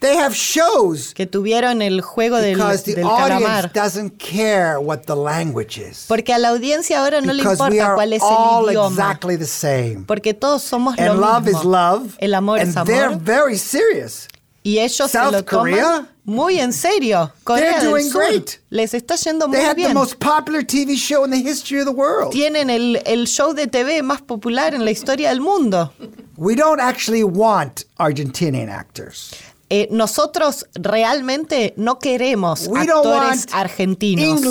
They 0.00 0.16
have 0.16 0.34
shows 0.34 1.12
que 1.14 1.26
tuvieron 1.26 1.82
el 1.82 2.00
juego 2.00 2.38
del, 2.38 2.54
because 2.56 2.84
the 2.84 2.94
del 2.94 3.04
audience 3.06 3.68
doesn't 3.74 4.18
care 4.18 4.78
what 4.80 5.02
the 5.06 5.14
language 5.14 5.76
is. 5.78 6.06
Porque 6.08 6.32
a 6.32 6.38
la 6.38 6.48
audiencia 6.48 7.00
ahora 7.00 7.20
no 7.20 7.32
le 7.34 7.42
Because 7.42 7.60
we 7.60 7.76
importa 7.76 7.86
are 7.86 7.94
cuál 7.96 8.12
es 8.14 8.22
all 8.22 8.64
el 8.64 8.70
idioma. 8.76 8.88
exactly 8.94 9.36
the 9.36 9.46
same. 9.46 10.04
Porque 10.06 10.32
todos 10.32 10.62
somos 10.62 10.96
lo 10.96 11.02
And 11.12 11.20
love 11.20 11.44
mismo. 11.44 11.58
is 11.60 11.64
love. 11.66 12.16
El 12.18 12.34
amor 12.34 12.58
and 12.60 12.68
es 12.76 12.84
they're 12.86 13.08
amor. 13.08 13.18
very 13.22 13.58
serious. 13.58 14.26
Y 14.62 14.78
ellos 14.78 15.10
South 15.10 15.30
se 15.30 15.32
lo 15.32 15.42
toman 15.42 15.72
Korea, 15.72 16.06
muy 16.24 16.58
en 16.60 16.72
serio. 16.72 17.32
Corea 17.44 17.80
del 17.80 17.90
doing 17.90 18.10
Sur 18.10 18.22
great. 18.26 18.58
les 18.70 18.92
está 18.94 19.16
yendo 19.16 19.48
muy 19.48 19.56
They 19.56 19.64
had 19.66 19.76
the 19.76 19.82
bien. 19.84 19.94
most 19.94 20.18
popular 20.18 20.62
TV 20.62 20.96
show 20.96 21.24
in 21.24 21.30
the 21.30 21.38
history 21.42 21.78
of 21.80 21.86
the 21.86 21.92
world. 21.92 22.30
Tienen 22.32 22.68
el, 22.70 23.00
el 23.06 23.26
show 23.26 23.54
de 23.54 23.66
TV 23.66 24.02
más 24.02 24.20
popular 24.22 24.74
en 24.74 24.84
la 24.84 24.90
historia 24.90 25.30
del 25.30 25.40
mundo. 25.40 25.92
We 26.36 26.54
don't 26.56 26.80
actually 26.80 27.22
want 27.22 27.84
Argentinian 27.98 28.68
actors. 28.70 29.32
Eh, 29.72 29.86
nosotros 29.92 30.66
realmente 30.74 31.74
no 31.76 32.00
queremos 32.00 32.66
We 32.66 32.80
actores 32.80 33.46
argentinos. 33.52 34.42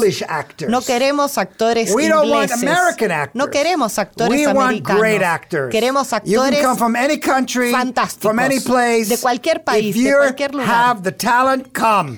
No 0.69 0.81
queremos 0.81 1.37
actores 1.37 1.93
We 1.93 2.05
ingleses. 2.05 2.63
No 3.33 3.49
queremos 3.49 3.99
actores 3.99 4.31
we 4.31 4.45
americanos. 4.45 5.69
Queremos 5.71 6.07
You 6.23 6.39
can 6.39 6.53
actores 6.53 6.61
come 6.63 6.77
from 6.77 6.95
any 6.95 7.19
country, 7.19 7.71
fantásticos, 7.71 8.31
from 8.31 8.39
any 8.39 8.61
place. 8.61 9.09
de 9.09 9.17
cualquier 9.17 9.61
país, 9.65 9.93
de 9.93 10.15
cualquier 10.15 10.55
lugar. 10.55 11.01
talent. 11.17 11.67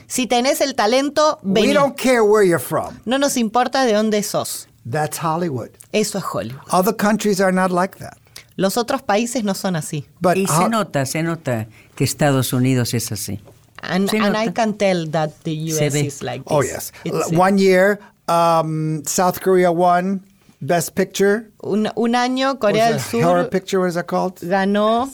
Si 0.05 0.27
tenés 0.27 0.61
el 0.61 0.75
talento, 0.75 1.39
vení. 1.41 1.73
don't 1.73 1.97
care 1.97 2.21
where 2.21 2.47
you're 2.47 2.63
from. 2.63 2.99
No 3.05 3.17
nos 3.17 3.35
importa 3.35 3.83
de 3.83 3.93
dónde 3.93 4.21
sos. 4.21 4.67
That's 4.85 5.17
Hollywood. 5.17 5.71
Eso 5.91 6.19
es 6.19 6.23
Hollywood. 6.23 6.61
Other 6.71 6.95
countries 6.95 7.41
are 7.41 7.51
not 7.51 7.71
like 7.71 7.97
that. 7.97 8.20
Los 8.61 8.77
otros 8.77 9.01
países 9.01 9.43
no 9.43 9.53
son 9.55 9.75
así. 9.75 10.05
But 10.19 10.37
y 10.37 10.45
se 10.47 10.69
nota, 10.69 11.05
se 11.05 11.23
nota 11.23 11.67
que 11.95 12.03
Estados 12.03 12.53
Unidos 12.53 12.93
es 12.93 13.11
así. 13.11 13.39
And, 13.81 14.07
Se 14.09 14.19
and 14.19 14.35
I 14.37 14.51
can 14.53 14.75
tell 14.77 15.09
that 15.11 15.31
the 15.43 15.55
Se 15.71 15.87
US 15.87 15.93
ve. 15.93 15.99
is 16.05 16.21
like 16.21 16.43
this. 16.43 16.51
oh 16.55 16.61
yes, 16.61 16.93
It's- 17.03 17.31
one 17.35 17.57
year, 17.57 17.99
um, 18.27 19.03
South 19.05 19.39
Korea 19.41 19.71
won 19.71 20.21
Best 20.61 20.93
Picture. 20.93 21.49
un, 21.63 21.89
un 21.95 22.13
año 22.15 22.59
Corea 22.59 22.91
What 22.91 23.11
del 23.11 23.23
horror 23.25 23.43
Sur 23.45 23.49
picture. 23.49 23.79
What 23.79 23.87
is 23.89 23.95
that 23.95 24.05
called? 24.05 24.37
ganó 24.43 25.09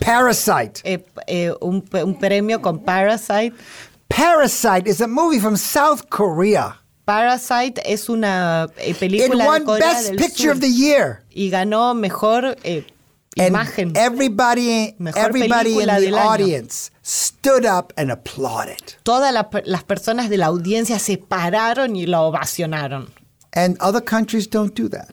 Parasite. 0.00 0.80
eh, 0.84 0.98
eh, 1.26 1.52
un, 1.60 1.84
un 1.92 2.14
premio 2.18 2.60
con 2.62 2.78
Parasite. 2.78 3.52
Parasite 4.08 4.88
is 4.88 5.00
a 5.02 5.06
movie 5.06 5.38
from 5.38 5.56
South 5.56 6.08
Korea. 6.10 6.76
Parasite 7.14 7.82
es 7.84 8.08
una 8.08 8.68
eh, 8.76 8.90
It 8.90 8.98
película 8.98 9.44
de 9.44 9.48
won 9.50 9.64
Corea 9.64 9.92
Best 9.94 10.06
del 10.08 10.16
Picture 10.16 10.42
Sur 10.44 10.52
of 10.52 10.60
the 10.60 10.70
Year. 10.72 11.22
y 11.30 11.50
ganó 11.50 11.92
mejor 11.94 12.56
eh, 12.62 12.84
And 13.36 13.48
imagen. 13.48 13.92
everybody, 13.96 14.94
Mejor 14.98 15.20
everybody 15.22 15.70
in 15.70 15.76
película 15.78 15.94
the 15.96 16.00
del 16.06 16.14
año. 16.14 16.30
audience 16.30 16.90
stood 17.02 17.64
up 17.64 17.92
and 17.96 18.10
applauded. 18.12 18.78
Todas 19.02 19.32
la- 19.32 19.48
las 19.64 19.82
personas 19.84 20.28
de 20.30 20.36
la 20.36 20.46
audiencia 20.46 20.98
se 20.98 21.16
pararon 21.18 21.96
y 21.96 22.06
lo 22.06 22.22
ovacionaron. 22.22 23.08
And 23.52 23.76
other 23.80 24.02
countries 24.04 24.48
don't 24.48 24.74
do 24.78 24.88
that. 24.90 25.10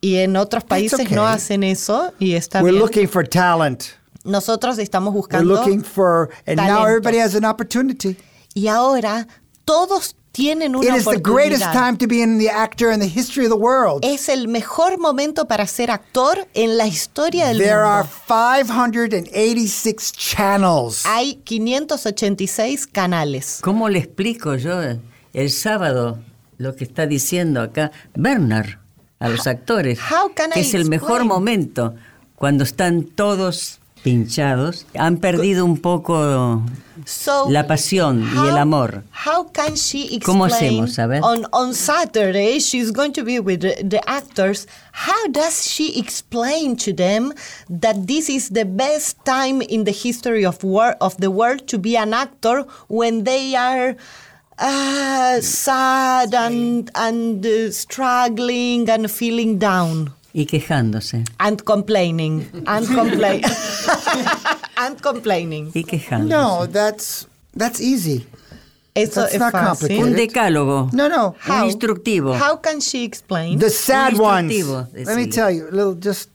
Y 0.00 0.16
en 0.16 0.36
otros 0.36 0.64
países 0.64 0.98
okay. 1.00 1.14
no 1.14 1.26
hacen 1.26 1.62
eso 1.62 2.12
y 2.18 2.34
está 2.34 2.60
We're 2.62 2.72
bien. 2.72 2.82
looking 2.82 3.08
for 3.08 3.24
talent. 3.28 3.84
Nosotros 4.24 4.78
estamos 4.78 5.12
We're 5.14 5.20
buscando 5.28 5.44
looking 5.54 5.82
for, 5.84 6.30
and 6.46 6.56
now 6.56 6.66
talento. 6.80 6.88
everybody 6.88 7.18
has 7.18 7.34
an 7.36 7.44
opportunity. 7.44 8.16
y 8.54 8.66
ahora 8.68 9.26
todos 9.64 10.16
tienen 10.32 10.74
It 10.74 10.78
una 10.78 10.96
is 10.96 11.04
the 11.04 11.18
greatest 11.18 11.72
time 11.72 11.96
to 11.98 12.06
be 12.06 12.22
in 12.22 12.38
the 12.38 12.48
actor 12.50 12.92
in 12.92 13.00
the 13.00 13.08
history 13.08 13.44
of 13.44 13.50
the 13.50 13.58
world. 13.58 14.04
Es 14.04 14.28
el 14.28 14.48
mejor 14.48 14.98
momento 14.98 15.46
para 15.46 15.66
ser 15.66 15.90
actor 15.90 16.46
en 16.54 16.76
la 16.76 16.86
historia 16.86 17.48
del 17.48 17.58
There 17.58 17.82
are 17.82 18.04
mundo. 18.04 18.14
586 18.26 20.12
channels. 20.12 21.04
Hay 21.06 21.40
586 21.44 22.86
canales. 22.86 23.58
¿Cómo 23.62 23.88
le 23.88 23.98
explico 23.98 24.56
yo 24.56 24.80
el 25.32 25.50
sábado 25.50 26.18
lo 26.58 26.76
que 26.76 26.84
está 26.84 27.06
diciendo 27.06 27.60
acá 27.62 27.90
Bernard 28.14 28.78
a 29.18 29.28
los 29.28 29.46
actores? 29.46 29.98
how 29.98 30.32
can 30.34 30.50
que 30.50 30.60
I 30.60 30.62
es 30.62 30.74
el 30.74 30.88
mejor 30.88 31.24
momento 31.24 31.94
cuando 32.36 32.64
están 32.64 33.04
todos 33.04 33.79
pinchados, 34.02 34.86
han 34.96 35.18
perdido 35.18 35.64
un 35.64 35.78
poco 35.78 36.62
So, 37.06 37.48
la 37.50 37.66
pasión 37.66 38.22
y 38.22 38.48
el 38.48 38.54
how- 38.54 38.58
amor. 38.58 39.02
How 39.26 39.50
can 39.52 39.74
she 39.74 40.02
explain 40.16 40.20
¿Cómo 40.22 40.44
hacemos? 40.46 40.98
A 40.98 41.06
ver. 41.06 41.22
On, 41.22 41.46
on 41.52 41.74
Saturday, 41.74 42.58
she's 42.60 42.90
going 42.92 43.12
to 43.12 43.24
be 43.24 43.40
with 43.40 43.60
the, 43.60 43.74
the 43.82 44.00
actors. 44.08 44.66
How 44.92 45.26
does 45.30 45.66
she 45.66 45.98
explain 45.98 46.76
to 46.76 46.92
them 46.92 47.32
that 47.70 48.06
this 48.06 48.28
is 48.28 48.50
the 48.50 48.64
best 48.64 49.16
time 49.24 49.62
in 49.62 49.84
the 49.84 49.92
history 49.92 50.44
of, 50.44 50.62
wor- 50.62 50.96
of 51.00 51.16
the 51.18 51.30
world 51.30 51.66
to 51.68 51.78
be 51.78 51.96
an 51.96 52.12
actor 52.12 52.64
when 52.88 53.24
they 53.24 53.54
are 53.54 53.96
uh, 54.58 55.40
sad 55.40 56.34
and, 56.34 56.90
and 56.94 57.44
uh, 57.46 57.70
struggling 57.70 58.88
and 58.90 59.10
feeling 59.10 59.58
down? 59.58 60.12
Y 60.32 60.46
quejándose. 60.46 61.24
And 61.38 61.62
complaining. 61.64 62.46
And, 62.66 62.86
complain 62.94 63.42
and 64.76 65.00
complaining. 65.00 65.70
Y 65.74 65.84
quejándose. 65.84 66.28
No, 66.28 66.66
that's 66.66 67.26
that's 67.56 67.80
easy. 67.80 68.26
Eso 68.94 69.20
That's 69.20 69.34
es 69.34 69.40
not 69.40 69.52
fácil. 69.52 69.68
complicated. 69.88 70.04
Un 70.04 70.14
decálogo. 70.16 70.90
No, 70.92 71.08
no. 71.08 71.36
Un 71.48 71.64
instructivo. 71.64 72.34
How 72.34 72.56
can 72.60 72.80
she 72.80 73.04
explain? 73.04 73.58
The 73.58 73.70
sad 73.70 74.18
ones. 74.18 74.52
instructivo, 74.52 75.06
Let 75.06 75.16
me 75.16 75.26
tell 75.28 75.50
you, 75.50 75.68
a 75.68 75.70
little 75.70 75.94
just 75.94 76.28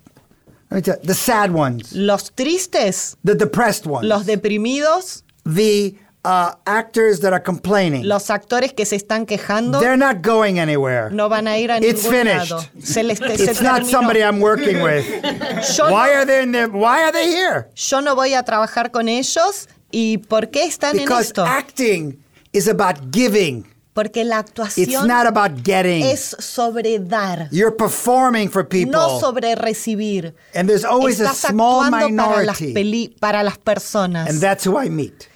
let 0.71 0.77
me 0.77 0.81
tell 0.81 0.97
the 1.03 1.13
sad 1.13 1.51
ones, 1.51 1.93
los 1.93 2.31
tristes, 2.31 3.17
the 3.23 3.35
depressed 3.35 3.85
ones, 3.85 4.07
los 4.07 4.25
deprimidos, 4.25 5.23
the 5.45 5.95
uh, 6.25 6.55
actors 6.65 7.19
that 7.21 7.31
are 7.33 7.43
complaining. 7.43 8.07
los 8.07 8.29
actores 8.29 8.73
que 8.73 8.85
se 8.85 8.95
están 8.95 9.25
quejando 9.25 9.79
They're 9.79 9.95
not 9.97 10.23
going 10.23 10.59
anywhere. 10.59 11.09
no 11.11 11.29
van 11.29 11.47
a 11.47 11.57
ir 11.59 11.71
a 11.71 11.77
It's 11.77 12.03
ningún 12.03 12.11
finished. 12.11 12.51
lado. 12.51 12.65
Se 12.81 13.03
les 13.03 13.19
se 13.19 13.33
It's 13.33 13.61
not 13.61 13.81
terminó. 13.83 13.91
somebody 13.91 14.19
I'm 14.21 14.41
working 14.41 14.81
with. 14.81 15.05
Yo, 15.77 15.85
Why 15.85 16.07
no, 16.07 16.13
are 16.19 16.25
they 16.25 16.41
in 16.43 16.51
there? 16.51 16.67
Why 16.67 17.03
are 17.03 17.11
they 17.11 17.27
here? 17.31 17.67
yo 17.75 18.01
no 18.01 18.15
voy 18.15 18.33
a 18.33 18.43
trabajar 18.43 18.91
con 18.91 19.07
ellos. 19.07 19.67
¿Y 19.91 20.17
por 20.17 20.49
qué 20.49 20.65
están 20.65 20.97
en 20.97 21.05
Because 21.05 21.27
esto? 21.27 21.45
acting 21.45 22.17
is 22.51 22.67
about 22.67 22.97
giving. 23.13 23.65
Porque 23.93 24.25
la 24.25 24.39
It's 24.41 24.49
actuación 24.49 25.07
not 25.07 25.25
about 25.25 25.63
getting. 25.63 26.03
es 26.03 26.35
sobre 26.39 26.99
dar, 26.99 27.47
You're 27.49 27.71
performing 27.77 28.49
for 28.49 28.67
people. 28.67 28.91
no 28.91 29.21
sobre 29.21 29.55
recibir. 29.55 30.35
and 30.53 30.67
there's 30.67 30.83
always 30.83 31.21
a 31.21 31.27
Estás 31.31 31.51
small 31.51 31.85
actuando 31.85 32.23
para 32.23 32.43
las, 32.43 32.59
minority. 32.59 32.73
peli- 32.73 33.15
para 33.21 33.41
las 33.41 33.57
personas. 33.57 34.29
And 34.29 34.41
that's 34.41 34.65
who 34.67 34.77
I 34.77 34.89
meet. 34.89 35.29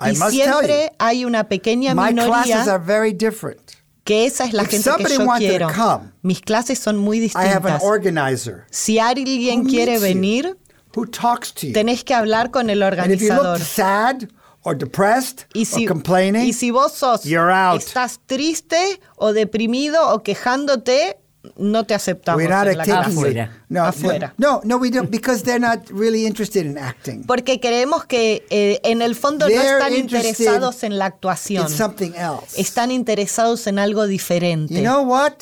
I 0.00 0.10
y 0.10 0.14
tell 0.14 0.20
you, 0.24 0.30
siempre 0.30 0.92
hay 0.98 1.24
una 1.24 1.44
pequeña 1.48 1.94
my 1.94 2.12
classes 2.14 2.66
are 2.68 2.78
minoría 2.78 2.86
very 2.86 3.12
different. 3.12 3.60
que 4.04 4.26
esa 4.26 4.44
es 4.44 4.52
la 4.52 4.62
If 4.64 4.70
gente 4.70 4.90
que 5.04 5.08
somebody 5.14 5.44
yo 5.44 5.50
quiero. 5.50 5.68
come, 5.68 6.10
Mis 6.22 6.40
clases 6.40 6.78
son 6.80 6.96
muy 6.98 7.18
I 7.18 7.28
have 7.36 7.66
an 7.68 7.78
distintas. 7.78 7.82
organizer 7.84 8.64
Si 8.70 8.98
alguien 8.98 9.60
Who 9.60 9.68
quiere 9.68 9.98
venir, 10.00 10.58
who 10.96 11.06
talks 11.06 11.52
to 11.54 11.66
you. 11.68 11.72
tenés 11.72 12.02
que 12.04 12.14
hablar 12.14 12.50
con 12.50 12.68
el 12.68 12.82
organizador. 12.82 13.60
sad 13.60 14.24
or 14.64 14.76
depressed 14.76 15.46
Y 15.54 15.64
si, 15.66 15.84
or 15.86 15.92
complaining, 15.92 16.42
y 16.48 16.52
si 16.52 16.70
vos 16.70 16.92
sos, 16.92 17.24
estás 17.24 18.20
triste 18.26 19.00
o 19.16 19.32
deprimido 19.32 20.08
o 20.12 20.22
quejándote, 20.22 21.18
no 21.56 21.84
te 21.84 21.94
aceptamos 21.94 22.36
we're 22.36 22.48
not 22.48 22.66
en 22.68 22.78
la. 22.78 22.84
Afuera. 23.00 23.50
No, 23.68 23.84
Afuera. 23.84 24.34
no, 24.38 24.60
no, 24.64 24.76
we 24.76 24.90
don't 24.90 25.10
because 25.10 25.42
they're 25.42 25.58
not 25.60 25.88
really 25.90 26.26
interested 26.26 26.64
in 26.66 26.78
acting. 26.78 27.24
Porque 27.24 27.60
creemos 27.60 28.04
que 28.04 28.46
eh, 28.50 28.80
en 28.84 29.02
el 29.02 29.14
fondo 29.14 29.48
no 29.48 29.54
están 29.54 29.94
interested 29.94 30.30
interesados 30.30 30.84
en 30.84 30.98
la 30.98 31.06
actuación. 31.06 31.64
It's 31.64 31.76
something 31.76 32.12
else. 32.14 32.60
Están 32.60 32.90
interesados 32.90 33.66
en 33.66 33.78
algo 33.78 34.06
diferente. 34.06 34.74
You 34.74 34.82
know 34.82 35.02
what? 35.02 35.32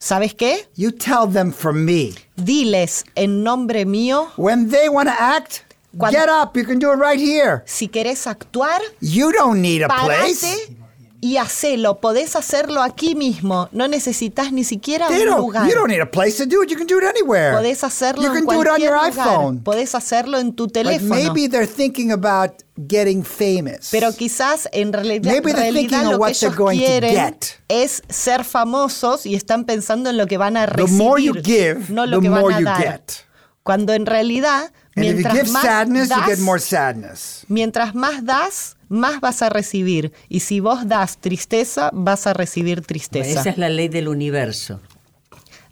¿Sabes 0.00 0.34
qué? 0.34 0.68
You 0.76 0.92
tell 0.92 1.26
them 1.30 1.52
from 1.52 1.84
me. 1.84 2.14
Diles 2.36 3.04
en 3.16 3.42
nombre 3.42 3.84
mío, 3.84 4.28
When 4.36 4.70
they 4.70 4.88
want 4.88 5.08
to 5.08 5.14
act, 5.18 5.62
Cuando- 5.96 6.18
get 6.18 6.28
up. 6.28 6.56
You 6.56 6.64
can 6.64 6.78
do 6.78 6.92
it 6.92 6.98
right 6.98 7.18
here. 7.18 7.62
si 7.66 7.88
querés 7.88 8.26
actuar, 8.26 8.80
You 9.00 9.32
don't 9.32 9.60
need 9.60 9.82
a 9.82 9.88
place. 9.88 10.70
Y 11.20 11.36
hacelo. 11.36 12.00
Podés 12.00 12.36
hacerlo 12.36 12.82
aquí 12.82 13.14
mismo. 13.14 13.68
No 13.72 13.88
necesitas 13.88 14.52
ni 14.52 14.64
siquiera 14.64 15.08
They 15.08 15.22
un 15.26 15.36
lugar. 15.36 15.68
you 15.68 15.74
don't 15.74 15.88
need 15.90 16.00
a 16.00 16.10
place 16.10 16.36
to 16.36 16.46
do 16.46 16.62
it. 16.62 16.70
You 16.70 16.76
can 16.76 16.86
do 16.86 16.98
it 16.98 17.04
anywhere. 17.04 17.52
Podés 17.56 17.82
hacerlo 17.82 18.22
you 18.22 18.28
en 18.28 18.46
can 18.46 18.46
do 18.56 18.62
it 18.62 18.68
on 18.68 18.80
your 18.80 18.92
lugar. 18.94 19.10
iPhone. 19.28 19.58
Podés 19.64 19.94
hacerlo 19.94 20.38
en 20.38 20.52
tu 20.54 20.68
teléfono. 20.68 21.14
maybe 21.14 21.48
they're 21.48 21.66
thinking 21.66 22.12
about 22.12 22.62
getting 22.88 23.24
famous. 23.24 23.88
Pero 23.90 24.12
quizás 24.12 24.68
en 24.72 24.92
realidad, 24.92 25.32
Maybe 25.32 25.52
they're 25.52 25.62
realidad 25.72 25.90
thinking 26.00 26.10
lo 26.12 26.18
what 26.18 26.28
que 26.28 26.34
they're 26.38 26.46
ellos 26.48 26.56
going 26.56 26.78
to 26.78 26.84
quieren 26.84 27.14
get. 27.14 27.44
es 27.68 28.02
ser 28.08 28.44
famosos 28.44 29.26
y 29.26 29.34
están 29.34 29.64
pensando 29.64 30.10
en 30.10 30.16
lo 30.16 30.26
que 30.26 30.38
van 30.38 30.56
a 30.56 30.66
the 30.66 30.72
recibir, 30.74 31.02
more 31.02 31.22
you 31.22 31.34
give, 31.34 31.86
no 31.88 32.06
lo 32.06 32.18
the 32.18 32.22
que 32.22 32.28
van 32.30 32.52
a 32.52 32.58
you 32.60 32.64
dar. 32.64 32.78
get. 32.82 33.12
Cuando 33.64 33.92
en 33.92 34.06
realidad, 34.06 34.72
And 34.96 35.04
mientras 35.04 35.50
más 35.50 35.62
sadness, 35.62 36.08
das, 36.08 37.44
mientras 37.48 37.94
más 37.94 38.24
das, 38.24 38.76
más 38.88 39.20
vas 39.20 39.42
a 39.42 39.48
recibir. 39.48 40.12
Y 40.28 40.40
si 40.40 40.60
vos 40.60 40.86
das 40.86 41.18
tristeza, 41.18 41.90
vas 41.92 42.26
a 42.26 42.32
recibir 42.34 42.82
tristeza. 42.82 43.40
Esa 43.40 43.50
es 43.50 43.58
la 43.58 43.68
ley 43.68 43.88
del 43.88 44.08
universo. 44.08 44.80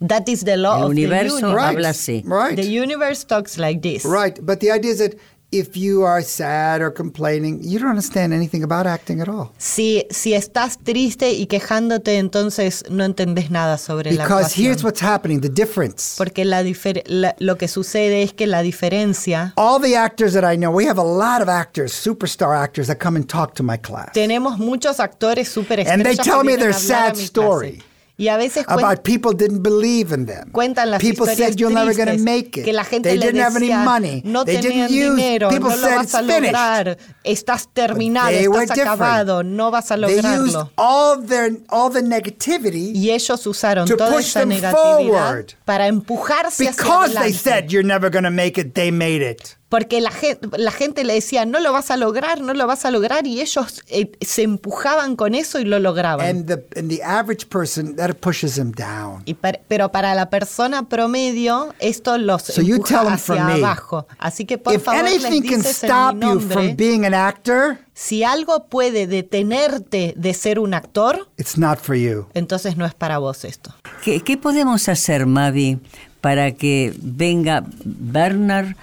That 0.07 0.29
is 0.29 0.45
the 0.45 0.57
law 0.57 0.79
El 0.79 0.85
of 0.85 0.91
universo 0.91 1.37
the 1.39 1.47
universe. 1.47 1.57
Right. 1.57 1.77
habla 1.77 1.89
así. 1.91 2.23
Right. 2.27 2.57
The 2.57 2.81
universe 2.83 3.27
talks 3.27 3.57
like 3.57 3.81
this. 3.81 4.05
Right. 4.05 4.39
But 4.43 4.61
the 4.61 4.71
idea 4.71 4.93
is 4.93 4.99
that 4.99 5.15
if 5.53 5.77
you 5.77 6.03
are 6.03 6.23
sad 6.23 6.81
or 6.81 6.91
complaining, 6.91 7.61
you 7.63 7.79
don't 7.79 7.91
understand 7.91 8.33
anything 8.33 8.63
about 8.65 8.87
acting 8.87 9.21
at 9.21 9.29
all. 9.29 9.53
Si, 9.59 10.07
si 10.11 10.35
estás 10.35 10.79
triste 10.83 11.33
y 11.33 11.47
quejándote, 11.47 12.19
entonces 12.19 12.85
no 12.91 13.05
entendés 13.05 13.51
nada 13.51 13.79
sobre 13.79 14.13
la 14.13 14.25
Because 14.25 14.55
here's 14.55 14.83
what's 14.83 15.03
happening 15.03 15.41
the 15.41 15.49
difference. 15.49 16.17
Porque 16.17 16.45
la 16.45 16.63
la- 17.07 17.35
lo 17.39 17.57
que 17.57 17.69
sucede 17.69 18.23
es 18.23 18.33
que 18.33 18.47
la 18.47 18.63
diferencia, 18.63 19.53
All 19.57 19.81
the 19.81 19.97
actors 19.97 20.33
that 20.33 20.45
I 20.45 20.57
know, 20.57 20.71
we 20.71 20.87
have 20.87 20.99
a 20.99 21.05
lot 21.05 21.41
of 21.41 21.49
actors, 21.49 21.93
superstar 21.93 22.57
actors 22.57 22.89
that 22.89 22.99
come 22.99 23.17
and 23.17 23.27
talk 23.29 23.55
to 23.55 23.63
my 23.63 23.77
class 23.77 24.13
tenemos 24.13 24.59
muchos 24.59 24.99
actores 24.99 25.49
súper 25.49 25.87
And 25.89 26.03
they 26.05 26.17
tell 26.17 26.43
me 26.43 26.57
their 26.57 26.71
a 26.71 26.75
hablar 26.75 27.13
a 27.13 27.15
sad 27.15 27.17
story 27.17 27.73
clase. 27.73 27.96
Y 28.19 28.29
a 28.29 28.39
veces 28.39 28.65
about 28.67 29.03
people 29.03 29.33
didn't 29.35 29.63
believe 29.63 30.11
in 30.15 30.25
them. 30.25 30.51
cuentan 30.51 30.91
las 30.91 31.03
people 31.03 31.27
historias 31.27 31.51
said 31.51 31.57
you're 31.61 31.71
never 31.75 31.93
going 31.95 32.07
to 32.07 32.13
tristes, 32.15 32.25
make 32.25 32.59
it. 32.61 32.65
que 32.65 32.73
la 32.73 32.83
gente 32.85 33.11
they 33.11 33.19
le 33.19 33.27
didn't 33.27 33.43
have 33.43 33.57
any 33.57 33.67
decía, 33.69 33.85
money. 33.85 34.23
no 34.25 34.43
they 34.43 34.57
tenían 34.57 34.89
didn't 34.89 35.11
use. 35.11 35.17
dinero, 35.17 35.49
people 35.51 35.69
no 35.69 35.77
lo 35.77 35.83
said 35.87 35.97
vas 35.97 36.15
a 36.15 36.23
lograr, 36.23 36.99
estás 37.25 37.69
terminado, 37.75 38.31
They 38.31 38.49
were 38.49 38.63
estás 38.65 38.75
different. 38.77 39.01
acabado, 39.03 39.43
no 39.43 39.71
vas 39.71 39.91
a 39.91 39.97
They 39.99 40.15
used 40.17 40.25
lograrlo. 40.25 40.71
all 40.79 41.27
their 41.27 41.59
all 41.69 41.91
the 41.93 42.01
negativity 42.03 42.93
Y 42.95 43.11
ellos 43.11 43.47
usaron 43.47 43.87
to 43.87 43.99
toda 43.99 44.11
push 44.17 44.29
esa 44.29 44.41
them 44.41 44.49
negatividad 44.49 44.73
forward. 44.73 45.53
para 45.67 45.87
empujarse 45.87 46.69
hacia 46.69 46.71
because 46.71 47.11
they 47.13 47.19
adelante. 47.19 47.39
said 47.39 47.71
you're 47.71 47.87
never 47.87 48.09
going 48.11 48.25
to 48.25 48.31
make 48.31 48.59
it. 48.59 48.73
They 48.75 48.91
made 48.91 49.21
it. 49.21 49.59
Porque 49.69 50.01
la 50.01 50.13
gente, 50.13 50.47
la 50.59 50.71
gente 50.71 51.03
le 51.03 51.15
decía, 51.15 51.45
no 51.45 51.59
lo 51.59 51.73
vas 51.73 51.91
a 51.91 51.97
lograr, 51.97 52.41
no 52.41 52.55
lo 52.55 52.69
vas 52.69 52.85
a 52.85 52.93
lograr, 52.93 53.27
y 53.27 53.41
ellos 53.41 53.83
eh, 53.89 54.13
se 54.21 54.43
empujaban 54.43 55.17
con 55.17 55.35
eso 55.35 55.59
y 55.59 55.65
lo 55.65 55.81
lograban. 55.81 56.25
And 56.25 56.47
the 56.47 56.79
and 56.79 56.89
the 56.89 57.03
average 57.03 57.49
person 57.49 57.97
that 57.97 58.15
pushes 58.21 58.55
them 58.55 58.71
down. 58.71 59.23
Y 59.25 59.35
par- 59.35 59.61
pero 59.67 59.91
para 59.91 60.15
la 60.15 60.31
persona 60.31 60.89
promedio, 60.89 61.75
esto 61.81 62.17
los 62.17 62.43
So 62.43 62.63
you 62.63 62.77
empuja 62.77 62.99
tell 63.01 63.07
'em 63.09 63.15
hacia 63.15 63.35
from 63.35 63.47
me. 63.49 63.53
abajo. 63.55 64.07
Así 64.19 64.45
que 64.45 64.57
por 64.57 64.73
If 64.73 64.85
favor 64.85 65.03
les 65.03 65.25
anything 65.25 65.43
can 65.51 65.59
dices 65.63 65.83
en 65.83 65.89
stop 65.91 66.15
mi 66.15 66.21
you 66.21 66.27
nombre, 66.35 66.55
from 66.55 66.77
being 66.77 67.05
an 67.05 67.15
actor, 67.15 67.79
si 67.93 68.23
algo 68.23 68.67
puede 68.69 69.09
detenerte 69.09 70.15
de 70.17 70.33
ser 70.35 70.61
un 70.61 70.75
actor, 70.75 71.27
it's 71.39 71.59
not 71.59 71.81
for 71.81 71.97
you. 71.97 72.27
entonces 72.35 72.77
no 72.77 72.87
es 72.87 72.95
para 72.95 73.19
vos 73.19 73.45
esto. 73.45 73.75
¿Qué, 74.05 74.21
qué 74.21 74.37
podemos 74.37 74.89
hacer, 74.89 75.27
Mavi, 75.27 75.81
para 76.21 76.53
que 76.53 76.95
venga 77.03 77.65
Bernard 77.85 78.77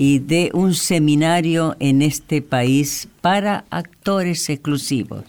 y 0.00 0.20
dé 0.20 0.52
un 0.54 0.74
seminario 0.74 1.74
en 1.80 2.02
este 2.02 2.40
país 2.40 3.08
para 3.20 3.64
actores 3.70 4.48
exclusivos? 4.48 5.24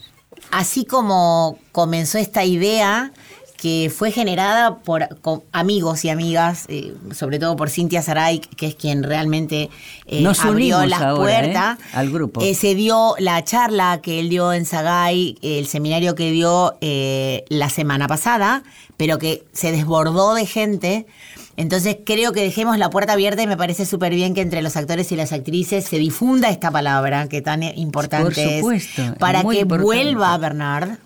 Así 0.52 0.84
como 0.84 1.58
comenzó 1.72 2.18
esta 2.18 2.44
idea, 2.44 3.10
que 3.56 3.92
fue 3.94 4.12
generada 4.12 4.78
por 4.78 5.08
amigos 5.50 6.04
y 6.04 6.08
amigas, 6.08 6.66
eh, 6.68 6.94
sobre 7.12 7.40
todo 7.40 7.56
por 7.56 7.68
Cintia 7.68 8.00
Saray, 8.00 8.38
que 8.38 8.68
es 8.68 8.74
quien 8.76 9.02
realmente 9.02 9.70
eh, 10.06 10.20
Nos 10.22 10.38
abrió 10.44 10.86
las 10.86 11.02
ahora, 11.02 11.20
puertas. 11.40 11.78
¿eh? 11.78 11.82
al 11.92 12.10
grupo. 12.10 12.40
Eh, 12.40 12.54
se 12.54 12.76
dio 12.76 13.16
la 13.18 13.42
charla 13.42 14.00
que 14.00 14.20
él 14.20 14.28
dio 14.28 14.52
en 14.52 14.66
Sagay, 14.66 15.36
el 15.42 15.66
seminario 15.66 16.14
que 16.14 16.30
dio 16.30 16.76
eh, 16.80 17.44
la 17.48 17.68
semana 17.70 18.06
pasada, 18.06 18.62
pero 18.96 19.18
que 19.18 19.42
se 19.52 19.72
desbordó 19.72 20.34
de 20.34 20.46
gente. 20.46 21.06
Entonces 21.56 21.98
creo 22.04 22.32
que 22.32 22.42
dejemos 22.42 22.78
la 22.78 22.90
puerta 22.90 23.12
abierta 23.12 23.42
y 23.42 23.46
me 23.46 23.56
parece 23.56 23.84
súper 23.84 24.14
bien 24.14 24.34
que 24.34 24.40
entre 24.40 24.62
los 24.62 24.76
actores 24.76 25.12
y 25.12 25.16
las 25.16 25.32
actrices 25.32 25.84
se 25.84 25.98
difunda 25.98 26.48
esta 26.48 26.70
palabra 26.70 27.28
que 27.28 27.42
tan 27.42 27.62
importante 27.62 28.58
supuesto, 28.58 29.02
es 29.02 29.12
para 29.18 29.42
que 29.42 29.60
importante. 29.60 29.84
vuelva 29.84 30.36
Bernard. 30.38 30.98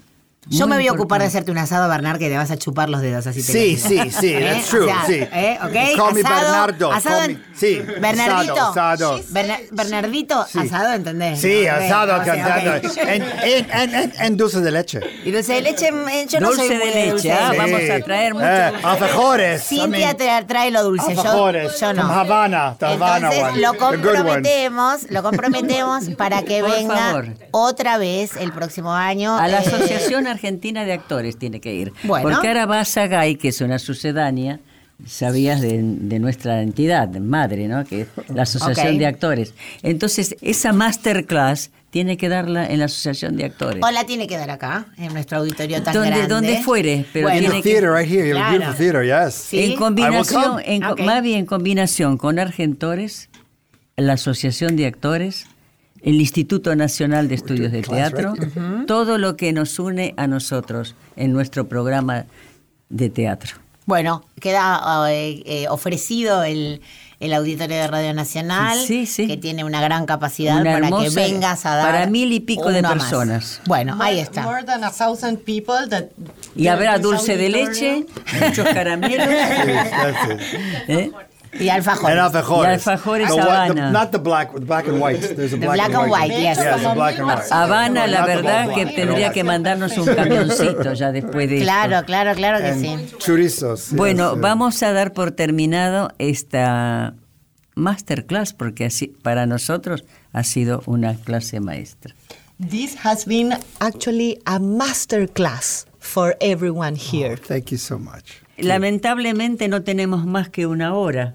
Yo 0.49 0.67
me 0.67 0.77
voy 0.77 0.87
a 0.89 0.93
ocupar 0.93 1.21
de 1.21 1.27
hacerte 1.27 1.51
un 1.51 1.59
asado, 1.59 1.89
Bernard, 1.89 2.19
que 2.19 2.29
te 2.29 2.37
vas 2.37 2.51
a 2.51 2.57
chupar 2.57 2.89
los 2.91 3.01
dedos 3.01 3.27
así. 3.27 3.43
te 3.43 3.53
Sí, 3.53 3.77
sí, 3.77 3.89
digo. 4.01 4.05
sí, 4.21 4.35
¿Eh? 4.35 4.41
that's 4.53 4.69
true, 4.69 4.83
O 4.83 4.87
sea, 4.87 5.05
sí. 5.07 5.15
¿eh? 5.33 5.59
Call 5.97 6.15
me 6.15 6.21
Asado- 6.21 6.41
Bernardo, 6.41 6.93
asado 6.93 7.19
call 7.21 7.29
me- 7.35 7.39
sí, 7.57 7.81
Bernardito. 8.01 8.53
asado, 8.53 8.73
asado. 9.15 9.21
Berna- 9.31 9.59
Bernardito, 9.71 10.47
Sí. 10.51 10.59
asado, 10.59 10.93
¿entendés? 10.93 11.41
Sí, 11.41 11.65
No, 11.67 11.73
asado 11.73 12.21
o 12.21 12.25
sea, 12.25 12.35
cantando. 12.45 12.89
ok. 12.89 12.97
En, 12.99 13.23
en, 13.23 13.71
en, 13.71 13.95
en- 13.95 14.13
en 14.19 14.37
dulce 14.37 14.61
de 14.61 14.71
leche. 14.71 15.01
Y 15.25 15.31
dulce 15.31 15.55
de 15.55 15.63
leche, 15.63 15.89
eh, 15.89 16.27
yo 16.29 16.41
no 16.41 16.49
Dulce 16.49 16.67
soy 16.67 16.77
de 16.77 16.85
leche, 16.87 17.11
dulce 17.11 17.33
ah, 17.33 17.53
vamos 17.57 17.81
a 17.91 18.01
traer 18.05 18.35
mucho 18.35 18.47
Eh, 18.47 18.73
alfajores. 18.83 19.63
I 19.73 19.77
Cintia 19.81 19.89
mean, 20.15 20.17
tra- 20.17 20.47
trae 20.47 20.71
lo 20.71 20.83
dulce, 20.85 21.15
yo, 21.15 21.21
alfajores. 21.21 21.81
yo 21.81 21.93
no. 21.95 22.03
From 22.03 22.11
Havana, 22.19 22.77
Havana 22.81 23.17
Entonces 23.33 23.43
one. 23.53 23.61
lo 23.61 23.75
comprometemos, 23.79 25.11
lo 25.11 25.23
comprometemos 25.23 26.05
para 26.17 26.43
que 26.43 26.61
Por 26.61 26.71
venga 26.71 26.97
favor. 26.97 27.29
otra 27.51 27.99
vez 27.99 28.37
el 28.37 28.53
próximo 28.53 28.93
año. 28.93 29.37
A 29.39 29.49
la 29.49 29.59
eh, 29.63 29.65
Asociación 29.67 30.27
Argentina 30.35 30.85
de 30.85 30.93
Actores 30.93 31.39
tiene 31.39 31.61
que 31.61 31.74
ir. 31.74 31.93
Bueno. 32.05 32.28
Porque 32.30 32.49
ahora 32.49 32.66
va 32.66 32.80
a 32.80 32.85
Sagay, 32.85 33.37
que 33.37 33.49
es 33.49 33.61
una 33.61 33.78
sucedánea, 33.78 34.61
sabías, 35.07 35.61
de, 35.61 35.80
de 35.82 36.18
nuestra 36.18 36.62
entidad 36.62 37.09
madre, 37.16 37.66
¿no? 37.68 37.85
Que 37.85 38.03
es 38.03 38.09
la 38.28 38.43
Asociación 38.43 38.95
Ok. 38.95 38.99
de 38.99 39.07
Actores. 39.07 39.55
Entonces, 39.82 40.37
esa 40.41 40.72
masterclass 40.72 41.70
tiene 41.91 42.16
que 42.16 42.28
darla 42.28 42.66
en 42.66 42.78
la 42.80 42.87
Asociación 42.87 43.37
de 43.37 43.45
Actores. 43.45 43.82
O 43.82 43.91
la 43.91 44.05
tiene 44.05 44.26
que 44.26 44.37
dar 44.37 44.51
acá, 44.51 44.87
en 44.97 45.12
nuestro 45.12 45.39
auditorio 45.39 45.82
tan 45.82 45.95
Donde- 45.95 46.11
grande. 46.11 46.28
donde 46.28 46.62
fuere, 46.62 47.05
pero 47.12 47.26
Bueno, 47.28 47.39
In 47.41 47.45
tiene 47.51 47.57
the 47.57 47.62
que- 47.62 47.70
theater 47.80 47.91
right 47.93 48.11
here. 48.11 48.28
You 48.28 48.37
have 48.37 48.43
a 48.45 48.49
Claro. 48.49 48.59
beautiful 48.72 48.76
theater, 49.05 49.26
yes. 49.26 49.35
Sí. 49.35 49.59
En 49.64 49.76
combinación, 49.76 50.61
en 50.64 50.82
co- 50.82 50.93
Ok. 50.93 51.01
más 51.03 51.22
bien 51.22 51.39
en 51.41 51.47
combinación 51.47 52.16
con 52.18 52.39
Argentores, 52.39 53.28
la 53.97 54.14
Asociación 54.14 54.74
de 54.76 54.87
Actores, 54.87 55.47
el 56.05 56.21
Instituto 56.21 56.77
Nacional 56.77 57.29
de 57.29 57.35
Estudios 57.35 57.73
de 57.73 57.83
Teatro, 57.83 58.35
todo 58.87 59.19
lo 59.19 59.37
que 59.37 59.53
nos 59.53 59.79
une 59.79 60.15
a 60.17 60.27
nosotros 60.27 60.95
en 61.17 61.33
nuestro 61.33 61.67
programa 61.67 62.27
de 62.91 63.09
teatro. 63.11 63.57
Bueno, 63.87 64.25
queda 64.41 64.81
eh, 65.11 65.43
eh, 65.45 65.67
ofrecido 65.69 66.43
el, 66.45 66.81
el 67.21 67.33
auditorio 67.35 67.77
de 67.77 67.87
Radio 67.87 68.15
Nacional, 68.15 68.79
Sí, 68.79 69.05
sí. 69.07 69.27
que 69.27 69.37
tiene 69.37 69.63
una 69.65 69.81
gran 69.83 70.07
capacidad 70.07 70.61
Una 70.61 70.73
para 70.73 70.91
que 71.03 71.11
vengas 71.11 71.67
a 71.67 71.77
dar 71.77 71.93
para 71.93 72.07
mil 72.07 72.33
y 72.33 72.41
pico 72.41 72.71
de 72.71 72.79
uno 72.81 72.89
más. 72.91 72.99
personas. 72.99 73.61
Bueno, 73.67 73.97
ahí 74.01 74.21
está. 74.21 74.43
More 74.43 74.63
than 74.65 74.85
a 74.85 74.91
thousand 74.91 75.39
people 75.45 75.87
that 75.91 76.05
Y 76.57 76.69
habrá 76.69 76.99
dulce 76.99 77.37
de 77.37 77.49
leche, 77.51 78.07
muchos 78.47 78.67
caramelos. 78.69 79.27
¿eh? 80.89 81.11
Y 81.61 81.69
alfajores. 81.69 82.11
And 82.17 82.21
alfajores. 82.21 82.69
Y 82.71 82.73
alfajores 82.75 83.29
The 83.29 83.35
white- 83.35 83.43
Habana. 83.49 83.87
the- 83.87 83.93
Not 83.93 84.11
the 84.11 84.19
black, 84.19 84.53
the 84.55 84.61
black 84.61 84.89
and 84.89 85.01
white. 85.01 85.21
There's 85.21 85.53
a 85.53 85.57
The 85.57 85.67
black, 85.67 85.77
black 85.77 85.95
and 85.95 86.11
white, 86.11 86.29
yes. 86.31 86.59
Yes, 86.59 86.83
the 86.83 86.95
black 86.95 87.19
and 87.19 87.27
white. 87.29 87.43
Habana, 87.51 88.07
la 88.07 88.27
verdad 88.27 88.75
que 88.75 88.87
tendría 88.87 89.31
que 89.33 89.45
mandarnos 89.45 89.97
un 89.99 90.07
camioncito 90.15 90.93
ya 90.95 91.13
después 91.13 91.49
de 91.49 91.57
esto. 91.59 91.65
Claro, 91.67 92.05
claro, 92.07 92.35
claro 92.35 92.59
que 92.65 92.75
sí. 92.75 92.89
And 92.89 93.19
chorizos. 93.19 93.91
yes, 93.91 93.97
Bueno, 93.97 94.33
yes. 94.33 94.41
vamos 94.41 94.83
a 94.83 94.93
dar 94.93 95.13
por 95.13 95.31
terminado 95.33 96.11
esta 96.19 97.15
masterclass 97.77 98.53
porque 98.53 98.85
así 98.87 99.09
para 99.09 99.47
nosotros 99.47 100.05
ha 100.33 100.43
sido 100.45 100.83
una 100.87 101.15
clase 101.15 101.61
maestra. 101.61 102.15
This 102.71 102.97
has 103.05 103.27
been 103.27 103.53
actually 103.81 104.39
a 104.47 104.59
master 104.61 105.29
class 105.29 105.87
for 105.99 106.37
everyone 106.41 106.95
here. 106.97 107.37
Thank 107.37 107.71
you 107.73 107.79
so 107.79 107.99
much. 107.99 108.43
Lamentablemente 108.57 109.67
no 109.69 109.83
tenemos 109.83 110.25
más 110.27 110.49
que 110.49 110.67
una 110.69 110.95
hora. 110.95 111.35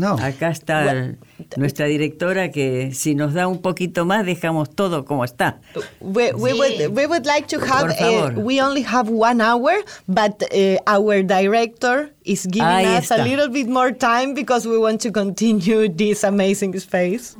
No. 0.00 0.16
Acá 0.18 0.48
está 0.50 0.90
el- 0.90 1.18
nuestra 1.58 1.84
directora 1.86 2.50
que 2.50 2.92
si 2.94 3.14
nos 3.14 3.34
da 3.34 3.46
un 3.48 3.58
poquito 3.60 4.06
más 4.06 4.24
dejamos 4.24 4.70
todo 4.74 5.04
como 5.04 5.24
está. 5.24 5.60
We, 6.00 6.32
we, 6.32 6.52
Sí. 6.52 6.58
would, 6.58 6.96
we 6.96 7.06
would 7.06 7.26
like 7.26 7.46
to 7.48 7.58
have, 7.60 7.90
uh, 8.00 8.40
we 8.40 8.60
only 8.62 8.82
have 8.82 9.10
one 9.10 9.42
hour, 9.42 9.72
but 10.08 10.42
uh, 10.52 10.78
our 10.86 11.22
director 11.22 12.10
is 12.24 12.46
giving 12.46 12.62
Ahí 12.66 12.96
us 12.98 13.10
a 13.10 13.18
little 13.22 13.48
bit 13.50 13.68
more 13.68 13.92
time 13.92 14.32
because 14.34 14.66
we 14.66 14.78
want 14.78 15.00
to 15.02 15.10
continue 15.12 15.86
this 15.88 16.24
amazing 16.24 16.72
space. 16.80 17.36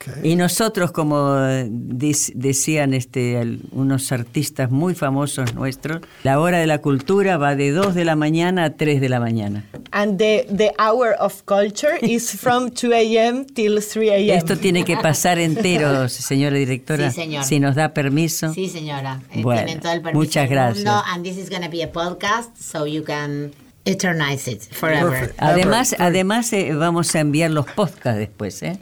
Okay. 0.00 0.30
Y 0.32 0.36
nosotros, 0.36 0.92
como 0.92 1.34
dis- 1.66 2.32
decían 2.34 2.94
este, 2.94 3.58
unos 3.72 4.12
artistas 4.12 4.70
muy 4.70 4.94
famosos 4.94 5.54
nuestros, 5.54 6.02
la 6.22 6.38
hora 6.38 6.58
de 6.58 6.66
la 6.68 6.78
cultura 6.78 7.36
va 7.36 7.56
de 7.56 7.72
2 7.72 7.94
de 7.94 8.04
la 8.04 8.14
mañana 8.14 8.64
a 8.64 8.70
3 8.76 9.00
de 9.00 9.08
la 9.08 9.18
mañana. 9.18 9.64
And 9.90 10.16
the, 10.18 10.46
the 10.56 10.72
hour 10.78 11.16
of 11.18 11.42
culture 11.46 11.98
is 12.02 12.30
from 12.30 12.70
2 12.70 12.92
a.m. 12.92 13.44
till 13.44 13.80
3 13.82 14.10
a.m. 14.10 14.34
Esto 14.36 14.56
tiene 14.56 14.84
que 14.84 14.96
pasar 14.96 15.38
entero, 15.38 16.08
señora 16.08 16.56
directora, 16.56 17.10
Sí, 17.10 17.16
señor. 17.22 17.44
si 17.44 17.58
nos 17.58 17.74
da 17.74 17.92
permiso. 17.92 18.52
Sí, 18.54 18.68
señora. 18.68 19.20
Eh, 19.32 19.42
Bueno, 19.42 19.64
tienen 19.64 19.80
todo 19.82 19.92
el 19.92 20.00
permiso 20.02 20.18
muchas 20.18 20.48
gracias. 20.48 20.84
mundo, 20.84 21.02
and 21.12 21.24
this 21.24 21.36
is 21.36 21.50
going 21.50 21.62
to 21.62 21.70
be 21.70 21.82
a 21.82 21.90
podcast, 21.90 22.56
so 22.56 22.86
you 22.86 23.02
can 23.02 23.50
eternize 23.84 24.46
it 24.50 24.62
forever. 24.72 25.10
Perfect. 25.10 25.34
Además, 25.42 25.96
además 25.98 26.52
eh, 26.52 26.72
vamos 26.74 27.14
a 27.14 27.20
enviar 27.20 27.50
los 27.50 27.66
podcasts 27.66 28.18
después, 28.18 28.62
¿eh? 28.62 28.78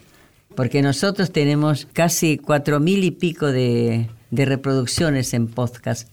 Porque 0.57 0.83
nosotros 0.83 1.31
tenemos 1.31 1.87
casi 1.93 2.39
cuatro 2.39 2.81
mil 2.81 3.05
y 3.05 3.11
pico 3.13 3.47
de, 3.47 4.09
de 4.31 4.45
reproducciones 4.45 5.33
en 5.35 5.47
podcast. 5.49 6.09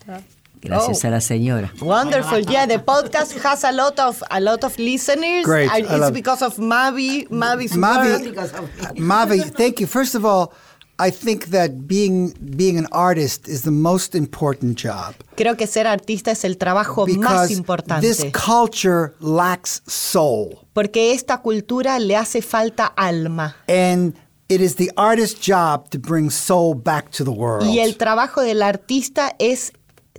Gracias 0.62 1.04
Oh. 1.04 1.08
a 1.08 1.12
la 1.12 1.20
señora. 1.22 1.74
Wonderful. 1.82 2.46
Yeah, 2.46 2.66
the 2.68 2.80
podcast 2.80 3.34
has 3.44 3.66
a 3.66 3.72
lot 3.74 4.00
of 4.00 4.22
a 4.30 4.40
lot 4.40 4.64
of 4.64 4.78
listeners. 4.78 5.44
Great. 5.46 5.70
And 5.70 5.82
it's 5.82 5.92
love- 6.00 6.14
because 6.14 6.42
of 6.44 6.58
Mavi, 6.58 7.28
Mavi's 7.30 7.76
Mavi, 7.76 8.34
work. 8.34 8.96
Mavi, 8.98 9.42
thank 9.58 9.80
you. 9.82 9.88
First 9.88 10.16
of 10.16 10.24
all, 10.24 10.54
I 11.00 11.12
think 11.12 11.48
that 11.48 11.86
being 11.86 12.34
being 12.40 12.78
an 12.78 12.88
artist 12.94 13.50
is 13.50 13.64
the 13.64 13.72
most 13.72 14.14
important 14.16 14.78
job 14.82 15.16
Creo 15.36 15.58
que 15.58 15.66
ser 15.68 15.88
artista 15.88 16.32
es 16.32 16.46
el 16.46 16.56
trabajo 16.58 17.08
más 17.08 17.16
because 17.18 17.48
this 17.50 17.58
importante. 17.58 18.32
culture 18.32 19.14
lacks 19.20 19.82
soul, 19.88 20.60
Porque 20.72 21.12
esta 21.14 21.40
cultura 21.42 21.98
le 22.00 22.16
hace 22.16 22.42
falta 22.42 22.86
alma. 22.96 23.56
and 23.68 24.14
it 24.54 24.62
is 24.62 24.76
the 24.76 24.92
artist's 24.96 25.40
job 25.40 25.90
to 25.90 26.00
bring 26.00 26.30
soul 26.30 26.74
back 26.76 27.10
to 27.12 27.24
the 27.24 27.32
world. 27.32 27.66
Y 27.68 27.80
el 27.80 27.96
trabajo 27.98 28.42
del 28.42 28.62
artista 28.62 29.36
es 29.40 29.72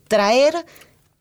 traer 0.09 0.64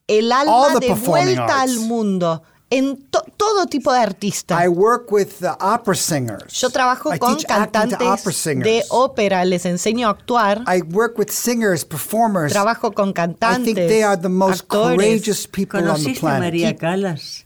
el 0.07 0.31
All 0.31 0.49
alma 0.49 0.79
the 0.79 0.87
de 0.87 0.87
performing 0.93 1.35
vuelta 1.35 1.61
arts. 1.61 1.71
al 1.73 1.79
mundo. 1.81 2.43
En 2.69 2.97
to- 3.11 3.23
todo 3.37 3.67
tipo 3.67 3.93
de 3.93 3.99
artista. 3.99 4.57
I 4.63 4.67
work 4.67 5.11
with 5.11 5.43
uh, 5.43 5.53
opera 5.63 5.93
singers. 5.95 6.59
Yo 6.59 6.71
trabajo 6.71 7.13
I 7.13 7.19
con 7.19 7.37
cantantes 7.39 8.35
singers. 8.35 8.63
de 8.65 8.83
ópera, 8.89 9.45
les 9.45 9.65
enseño 9.67 10.07
a 10.07 10.11
actuar. 10.11 10.63
I 10.67 10.81
work 10.81 11.19
with 11.19 11.29
singers, 11.29 11.85
performers. 11.85 12.51
Trabajo 12.51 12.91
con 12.91 13.09
I 13.09 13.13
cantantes. 13.13 13.63
think 13.75 13.77
they 13.77 14.01
are 14.01 14.19
the 14.19 14.27
most 14.29 14.63
actores. 14.63 14.95
courageous 14.97 15.45
people 15.47 15.79
on 15.81 15.85
the 15.85 15.91
¿Conociste 15.91 16.17
a 16.17 16.21
planet. 16.21 16.41
María 16.53 16.75
Calas? 16.75 17.42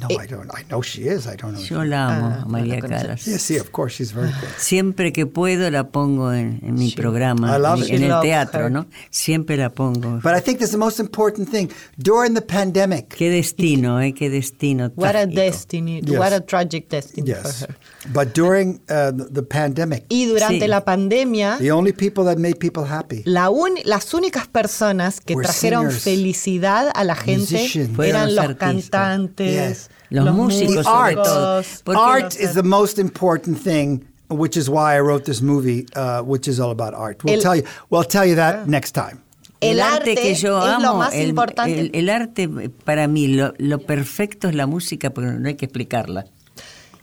No, 0.00 0.08
I 0.10 0.26
don't. 0.26 0.50
I 0.54 0.64
know 0.68 0.82
she 0.82 1.08
is. 1.08 1.26
I 1.26 1.36
don't 1.36 1.54
know. 1.54 1.60
Yo 1.62 1.82
la 1.84 2.08
amo, 2.16 2.26
Ah, 2.38 2.42
a 2.42 2.44
María 2.46 2.78
no. 2.80 2.88
Calas. 2.88 3.24
Yes, 3.26 3.42
sí, 3.42 3.58
of 3.58 3.70
course, 3.70 3.96
she's 3.96 4.12
very 4.12 4.28
good. 4.28 4.48
Siempre 4.58 5.12
que 5.12 5.26
puedo 5.26 5.70
la 5.70 5.88
pongo 5.88 6.32
en, 6.32 6.60
en 6.62 6.74
mi 6.74 6.90
programa, 6.92 7.56
I 7.56 7.60
love 7.60 7.82
en, 7.88 7.94
en 7.94 8.00
She 8.00 8.06
el 8.06 8.20
teatro, 8.20 8.64
her. 8.66 8.70
¿no? 8.70 8.86
Siempre 9.10 9.56
la 9.56 9.70
pongo. 9.70 10.20
But 10.22 10.34
I 10.36 10.40
think 10.40 10.58
that's 10.60 10.72
the 10.72 10.78
most 10.78 11.00
important 11.00 11.50
thing. 11.50 11.68
During 11.96 12.34
the 12.34 12.42
pandemic, 12.42 13.08
Qué 13.08 13.30
destino, 13.30 14.00
¿eh? 14.00 14.12
Qué 14.14 14.30
destino. 14.30 14.90
What 14.96 15.16
a 15.16 15.26
trágico. 15.26 15.34
destiny, 15.40 16.00
Yes. 16.02 16.18
what 16.18 16.32
a 16.32 16.40
tragic 16.40 16.88
destiny 16.88 17.32
for 17.32 17.42
yes, 17.42 17.62
her. 17.62 17.74
but 18.12 18.34
during 18.34 18.80
uh, 18.90 19.10
the, 19.10 19.26
the 19.32 19.42
pandemic, 19.42 20.04
Y 20.08 20.26
durante 20.26 20.60
Sí. 20.64 20.68
la 20.68 20.84
pandemia, 20.84 21.56
the 21.58 21.72
only 21.72 21.92
people 21.92 22.24
that 22.24 22.36
made 22.38 22.56
people 22.58 22.84
happy 22.84 23.22
la 23.24 23.50
uni- 23.50 23.82
las 23.84 24.12
únicas 24.14 24.46
personas 24.48 25.20
que 25.20 25.34
Were 25.34 25.44
trajeron 25.46 25.86
singers, 25.90 26.02
felicidad 26.04 26.90
a 26.94 27.04
la 27.04 27.14
gente 27.16 27.66
eran 28.04 28.34
los 28.34 28.44
artistas. 28.44 28.90
cantantes, 28.90 29.87
Los 30.10 30.34
músicos, 30.34 30.84
the 30.84 30.90
art. 30.90 31.16
todo. 31.16 31.62
Art 31.98 32.34
is 32.36 32.54
the 32.54 32.62
most 32.62 32.98
important 32.98 33.58
thing, 33.62 34.04
which 34.30 34.56
is 34.56 34.68
why 34.68 34.96
I 34.96 35.00
wrote 35.00 35.24
this 35.24 35.42
movie, 35.42 35.86
uh, 35.96 36.22
which 36.22 36.48
is 36.48 36.58
all 36.58 36.70
about 36.70 36.94
art. 36.94 37.22
We'll 37.24 37.34
El- 37.34 37.42
tell 37.42 37.56
you. 37.56 37.64
We'll 37.90 38.04
tell 38.04 38.26
you 38.26 38.34
that 38.36 38.66
next 38.66 38.92
time. 38.92 39.20
El 39.60 39.80
arte 39.80 40.14
que 40.14 40.34
yo 40.34 40.58
es 40.58 40.80
lo 40.80 40.88
amo, 40.90 40.98
más 40.98 41.14
el, 41.14 41.30
importante. 41.30 41.80
el- 41.80 41.90
el 41.92 42.08
arte 42.10 42.48
para 42.84 43.08
mí, 43.08 43.26
lo, 43.28 43.54
lo 43.58 43.80
perfecto 43.80 44.48
es 44.48 44.54
la 44.54 44.66
música, 44.66 45.10
porque 45.10 45.30
no 45.32 45.48
hay 45.48 45.56
que 45.56 45.66
explicarla. 45.66 46.26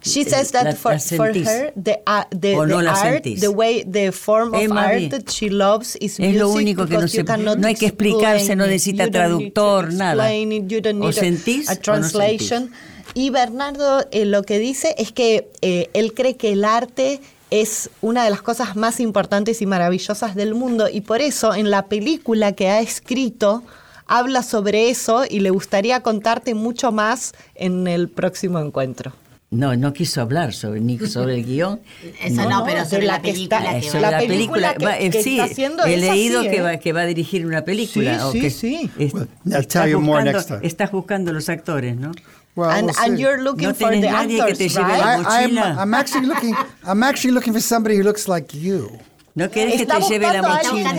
She 0.06 0.24
says 0.24 0.54
La- 0.54 0.64
that 0.66 0.76
for, 0.78 0.94
la 0.94 1.00
for 1.00 1.34
sentís. 1.34 1.48
her, 1.48 1.74
the, 1.76 2.00
uh, 2.06 2.24
the, 2.30 2.56
O 2.56 2.66
no 2.66 2.78
the 2.78 2.84
la 2.84 2.92
art, 2.94 3.24
sentís. 3.24 3.40
the 3.42 3.48
way, 3.48 3.84
the 3.84 4.12
form 4.12 4.54
of 4.54 4.62
Emma, 4.62 4.82
art 4.86 5.10
that 5.10 5.30
she 5.30 5.50
loves 5.50 5.96
is 6.00 6.20
Es 6.20 6.36
lo 6.36 6.50
music 6.50 6.62
único 6.62 6.86
que 6.86 6.94
no 6.94 7.00
because 7.02 7.18
you 7.18 7.22
se- 7.22 7.26
cannot 7.26 7.58
no 7.58 7.68
hay 7.68 7.76
que 7.76 7.88
explicarse, 7.88 8.56
no 8.56 8.66
it. 8.66 8.70
necesita 8.72 9.10
traductor, 9.10 9.92
nada. 9.94 10.34
it, 10.36 10.68
you 10.68 10.80
don't 10.82 11.02
O 11.04 11.08
a- 11.08 11.12
sentís 11.14 11.70
o 11.70 11.74
no 11.74 12.70
y 13.14 13.30
Bernardo 13.30 14.06
eh, 14.12 14.26
lo 14.26 14.44
que 14.44 14.60
dice 14.60 14.94
es 14.98 15.12
que 15.12 15.50
eh, 15.62 15.90
él 15.94 16.14
cree 16.14 16.36
que 16.36 16.52
el 16.52 16.66
arte 16.66 17.22
es 17.50 17.90
una 18.02 18.24
de 18.26 18.30
las 18.30 18.42
cosas 18.42 18.76
más 18.76 19.00
importantes 19.00 19.62
y 19.62 19.66
maravillosas 19.66 20.36
del 20.36 20.54
mundo 20.54 20.90
y 20.92 21.02
por 21.02 21.22
eso 21.22 21.54
en 21.56 21.72
la 21.72 21.86
película 21.88 22.52
que 22.54 22.68
ha 22.70 22.82
escrito 22.82 23.64
habla 24.08 24.44
sobre 24.44 24.90
eso 24.90 25.24
y 25.30 25.40
le 25.40 25.50
gustaría 25.50 26.02
contarte 26.02 26.54
mucho 26.54 26.92
más 26.92 27.34
en 27.56 27.88
el 27.88 28.10
próximo 28.10 28.60
encuentro. 28.60 29.14
No, 29.56 29.76
no 29.76 29.94
quiso 29.94 30.22
hablar 30.22 30.54
sobre, 30.54 30.80
ni 30.82 30.98
sobre 31.08 31.36
el 31.36 31.46
guion. 31.46 31.80
Eso 32.22 32.36
no, 32.44 32.50
No, 32.50 32.60
no, 32.60 32.66
pero 32.66 32.86
sobre 32.86 33.06
la 33.06 33.14
la 33.14 33.22
que 33.22 33.32
está- 33.32 33.58
película 33.60 33.80
que 33.80 33.88
sobre 33.90 34.02
va- 34.04 34.12
la 34.12 34.12
la 34.12 34.28
película 34.28 34.74
película, 34.74 34.74
que- 34.76 34.86
va- 34.86 35.00
eh, 35.00 35.10
que 35.10 35.24
sí, 35.24 35.40
está 35.40 35.52
haciendo 35.52 35.84
he 35.86 35.98
leído 35.98 36.40
así, 36.42 36.50
que, 36.50 36.58
¿eh? 36.58 36.62
va, 36.62 36.78
que 36.78 36.94
va 36.94 37.02
a 37.02 37.06
dirigir 37.06 37.46
una 37.46 37.64
película. 37.64 38.20
Sí, 38.20 38.24
o 38.26 38.32
sí, 38.32 38.42
que 38.42 38.50
sí. 38.50 38.92
es- 39.00 39.14
Well, 39.14 39.28
I'll 39.46 39.54
estás 39.62 39.84
tell 39.84 39.92
you 39.92 40.00
more 40.00 40.24
buscando- 40.24 40.32
next 40.38 40.48
time. 40.48 40.60
Estás 40.68 40.92
buscando 40.92 41.34
los 41.34 41.50
actores, 41.50 41.96
¿no? 41.98 42.12
Well, 42.58 42.70
and, 42.70 42.88
we'll 42.88 42.96
and 43.00 43.16
see. 43.18 43.22
you're 43.22 43.42
looking 43.42 43.68
No 43.70 43.76
for 43.76 43.90
the 43.92 44.00
nadie 44.00 44.44
que 44.46 44.54
te 44.56 44.70
lleve 44.70 44.86
right? 44.88 45.00
la 45.02 45.18
I, 45.18 45.44
I'm, 45.46 45.54
mochila. 45.56 45.84
I'm 45.84 45.94
actually 45.94 46.26
looking. 46.28 46.56
I'm 46.88 47.04
actually 47.04 47.34
looking 47.34 47.52
for 47.54 47.62
somebody 47.62 47.98
who 47.98 48.04
looks 48.04 48.28
like 48.30 48.58
you. 48.58 48.90
¿No 49.34 49.50
querés 49.52 49.76
que 49.76 49.82
Está 49.82 50.00
te 50.00 50.06
lleve 50.08 50.32
la 50.32 50.42
mochila? 50.42 50.96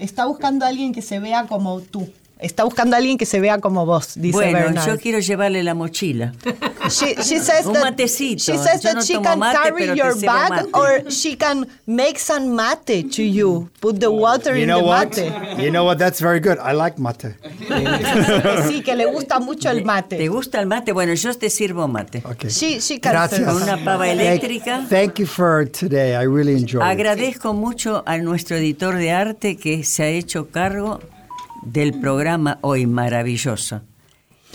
Está 0.00 0.24
buscando 0.26 0.64
a 0.64 0.68
alguien 0.68 0.92
que 0.92 1.02
se 1.02 1.20
vea 1.20 1.46
como 1.46 1.80
tú. 1.80 2.08
Está 2.40 2.64
buscando 2.64 2.94
a 2.94 2.98
alguien 2.98 3.16
que 3.16 3.24
se 3.26 3.40
vea 3.40 3.58
como 3.58 3.86
vos, 3.86 4.14
dice 4.16 4.32
Bueno, 4.36 4.58
Bernard. 4.58 4.86
yo 4.86 4.98
quiero 4.98 5.18
llevarle 5.20 5.62
la 5.62 5.72
mochila. 5.74 6.32
She, 6.90 7.14
she 7.22 7.38
says 7.38 7.64
Un 7.64 7.72
that, 7.74 7.82
matecito. 7.84 8.42
She 8.42 8.58
says 8.58 8.82
Yo 8.82 8.88
that 8.90 8.94
no 8.96 9.02
she 9.02 9.14
can 9.22 9.38
mate, 9.38 9.56
carry 9.62 9.86
te 9.86 9.94
your 9.96 10.14
bag 10.20 10.50
mate. 10.50 10.68
or 10.74 11.10
she 11.10 11.36
can 11.36 11.66
make 11.86 12.18
some 12.18 12.54
mate 12.54 13.04
to 13.10 13.22
you. 13.22 13.70
Put 13.80 13.98
the 14.00 14.10
water 14.10 14.54
You 14.56 14.62
in 14.64 14.68
know 14.68 14.80
the 14.80 14.84
what? 14.86 15.16
mate. 15.16 15.62
You 15.64 15.70
know 15.70 15.84
what? 15.84 15.98
That's 15.98 16.20
very 16.20 16.40
good. 16.40 16.58
I 16.58 16.72
like 16.72 16.98
mate. 16.98 17.34
Sí, 18.68 18.82
que 18.82 18.94
le 18.94 19.06
gusta 19.06 19.38
mucho 19.38 19.70
el 19.70 19.78
¿Te 19.78 19.84
mate. 19.84 20.28
gusta 20.28 20.60
el 20.60 20.66
mate? 20.66 20.92
Bueno, 20.92 21.14
yo 21.14 21.32
te 21.34 21.48
sirvo 21.48 21.88
mate. 21.88 22.22
Okay. 22.24 22.50
She, 22.50 22.80
she 22.80 22.98
can 23.00 23.12
Gracias. 23.12 23.40
Con 23.44 23.62
una 23.62 23.76
pava 23.84 24.04
Thank- 24.06 24.20
eléctrica. 24.20 24.86
Thank, 24.90 25.18
you 25.20 25.26
for 25.26 25.66
today. 25.70 26.14
I 26.14 26.26
really 26.26 26.52
enjoyed 26.56 26.82
it. 26.84 26.90
Agradezco 26.90 27.54
mucho 27.54 28.02
a 28.06 28.18
nuestro 28.18 28.56
editor 28.56 28.96
de 28.96 29.12
arte 29.12 29.56
que 29.56 29.84
se 29.84 30.02
ha 30.02 30.08
hecho 30.08 30.48
cargo 30.50 31.00
del 31.64 31.98
programa 32.00 32.58
hoy 32.62 32.86
maravilloso. 32.86 33.82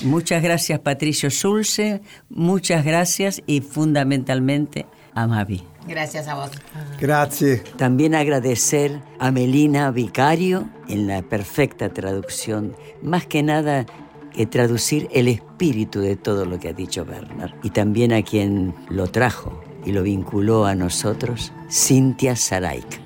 Muchas 0.04 0.42
gracias 0.42 0.80
Patricio 0.80 1.30
Sulce, 1.30 2.02
muchas 2.30 2.86
gracias 2.86 3.42
y 3.46 3.62
fundamentalmente 3.62 4.86
a 5.14 5.28
Mavi. 5.28 5.64
Gracias 5.88 6.28
a 6.28 6.36
vos. 6.36 6.52
Grazie. 7.00 7.58
También 7.78 8.16
agradecer 8.16 9.02
a 9.20 9.32
Melina 9.32 9.92
Vicario 9.92 10.70
en 10.88 11.08
la 11.08 11.22
perfecta 11.22 11.90
traducción, 11.90 12.76
más 13.02 13.26
que 13.26 13.44
nada 13.44 13.86
que 14.34 14.46
traducir 14.46 15.10
el 15.12 15.28
espíritu 15.28 16.00
de 16.00 16.16
todo 16.16 16.46
lo 16.46 16.60
que 16.60 16.70
ha 16.70 16.74
dicho 16.74 17.06
Bernard. 17.06 17.54
Y 17.64 17.72
también 17.72 18.14
a 18.14 18.22
quien 18.22 18.76
lo 18.90 19.08
trajo 19.08 19.62
y 19.86 19.92
lo 19.92 20.04
vinculó 20.04 20.66
a 20.66 20.76
nosotros, 20.76 21.52
Cintia 21.70 22.36
Saraik. 22.36 23.02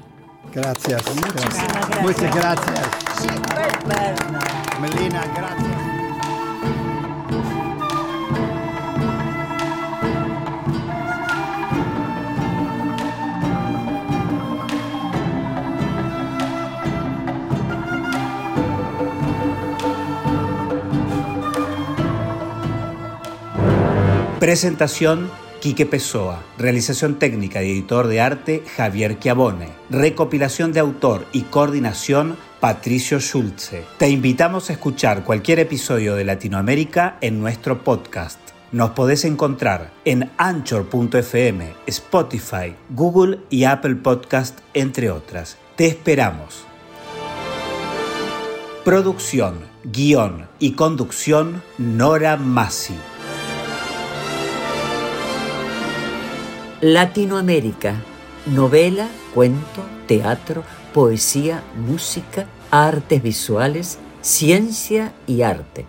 Gracias. 0.54 1.04
Gracias. 1.34 2.02
Muchas 2.02 2.36
gracias. 2.36 3.53
Melina, 4.82 5.24
gracias. 5.36 5.94
Presentación 24.40 25.32
Quique 25.62 25.86
Pessoa. 25.86 26.44
Realización 26.58 27.16
técnica 27.16 27.64
y 27.64 27.72
editor 27.72 28.08
de 28.08 28.20
arte 28.20 28.64
Javier 28.76 29.18
Chiavone. 29.18 29.70
Recopilación 29.90 30.74
de 30.74 30.82
autor 30.82 31.26
y 31.32 31.44
coordinación 31.44 32.36
Patricio 32.64 33.20
Schulze. 33.20 33.84
Te 33.98 34.08
invitamos 34.10 34.70
a 34.70 34.74
escuchar 34.74 35.26
cualquier 35.26 35.60
episodio 35.60 36.16
de 36.16 36.24
Latinoamérica 36.24 37.18
en 37.20 37.42
nuestro 37.42 37.84
podcast. 37.84 38.40
Nos 38.72 38.92
podés 38.92 39.26
encontrar 39.26 39.92
en 40.06 40.32
anchor.fm, 40.38 41.74
Spotify, 41.88 42.74
Google 42.92 43.40
y 43.50 43.66
Apple 43.66 43.96
Podcast, 43.96 44.60
entre 44.74 45.12
otras. 45.12 45.58
Te 45.76 45.88
esperamos. 45.88 46.64
Producción, 48.86 49.60
guion 49.84 50.48
y 50.58 50.72
conducción 50.72 51.62
Nora 51.78 52.38
Massi. 52.38 52.96
Latinoamérica, 56.80 57.96
novela, 58.46 59.10
cuento, 59.34 59.84
teatro, 60.08 60.64
poesía, 60.94 61.64
música, 61.76 62.46
artes 62.72 63.22
visuales, 63.22 63.98
ciencia 64.22 65.14
y 65.28 65.42
arte. 65.42 65.86